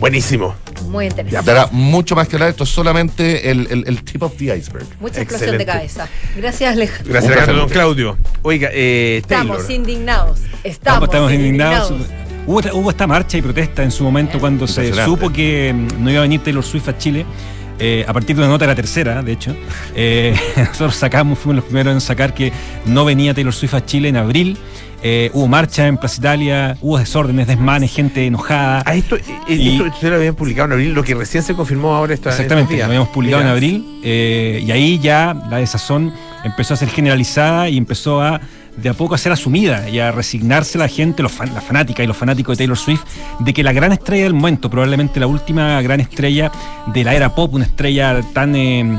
Buenísimo. 0.00 0.54
Muy 0.88 1.04
Ya, 1.04 1.10
interesante. 1.10 1.52
dará 1.52 1.68
mucho 1.70 2.16
más 2.16 2.26
que 2.26 2.36
hablar, 2.36 2.48
esto 2.50 2.64
es 2.64 2.70
solamente 2.70 3.50
el, 3.50 3.68
el- 3.70 3.84
el 3.86 4.02
tip 4.02 4.22
of 4.22 4.32
the 4.38 4.56
iceberg. 4.56 4.86
Mucha 4.98 5.20
explosión 5.20 5.56
de 5.56 5.62
Excelente. 5.62 5.66
cabeza. 5.66 6.08
Gracias, 6.36 6.72
Alejandro. 6.72 7.12
Gracias, 7.12 7.32
Alejandro. 7.32 7.62
Don. 7.62 7.68
Claudio. 7.70 8.18
Oiga, 8.42 8.70
eh, 8.72 9.18
Estamos 9.22 9.68
indignados. 9.70 10.40
Estamos, 10.40 10.64
Estamos, 10.64 11.04
estamos 11.04 11.32
indignados. 11.32 11.90
indignados. 11.90 12.20
Hubo, 12.46 12.60
hubo 12.80 12.90
esta 12.90 13.06
marcha 13.06 13.36
y 13.36 13.42
protesta 13.42 13.82
en 13.82 13.90
su 13.90 14.02
momento 14.02 14.40
cuando 14.40 14.66
se 14.66 14.92
supo 15.04 15.30
que 15.30 15.72
mm, 15.74 16.02
no 16.02 16.10
iba 16.10 16.20
a 16.20 16.22
venir 16.22 16.42
Taylor 16.42 16.64
Swift 16.64 16.88
a 16.88 16.96
Chile. 16.98 17.26
eh, 17.78 18.04
a 18.06 18.12
partir 18.12 18.36
de 18.36 18.42
una 18.42 18.50
nota 18.50 18.64
de 18.64 18.68
la 18.68 18.74
tercera, 18.74 19.22
de 19.22 19.32
hecho, 19.32 19.54
eh, 19.94 20.34
nosotros 20.56 20.96
sacamos, 20.96 21.38
fuimos 21.38 21.56
los 21.56 21.64
primeros 21.64 21.94
en 21.94 22.00
sacar 22.02 22.34
que 22.34 22.52
no 22.86 23.04
venía 23.06 23.32
Taylor 23.32 23.54
Swift 23.54 23.74
a 23.74 23.84
Chile 23.86 24.08
en 24.08 24.16
abril. 24.16 24.58
Eh, 25.02 25.30
hubo 25.32 25.48
marcha 25.48 25.86
en 25.86 25.96
Plaza 25.96 26.16
Italia, 26.18 26.76
hubo 26.82 26.98
desórdenes, 26.98 27.46
desmanes, 27.46 27.92
gente 27.92 28.26
enojada. 28.26 28.82
Ah, 28.84 28.94
esto, 28.94 29.16
eh, 29.16 29.22
Y- 29.48 29.80
esto 29.82 30.08
lo 30.10 30.16
habían 30.16 30.34
publicado 30.34 30.66
en 30.66 30.72
abril, 30.72 30.92
lo 30.92 31.02
que 31.02 31.14
recién 31.14 31.42
se 31.42 31.54
confirmó 31.54 31.94
ahora 31.94 32.12
esta, 32.12 32.30
Exactamente, 32.30 32.76
lo 32.76 32.84
habíamos 32.84 33.08
publicado 33.08 33.42
en 33.42 33.48
abril 33.48 34.00
eh, 34.04 34.62
y 34.66 34.70
ahí 34.70 34.98
ya 34.98 35.34
la 35.48 35.56
desazón 35.56 36.12
empezó 36.44 36.74
a 36.74 36.76
ser 36.76 36.88
generalizada 36.90 37.68
y 37.70 37.78
empezó 37.78 38.20
a 38.20 38.40
de 38.76 38.88
a 38.88 38.94
poco 38.94 39.14
a 39.14 39.18
ser 39.18 39.32
asumida 39.32 39.88
y 39.90 39.98
a 39.98 40.12
resignarse 40.12 40.78
la 40.78 40.86
gente, 40.88 41.22
los 41.22 41.32
fan- 41.32 41.52
la 41.54 41.60
fanática 41.60 42.02
y 42.02 42.06
los 42.06 42.16
fanáticos 42.16 42.56
de 42.56 42.62
Taylor 42.62 42.78
Swift, 42.78 43.02
de 43.40 43.52
que 43.52 43.62
la 43.62 43.72
gran 43.72 43.92
estrella 43.92 44.24
del 44.24 44.34
momento, 44.34 44.70
probablemente 44.70 45.18
la 45.20 45.26
última 45.26 45.82
gran 45.82 46.00
estrella 46.00 46.50
de 46.86 47.04
la 47.04 47.14
era 47.14 47.34
pop, 47.34 47.52
una 47.54 47.64
estrella 47.64 48.20
tan... 48.32 48.54
eh, 48.54 48.98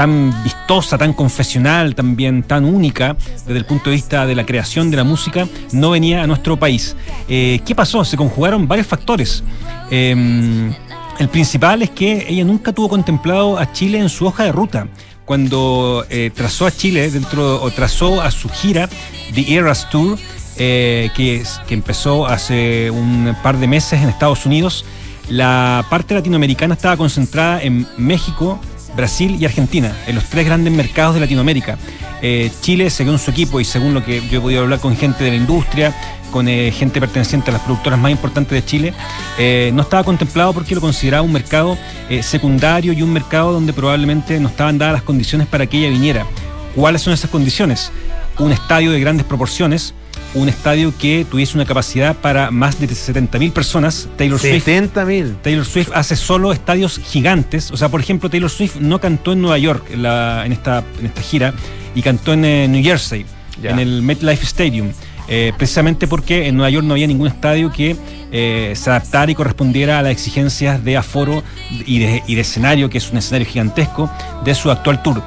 tan 0.00 0.32
vistosa, 0.42 0.96
tan 0.96 1.12
confesional, 1.12 1.94
también 1.94 2.42
tan 2.42 2.64
única 2.64 3.18
desde 3.46 3.58
el 3.58 3.66
punto 3.66 3.90
de 3.90 3.96
vista 3.96 4.24
de 4.24 4.34
la 4.34 4.46
creación 4.46 4.90
de 4.90 4.96
la 4.96 5.04
música, 5.04 5.46
no 5.72 5.90
venía 5.90 6.22
a 6.22 6.26
nuestro 6.26 6.58
país. 6.58 6.96
Eh, 7.28 7.60
¿Qué 7.66 7.74
pasó? 7.74 8.02
Se 8.02 8.16
conjugaron 8.16 8.66
varios 8.66 8.86
factores. 8.86 9.44
Eh, 9.90 10.72
el 11.18 11.28
principal 11.28 11.82
es 11.82 11.90
que 11.90 12.24
ella 12.26 12.44
nunca 12.44 12.72
tuvo 12.72 12.88
contemplado 12.88 13.58
a 13.58 13.70
Chile 13.74 13.98
en 13.98 14.08
su 14.08 14.24
hoja 14.24 14.44
de 14.44 14.52
ruta. 14.52 14.88
Cuando 15.26 16.06
eh, 16.08 16.30
trazó 16.34 16.64
a 16.64 16.70
Chile 16.70 17.10
dentro 17.10 17.62
o 17.62 17.70
trazó 17.70 18.22
a 18.22 18.30
su 18.30 18.48
gira 18.48 18.88
The 19.34 19.54
Eras 19.54 19.90
Tour, 19.90 20.18
eh, 20.56 21.10
que, 21.14 21.42
que 21.68 21.74
empezó 21.74 22.26
hace 22.26 22.90
un 22.90 23.36
par 23.42 23.58
de 23.58 23.66
meses 23.66 24.00
en 24.00 24.08
Estados 24.08 24.46
Unidos, 24.46 24.86
la 25.28 25.84
parte 25.90 26.14
latinoamericana 26.14 26.72
estaba 26.72 26.96
concentrada 26.96 27.62
en 27.62 27.86
México, 27.98 28.58
Brasil 28.96 29.36
y 29.40 29.44
Argentina, 29.44 29.94
en 30.06 30.14
los 30.14 30.24
tres 30.24 30.46
grandes 30.46 30.72
mercados 30.72 31.14
de 31.14 31.20
Latinoamérica. 31.20 31.78
Eh, 32.22 32.50
Chile, 32.60 32.90
según 32.90 33.18
su 33.18 33.30
equipo 33.30 33.60
y 33.60 33.64
según 33.64 33.94
lo 33.94 34.04
que 34.04 34.20
yo 34.28 34.38
he 34.38 34.40
podido 34.42 34.62
hablar 34.62 34.78
con 34.78 34.96
gente 34.96 35.24
de 35.24 35.30
la 35.30 35.36
industria, 35.36 35.94
con 36.30 36.48
eh, 36.48 36.70
gente 36.70 37.00
perteneciente 37.00 37.50
a 37.50 37.54
las 37.54 37.62
productoras 37.62 37.98
más 37.98 38.10
importantes 38.10 38.52
de 38.52 38.64
Chile, 38.64 38.94
eh, 39.38 39.70
no 39.74 39.82
estaba 39.82 40.04
contemplado 40.04 40.52
porque 40.52 40.74
lo 40.74 40.80
consideraba 40.80 41.22
un 41.22 41.32
mercado 41.32 41.78
secundario 42.22 42.92
y 42.92 43.02
un 43.02 43.12
mercado 43.12 43.52
donde 43.52 43.72
probablemente 43.72 44.40
no 44.40 44.48
estaban 44.48 44.78
dadas 44.78 44.94
las 44.94 45.02
condiciones 45.02 45.46
para 45.46 45.66
que 45.66 45.78
ella 45.78 45.90
viniera. 45.90 46.26
¿Cuáles 46.74 47.02
son 47.02 47.12
esas 47.12 47.30
condiciones? 47.30 47.92
Un 48.38 48.52
estadio 48.52 48.90
de 48.90 49.00
grandes 49.00 49.24
proporciones, 49.26 49.94
un 50.34 50.48
estadio 50.48 50.92
que 50.96 51.26
tuviese 51.28 51.56
una 51.56 51.64
capacidad 51.66 52.14
para 52.16 52.50
más 52.50 52.78
de 52.78 52.86
70.000 52.88 53.52
personas. 53.52 54.08
Taylor 54.16 54.38
Swift 54.38 54.66
70.000. 54.66 55.36
Taylor 55.42 55.64
Swift 55.64 55.90
hace 55.94 56.14
solo 56.16 56.52
estadios 56.52 57.00
gigantes. 57.04 57.70
O 57.72 57.76
sea, 57.76 57.88
por 57.88 58.00
ejemplo, 58.00 58.30
Taylor 58.30 58.50
Swift 58.50 58.76
no 58.80 59.00
cantó 59.00 59.32
en 59.32 59.40
Nueva 59.42 59.58
York 59.58 59.86
en, 59.90 60.02
la- 60.04 60.44
en 60.46 60.52
esta, 60.52 60.84
en 61.00 61.06
esta 61.06 61.20
gira 61.22 61.52
y 61.94 62.02
cantó 62.02 62.32
en 62.32 62.44
eh, 62.44 62.68
New 62.68 62.82
Jersey, 62.82 63.26
Ya. 63.60 63.70
en 63.70 63.78
el 63.80 64.02
MetLife 64.02 64.44
Stadium. 64.44 64.92
eh, 65.28 65.52
precisamente 65.56 66.06
porque 66.08 66.48
en 66.48 66.56
Nueva 66.56 66.70
York 66.70 66.84
no 66.86 66.94
había 66.94 67.06
ningún 67.06 67.28
estadio 67.28 67.70
que 67.72 67.96
eh, 68.32 68.72
se 68.76 68.90
adaptara 68.90 69.30
y 69.30 69.34
correspondiera 69.34 69.98
a 69.98 70.02
las 70.02 70.10
exigencias 70.12 70.82
de 70.84 70.96
aforo 70.96 71.42
y 71.86 71.98
de, 72.00 72.22
y 72.26 72.34
de 72.36 72.40
escenario, 72.40 72.88
que 72.90 72.98
es 72.98 73.10
un 73.12 73.18
escenario 73.18 73.46
gigantesco, 73.48 74.10
de 74.44 74.54
su 74.54 74.70
actual 74.70 75.02
tour. 75.02 75.22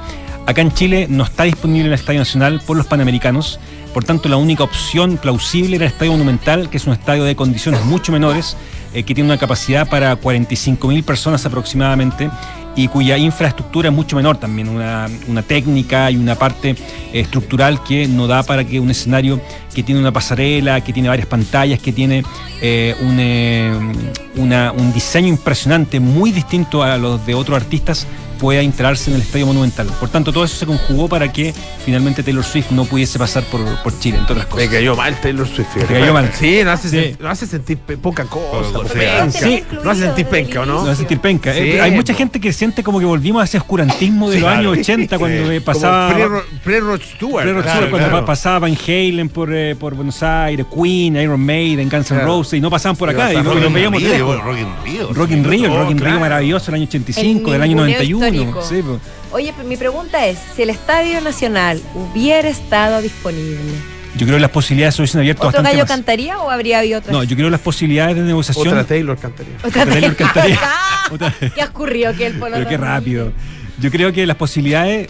Acá 0.46 0.60
en 0.60 0.72
Chile 0.74 1.06
no 1.08 1.24
está 1.24 1.44
disponible 1.44 1.88
el 1.88 1.94
Estadio 1.94 2.18
Nacional 2.20 2.60
por 2.66 2.76
los 2.76 2.84
Panamericanos, 2.86 3.58
por 3.94 4.04
tanto 4.04 4.28
la 4.28 4.36
única 4.36 4.64
opción 4.64 5.16
plausible 5.16 5.76
era 5.76 5.86
el 5.86 5.92
Estadio 5.92 6.12
Monumental, 6.12 6.68
que 6.68 6.76
es 6.76 6.86
un 6.86 6.92
estadio 6.92 7.24
de 7.24 7.36
condiciones 7.36 7.82
mucho 7.84 8.12
menores, 8.12 8.56
eh, 8.92 9.04
que 9.04 9.14
tiene 9.14 9.30
una 9.30 9.38
capacidad 9.38 9.88
para 9.88 10.20
45.000 10.20 11.02
personas 11.04 11.46
aproximadamente 11.46 12.28
y 12.76 12.88
cuya 12.88 13.16
infraestructura 13.18 13.88
es 13.88 13.94
mucho 13.94 14.16
menor 14.16 14.36
también, 14.38 14.68
una, 14.68 15.06
una 15.28 15.42
técnica 15.42 16.10
y 16.10 16.16
una 16.16 16.34
parte 16.34 16.70
eh, 16.70 16.76
estructural 17.20 17.82
que 17.84 18.08
no 18.08 18.26
da 18.26 18.42
para 18.42 18.64
que 18.64 18.80
un 18.80 18.90
escenario 18.90 19.40
que 19.74 19.82
tiene 19.82 20.00
una 20.00 20.12
pasarela, 20.12 20.80
que 20.82 20.92
tiene 20.92 21.08
varias 21.08 21.26
pantallas, 21.28 21.78
que 21.80 21.92
tiene 21.92 22.24
eh, 22.60 22.94
un, 23.00 23.16
eh, 23.20 23.72
una- 24.36 24.72
un 24.72 24.92
diseño 24.92 25.28
impresionante, 25.28 26.00
muy 26.00 26.30
distinto 26.32 26.82
a 26.82 26.96
los 26.96 27.24
de 27.26 27.34
otros 27.34 27.56
artistas, 27.56 28.06
pueda 28.38 28.62
instalarse 28.62 29.10
en 29.10 29.16
el 29.16 29.22
Estadio 29.22 29.46
Monumental. 29.46 29.86
Por 30.00 30.08
tanto, 30.10 30.32
todo 30.32 30.44
eso 30.44 30.56
se 30.56 30.66
conjugó 30.66 31.08
para 31.08 31.32
que 31.32 31.54
finalmente 31.84 32.22
Taylor 32.22 32.44
Swift 32.44 32.72
no 32.72 32.84
pudiese 32.84 33.18
pasar 33.18 33.44
por, 33.44 33.64
por 33.82 33.98
Chile, 34.00 34.18
entre 34.18 34.32
otras 34.34 34.46
cosas. 34.48 34.66
Me 34.68 34.74
cayó 34.76 34.96
mal 34.96 35.14
Taylor 35.20 35.46
Swift. 35.48 35.68
Te 35.74 35.84
cayó 35.86 36.12
mal. 36.12 36.30
Sí, 36.34 36.60
no 36.64 36.72
hace, 36.72 36.88
Sí. 36.90 36.96
sen- 36.96 37.18
no 37.20 37.28
hace 37.30 37.46
sentir 37.46 37.78
poca 37.78 38.24
cosa. 38.24 38.80
Penca. 38.92 39.30
Sí. 39.30 39.62
No 39.82 39.90
hace 39.90 40.02
sentir 40.02 40.26
penca, 40.26 40.60
¿o 40.60 40.66
no? 40.66 40.84
No 40.84 40.90
a 40.90 40.94
sentir 40.94 41.20
penca. 41.20 41.52
Sí, 41.54 41.60
Eh, 41.60 41.80
hay 41.80 41.92
mucha 41.92 42.12
gente 42.12 42.40
que 42.40 42.52
siente 42.64 42.82
como 42.82 42.98
que 42.98 43.04
volvimos 43.04 43.42
a 43.42 43.44
ese 43.44 43.58
oscurantismo 43.58 44.30
de 44.30 44.36
Sí, 44.36 44.40
los 44.40 44.48
claro. 44.50 44.70
años 44.70 44.78
80 44.78 45.18
cuando 45.18 45.50
eh, 45.52 45.60
pasaba. 45.60 46.14
pre-Ro- 46.14 46.42
Pre-Rod 46.64 47.00
Stewart. 47.02 47.42
Pre-Rod 47.44 47.62
Claro, 47.62 47.76
Stewart, 47.76 47.90
cuando 47.90 48.08
claro. 48.08 48.24
pa- 48.24 48.26
pasaba 48.32 48.58
Van 48.60 48.76
Halen 48.88 49.28
por, 49.28 49.54
eh, 49.54 49.76
por 49.76 49.94
Buenos 49.94 50.22
Aires, 50.22 50.64
Queen, 50.74 51.16
Iron 51.16 51.40
Maiden, 51.44 51.88
Guns 51.90 52.10
N' 52.10 52.16
Claro. 52.18 52.26
Roses, 52.38 52.54
y 52.58 52.60
no 52.62 52.70
pasaban 52.70 52.96
por 52.96 53.10
acá, 53.10 53.32
y, 53.32 53.36
no- 53.36 53.42
Rock 53.54 53.70
veíamos 53.72 54.00
lejos. 54.02 54.42
Rock 54.42 54.56
in 54.58 54.68
Rio. 54.84 55.12
Rock 55.12 55.30
in 55.30 55.44
Rio, 55.44 55.64
el 55.66 55.72
Oh, 55.72 55.78
Rock 55.82 55.90
in 55.90 55.98
Rio 55.98 56.20
maravilloso 56.20 56.66
del 56.66 56.74
año 56.76 56.84
85, 56.88 57.52
del 57.52 57.62
año 57.62 57.76
ninguneo 57.76 57.98
91. 57.98 58.26
histórico. 58.28 58.62
Sí, 58.62 58.82
po. 58.82 59.00
Oye, 59.36 59.52
mi 59.66 59.76
pregunta 59.76 60.26
es, 60.26 60.38
si 60.56 60.62
el 60.62 60.70
Estadio 60.70 61.20
Nacional 61.20 61.80
hubiera 61.94 62.48
estado 62.48 63.02
disponible, 63.02 63.58
Yo 64.16 64.26
creo 64.26 64.36
que 64.36 64.42
las 64.42 64.50
posibilidades 64.50 64.94
se 64.94 65.02
hubiesen 65.02 65.20
abierto 65.20 65.40
¿otro 65.42 65.48
bastante 65.48 65.70
gallo 65.70 65.82
más. 65.82 65.88
cantaría 65.88 66.38
o 66.38 66.50
habría 66.50 66.78
habido 66.78 67.00
otra? 67.00 67.12
No, 67.12 67.24
yo 67.24 67.34
creo 67.34 67.48
que 67.48 67.50
las 67.52 67.60
posibilidades 67.60 68.16
de 68.16 68.22
negociación. 68.22 68.68
Otra 68.68 68.84
Taylor 68.84 69.18
cantaría. 69.18 69.54
Otra 69.56 69.68
Otra 69.68 69.86
Taylor 69.86 70.16
cantaría. 70.16 70.60
Otra- 71.10 71.34
¿Qué 71.54 71.62
ha 71.62 71.66
ocurrido 71.66 72.14
que 72.14 72.26
el 72.26 72.38
polo 72.38 72.54
Pero 72.56 72.68
qué 72.68 72.76
rápido. 72.76 73.32
Yo 73.80 73.90
creo 73.90 74.12
que 74.12 74.24
las 74.26 74.36
posibilidades 74.36 75.08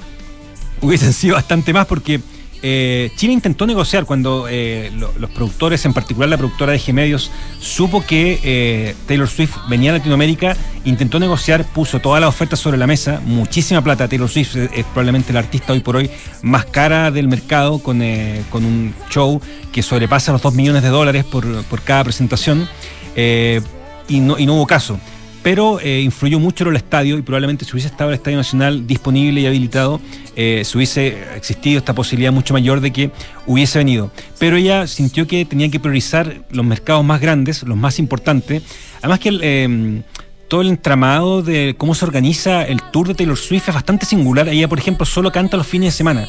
hubiesen 0.81 1.13
sido 1.13 1.35
bastante 1.35 1.73
más 1.73 1.87
porque 1.87 2.21
eh, 2.67 3.13
Chile 3.17 3.35
intentó 3.35 3.67
negociar 3.67 4.07
cuando 4.07 4.47
eh, 4.49 4.91
lo- 4.97 5.13
los 5.19 5.29
productores, 5.31 5.85
en 5.85 5.93
particular 5.93 6.31
la 6.31 6.39
productora 6.39 6.73
de 6.73 6.79
G 6.81 6.95
Medios, 6.95 7.31
supo 7.61 8.05
que 8.07 8.41
eh, 8.43 8.95
Taylor 9.07 9.29
Swift 9.29 9.55
venía 9.69 9.91
a 9.91 9.99
Latinoamérica, 9.99 10.57
intentó 10.87 11.21
negociar, 11.21 11.65
puso 11.67 12.01
todas 12.01 12.23
las 12.23 12.29
ofertas 12.31 12.59
sobre 12.59 12.79
la 12.79 12.87
mesa, 12.87 13.21
muchísima 13.27 13.83
plata. 13.85 14.09
Taylor 14.09 14.31
Swift 14.31 14.57
es, 14.57 14.71
es 14.73 14.85
probablemente 14.87 15.33
la 15.35 15.41
artista 15.41 15.75
hoy 15.75 15.81
por 15.81 15.97
hoy 15.97 16.11
más 16.43 16.65
cara 16.65 17.11
del 17.11 17.29
mercado 17.29 17.79
con, 17.81 18.01
eh, 18.01 18.43
con 18.51 18.65
un 18.65 18.95
show 19.11 19.41
que 19.71 19.83
sobrepasa 19.83 20.33
los 20.33 20.41
2 20.41 20.55
millones 20.55 20.83
de 20.83 20.89
dólares 20.89 21.25
por, 21.25 21.45
por 21.65 21.83
cada 21.83 22.03
presentación. 22.05 22.67
Y, 23.17 24.21
no, 24.21 24.39
y 24.39 24.47
no 24.47 24.55
hubo 24.55 24.67
caso 24.67 24.99
pero 25.45 25.79
eh, 25.79 26.01
influyó 26.01 26.41
mucho 26.41 26.65
en 26.65 26.71
el 26.71 26.77
estadio 26.77 27.19
y 27.19 27.23
probablemente 27.23 27.67
si 27.67 27.73
hubiese 27.73 27.89
estado 27.89 28.09
el 28.09 28.17
Estadio 28.17 28.39
Nacional 28.39 28.87
disponible 28.87 29.43
y 29.43 29.47
habilitado, 29.47 30.01
eh, 30.37 30.63
si 30.65 30.79
hubiese 30.79 31.23
existido 31.37 31.79
esta 31.79 31.95
posibilidad 31.95 32.33
mucho 32.33 32.55
mayor 32.55 32.81
de 32.81 32.91
que 32.95 33.11
hubiese 33.47 33.79
venido. 33.79 34.11
Pero 34.39 34.57
ella 34.57 34.87
sintió 34.87 35.27
que 35.27 35.45
tenía 35.45 35.71
que 35.71 35.79
priorizar 35.79 36.47
los 36.51 36.65
mercados 36.65 37.05
más 37.05 37.21
grandes, 37.21 37.63
los 37.63 37.77
más 37.77 37.99
importantes. 37.99 38.63
Además 39.03 39.19
que 39.19 39.29
el, 39.29 39.41
eh, 39.43 40.03
todo 40.49 40.63
el 40.63 40.69
entramado 40.69 41.43
de 41.43 41.75
cómo 41.77 41.95
se 41.95 42.07
organiza 42.07 42.65
el 42.65 42.81
tour 42.91 43.09
de 43.09 43.15
Taylor 43.15 43.37
Swift 43.37 43.69
es 43.69 43.75
bastante 43.75 44.07
singular. 44.07 44.49
Ella, 44.49 44.67
por 44.67 44.79
ejemplo, 44.79 45.05
solo 45.05 45.31
canta 45.31 45.59
los 45.59 45.67
fines 45.67 45.93
de 45.93 45.97
semana. 45.99 46.27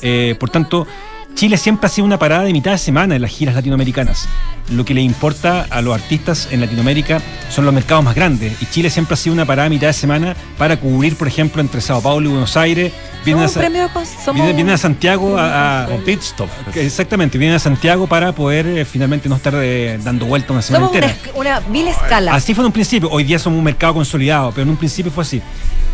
Eh, 0.00 0.36
por 0.38 0.50
tanto, 0.50 0.86
Chile 1.34 1.56
siempre 1.56 1.86
ha 1.86 1.90
sido 1.90 2.04
una 2.04 2.18
parada 2.18 2.44
de 2.44 2.52
mitad 2.52 2.70
de 2.70 2.78
semana 2.78 3.16
en 3.16 3.22
las 3.22 3.30
giras 3.32 3.56
latinoamericanas. 3.56 4.28
Lo 4.70 4.84
que 4.84 4.94
le 4.94 5.02
importa 5.02 5.66
a 5.68 5.82
los 5.82 5.92
artistas 5.94 6.48
en 6.52 6.60
Latinoamérica 6.60 7.20
son 7.50 7.64
los 7.64 7.74
mercados 7.74 8.04
más 8.04 8.14
grandes. 8.14 8.62
Y 8.62 8.66
Chile 8.66 8.88
siempre 8.88 9.14
ha 9.14 9.16
sido 9.16 9.34
una 9.34 9.44
parada 9.44 9.64
de 9.68 9.74
mitad 9.74 9.88
de 9.88 9.92
semana 9.94 10.36
para 10.56 10.78
cubrir, 10.78 11.16
por 11.16 11.26
ejemplo, 11.26 11.60
entre 11.60 11.80
Sao 11.80 12.00
Paulo 12.00 12.28
y 12.28 12.32
Buenos 12.32 12.56
Aires. 12.56 12.92
Vienen, 13.24 13.44
a, 13.44 13.48
Somos 13.48 13.56
un 13.56 13.62
Sa- 13.62 13.68
premio 13.68 13.88
con- 13.92 14.06
somos 14.06 14.34
vienen- 14.34 14.50
un- 14.52 14.56
vienen 14.56 14.74
a 14.74 14.78
Santiago 14.78 15.36
a, 15.36 15.84
a- 15.84 15.88
Un 15.88 16.02
pit 16.04 16.20
stop. 16.22 16.48
Exactamente, 16.76 17.36
vienen 17.36 17.56
a 17.56 17.58
Santiago 17.58 18.06
para 18.06 18.32
poder 18.32 18.66
eh, 18.68 18.84
finalmente 18.84 19.28
no 19.28 19.34
estar 19.36 19.54
eh, 19.56 19.98
dando 20.04 20.26
vuelta 20.26 20.52
una 20.52 20.62
semana 20.62 20.86
Somos 20.86 20.96
una, 20.96 21.06
entera. 21.10 21.32
una 21.34 21.60
vil 21.60 21.88
escala. 21.88 22.32
Así 22.34 22.54
fue 22.54 22.62
en 22.62 22.66
un 22.66 22.72
principio. 22.72 23.10
Hoy 23.10 23.24
día 23.24 23.38
somos 23.40 23.58
un 23.58 23.64
mercado 23.64 23.94
consolidado, 23.94 24.50
pero 24.52 24.62
en 24.62 24.68
un 24.70 24.76
principio 24.76 25.10
fue 25.10 25.22
así. 25.24 25.42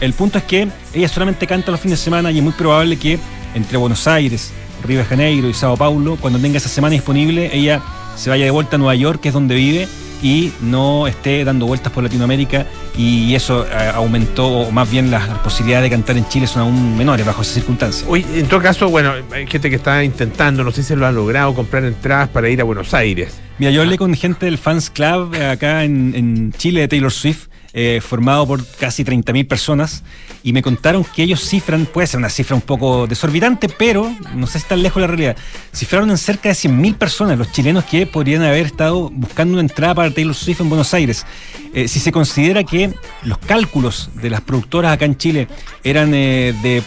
El 0.03 0.13
punto 0.13 0.37
es 0.39 0.45
que 0.45 0.69
ella 0.95 1.09
solamente 1.09 1.47
canta 1.47 1.71
los 1.71 1.81
fines 1.81 1.99
de 1.99 2.05
semana 2.05 2.31
y 2.31 2.37
es 2.39 2.45
muy 2.45 2.53
probable 2.53 2.97
que 2.99 3.19
entre 3.55 3.77
Buenos 3.79 4.07
Aires, 4.07 4.53
Río 4.83 4.99
de 4.99 5.05
Janeiro 5.05 5.49
y 5.49 5.55
Sao 5.55 5.77
Paulo, 5.77 6.17
cuando 6.21 6.39
tenga 6.39 6.59
esa 6.59 6.69
semana 6.69 6.93
disponible, 6.93 7.51
ella 7.53 7.83
se 8.17 8.31
vaya 8.31 8.45
de 8.45 8.51
vuelta 8.51 8.77
a 8.77 8.79
Nueva 8.79 8.95
York, 8.95 9.21
que 9.21 9.29
es 9.29 9.35
donde 9.35 9.55
vive, 9.55 9.89
y 10.23 10.53
no 10.61 11.07
esté 11.07 11.45
dando 11.45 11.67
vueltas 11.67 11.93
por 11.93 12.03
Latinoamérica 12.03 12.67
y 12.97 13.35
eso 13.35 13.67
eh, 13.67 13.91
aumentó, 13.95 14.49
o 14.49 14.71
más 14.71 14.91
bien 14.91 15.11
las 15.11 15.27
posibilidades 15.39 15.85
de 15.85 15.97
cantar 15.97 16.17
en 16.17 16.29
Chile 16.29 16.47
son 16.47 16.63
aún 16.63 16.99
menores 16.99 17.25
bajo 17.25 17.43
esas 17.43 17.55
circunstancias. 17.55 18.07
Oye, 18.09 18.27
en 18.35 18.47
todo 18.47 18.61
caso, 18.61 18.89
bueno, 18.89 19.13
hay 19.33 19.47
gente 19.47 19.71
que 19.71 19.77
está 19.77 20.05
intentando, 20.05 20.63
no 20.65 20.71
sé 20.71 20.83
si 20.83 20.95
lo 20.95 21.07
ha 21.07 21.13
logrado, 21.13 21.55
comprar 21.55 21.85
entradas 21.85 22.29
para 22.29 22.49
ir 22.49 22.61
a 22.61 22.65
Buenos 22.65 22.93
Aires. 22.93 23.39
Mira, 23.59 23.73
yo 23.73 23.83
hablé 23.83 23.99
con 23.99 24.15
gente 24.15 24.47
del 24.47 24.59
Fans 24.59 24.91
Club 24.91 25.35
eh, 25.35 25.47
acá 25.47 25.85
en, 25.85 26.15
en 26.15 26.53
Chile 26.53 26.83
de 26.83 26.89
Taylor 26.89 27.13
Swift, 27.13 27.49
eh, 27.73 28.01
formado 28.01 28.47
por 28.47 28.67
casi 28.67 29.05
30.000 29.05 29.47
personas, 29.47 30.03
y 30.43 30.53
me 30.53 30.63
contaron 30.63 31.05
que 31.05 31.23
ellos 31.23 31.41
cifran, 31.41 31.87
puede 31.87 32.07
ser 32.07 32.19
una 32.19 32.31
cifra 32.31 32.57
un 32.57 32.63
poco 32.63 33.07
desorbitante, 33.07 33.69
pero 33.69 34.15
no 34.35 34.47
sé 34.47 34.53
si 34.55 34.59
está 34.59 34.77
lejos 34.77 34.97
de 34.97 35.01
la 35.03 35.07
realidad, 35.07 35.37
cifraron 35.75 36.11
en 36.11 36.19
cerca 36.19 36.49
de 36.49 36.55
100.000 36.55 36.95
personas 36.97 37.39
los 37.39 37.53
chilenos 37.53 37.85
que 37.85 38.07
podrían 38.07 38.43
haber 38.43 38.67
estado 38.67 39.11
buscando 39.11 39.55
una 39.55 39.63
entrada 39.63 39.95
para 39.95 40.11
Taylor 40.11 40.35
Swift 40.35 40.61
en 40.61 40.69
Buenos 40.69 40.95
Aires. 40.95 41.27
Eh, 41.75 41.89
si 41.89 42.01
se 42.01 42.11
considera 42.11 42.65
que 42.65 42.93
los 43.23 43.39
cálculos 43.39 44.11
de 44.15 44.31
las 44.31 44.41
productoras 44.41 44.93
acá 44.93 45.05
en 45.05 45.17
Chile 45.17 45.49
eran 45.85 46.13
eh, 46.15 46.55
de 46.63 46.83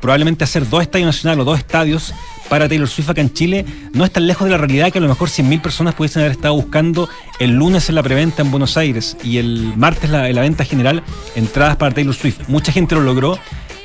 probablemente 0.00 0.44
hacer 0.44 0.68
dos 0.68 0.82
estadios 0.82 1.06
nacionales 1.06 1.42
o 1.42 1.44
dos 1.44 1.58
estadios 1.58 2.12
para 2.48 2.68
Taylor 2.68 2.88
Swift 2.88 3.10
acá 3.10 3.20
en 3.20 3.32
Chile, 3.32 3.64
no 3.92 4.04
es 4.04 4.10
tan 4.10 4.26
lejos 4.26 4.44
de 4.46 4.50
la 4.52 4.58
realidad 4.58 4.90
que 4.92 4.98
a 4.98 5.02
lo 5.02 5.08
mejor 5.08 5.28
100.000 5.28 5.60
personas 5.60 5.94
pudiesen 5.94 6.20
haber 6.22 6.32
estado 6.32 6.54
buscando 6.54 7.08
el 7.40 7.52
lunes 7.52 7.88
en 7.88 7.94
la 7.96 8.02
preventa 8.02 8.42
en 8.42 8.50
Buenos 8.50 8.76
Aires 8.76 9.16
y 9.24 9.38
el 9.38 9.72
martes 9.76 10.10
la, 10.10 10.28
en 10.28 10.34
la 10.36 10.42
venta 10.42 10.64
general 10.64 11.02
entradas 11.34 11.76
para 11.76 11.94
Taylor 11.94 12.14
Swift. 12.14 12.48
Mucha 12.48 12.72
gente 12.72 12.94
lo 12.94 13.00
logró 13.02 13.38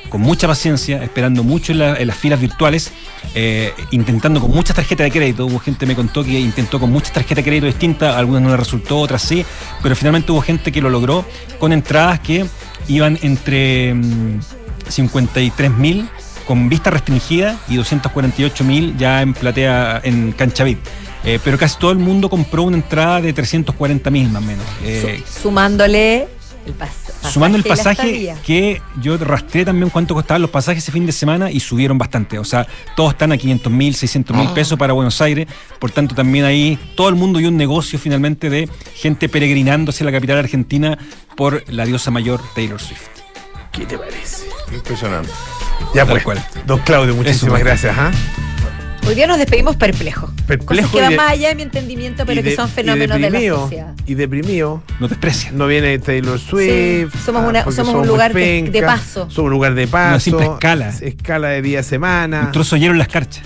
con 0.08 0.20
mucha 0.20 0.46
paciencia, 0.46 1.02
esperando 1.02 1.42
mucho 1.42 1.72
en, 1.72 1.78
la- 1.78 1.96
en 1.96 2.06
las 2.06 2.16
filas 2.18 2.38
virtuales, 2.38 2.92
eh, 3.34 3.72
intentando 3.92 4.40
con 4.42 4.50
muchas 4.50 4.76
tarjetas 4.76 5.04
de 5.06 5.10
crédito. 5.10 5.46
Hubo 5.46 5.58
gente 5.58 5.80
que 5.80 5.86
me 5.86 5.94
contó 5.96 6.22
que 6.22 6.38
intentó 6.38 6.78
con 6.78 6.90
muchas 6.92 7.12
tarjetas 7.14 7.36
de 7.36 7.44
crédito 7.44 7.66
distintas, 7.66 8.14
algunas 8.14 8.42
no 8.42 8.50
le 8.50 8.58
resultó, 8.58 8.98
otras 9.00 9.22
sí, 9.22 9.42
pero 9.82 9.96
finalmente 9.96 10.30
hubo 10.30 10.42
gente 10.42 10.70
que 10.70 10.82
lo 10.82 10.90
logró 10.90 11.24
con 11.58 11.72
entradas 11.72 12.20
que 12.20 12.44
iban 12.88 13.18
entre 13.22 13.94
mm, 13.94 14.40
53 14.88 15.70
mil 15.78 16.08
con 16.46 16.68
vista 16.68 16.90
restringida 16.90 17.58
y 17.68 17.76
248 17.76 18.64
mil 18.64 18.96
ya 18.96 19.22
en 19.22 19.34
platea 19.34 20.00
en 20.04 20.32
cancha 20.32 20.64
VIP. 20.64 20.78
Eh, 21.24 21.38
pero 21.44 21.56
casi 21.56 21.78
todo 21.78 21.92
el 21.92 21.98
mundo 21.98 22.28
compró 22.28 22.64
una 22.64 22.76
entrada 22.76 23.20
de 23.20 23.32
340 23.32 24.10
mil 24.10 24.28
más 24.30 24.42
o 24.42 24.46
menos. 24.46 24.64
Eh, 24.82 25.22
Sumándole 25.40 26.26
el 26.66 26.74
pas- 26.76 26.88
pasaje. 26.88 27.32
Sumando 27.32 27.56
el 27.58 27.64
pasaje 27.64 28.34
que 28.44 28.82
yo 29.00 29.16
rastré 29.18 29.64
también 29.64 29.88
cuánto 29.90 30.14
costaban 30.14 30.42
los 30.42 30.50
pasajes 30.50 30.82
ese 30.82 30.90
fin 30.90 31.06
de 31.06 31.12
semana 31.12 31.48
y 31.50 31.60
subieron 31.60 31.96
bastante. 31.96 32.38
O 32.40 32.44
sea, 32.44 32.66
todos 32.96 33.12
están 33.12 33.30
a 33.30 33.36
500 33.36 33.72
mil, 33.72 33.94
600 33.94 34.36
mil 34.36 34.48
Ah. 34.48 34.54
pesos 34.54 34.76
para 34.76 34.92
Buenos 34.92 35.20
Aires. 35.20 35.46
Por 35.78 35.92
tanto, 35.92 36.14
también 36.16 36.44
ahí 36.44 36.76
todo 36.96 37.08
el 37.08 37.14
mundo 37.14 37.38
y 37.38 37.46
un 37.46 37.56
negocio 37.56 37.98
finalmente 38.00 38.50
de 38.50 38.68
gente 38.96 39.28
peregrinando 39.28 39.90
hacia 39.90 40.04
la 40.04 40.10
capital 40.12 40.38
argentina 40.38 40.98
por 41.36 41.62
la 41.70 41.84
diosa 41.84 42.10
mayor 42.10 42.40
Taylor 42.56 42.80
Swift. 42.80 43.06
¿Qué 43.70 43.86
te 43.86 43.96
parece? 43.96 44.46
Impresionante. 44.74 45.30
Ya 45.94 46.02
Tal 46.04 46.08
pues, 46.12 46.22
cual. 46.24 46.44
don 46.66 46.78
Claudio, 46.80 47.14
muchísimas 47.14 47.56
Eso, 47.60 47.64
gracias. 47.64 47.96
¿ah? 47.98 48.10
Hoy 49.06 49.16
día 49.16 49.26
nos 49.26 49.36
despedimos 49.38 49.74
perplejos. 49.76 50.30
Perplejo 50.46 50.88
Cosas 50.90 50.90
que 50.92 51.00
van 51.00 51.16
más 51.16 51.32
allá 51.32 51.48
de 51.48 51.54
mi 51.56 51.62
entendimiento, 51.62 52.24
pero 52.24 52.40
que 52.42 52.54
son 52.54 52.68
fenómenos 52.68 53.20
de 53.20 53.30
la 53.30 53.40
sociedad. 53.40 53.94
Y 54.06 54.14
deprimido. 54.14 54.82
No 55.00 55.08
desprecian. 55.08 55.58
No 55.58 55.66
viene 55.66 55.98
Taylor 55.98 56.38
Swift. 56.38 57.12
Sí, 57.12 57.20
somos 57.24 57.48
una- 57.48 57.64
somos 57.72 57.94
un 57.96 58.06
lugar 58.06 58.32
de- 58.32 58.40
penca, 58.40 58.70
de 58.70 58.82
paso. 58.82 59.28
Somos 59.28 59.38
un 59.46 59.50
lugar 59.50 59.74
de 59.74 59.88
paso. 59.88 60.08
Una 60.10 60.20
simple 60.20 60.46
escala. 60.46 60.92
Escala 61.00 61.48
de 61.48 61.62
día 61.62 61.80
a 61.80 61.82
semana. 61.82 62.42
Un 62.46 62.52
trozo 62.52 62.76
hielo 62.76 62.92
en 62.92 62.98
las 62.98 63.08
carchas. 63.08 63.42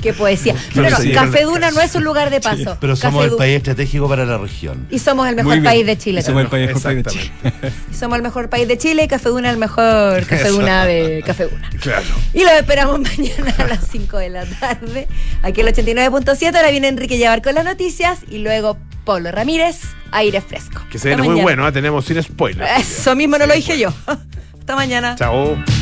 Qué 0.00 0.12
poesía. 0.12 0.54
Pero 0.74 0.90
no, 0.90 0.96
sí. 0.96 1.12
Café 1.12 1.42
Duna 1.42 1.70
no 1.70 1.80
es 1.80 1.94
un 1.94 2.04
lugar 2.04 2.30
de 2.30 2.40
paso. 2.40 2.76
Pero 2.80 2.96
somos 2.96 3.18
Café 3.20 3.24
el 3.24 3.30
Du- 3.30 3.36
país 3.36 3.56
estratégico 3.56 4.08
para 4.08 4.24
la 4.24 4.38
región. 4.38 4.86
Y 4.90 4.98
somos 4.98 5.28
el 5.28 5.36
mejor 5.36 5.62
país 5.62 5.86
de 5.86 5.96
Chile. 5.98 6.20
Y 6.20 6.22
somos 6.22 6.42
el 6.42 6.48
también. 6.48 6.72
país- 6.72 6.84
mejor 6.84 7.02
país 7.04 7.04
de 7.04 7.10
Exactamente. 7.50 7.72
Y 7.92 7.94
somos 7.94 8.16
el 8.16 8.22
mejor 8.22 8.48
país 8.48 8.68
de 8.68 8.78
Chile 8.78 9.04
y 9.04 9.08
Café 9.08 9.28
Duna 9.28 9.50
el 9.50 9.56
mejor 9.58 10.20
Café 10.26 10.42
Eso. 10.48 10.52
Duna 10.52 10.84
de 10.86 11.22
Café 11.26 11.44
Duna. 11.48 11.70
Claro. 11.80 12.06
Y 12.34 12.42
los 12.42 12.52
esperamos 12.52 13.00
mañana 13.16 13.54
a 13.58 13.66
las 13.66 13.86
5 13.88 14.18
de 14.18 14.30
la 14.30 14.44
tarde. 14.46 15.08
Aquí 15.42 15.60
el 15.60 15.68
89.7. 15.68 16.56
Ahora 16.56 16.70
viene 16.70 16.88
Enrique 16.88 17.18
Llevar 17.18 17.42
con 17.42 17.54
las 17.54 17.64
noticias 17.64 18.20
y 18.28 18.38
luego 18.38 18.76
Pablo 19.04 19.30
Ramírez, 19.32 19.80
aire 20.12 20.40
fresco. 20.40 20.80
Que 20.90 20.98
se 20.98 21.08
viene 21.08 21.22
muy 21.22 21.40
bueno, 21.40 21.66
¿ah? 21.66 21.72
tenemos 21.72 22.04
sin 22.04 22.22
spoiler. 22.22 22.66
Eso 22.78 23.14
mismo 23.16 23.36
no 23.38 23.46
lo 23.46 23.54
dije 23.54 23.78
yo. 23.78 23.92
Hasta 24.60 24.76
mañana. 24.76 25.16
Chao. 25.16 25.56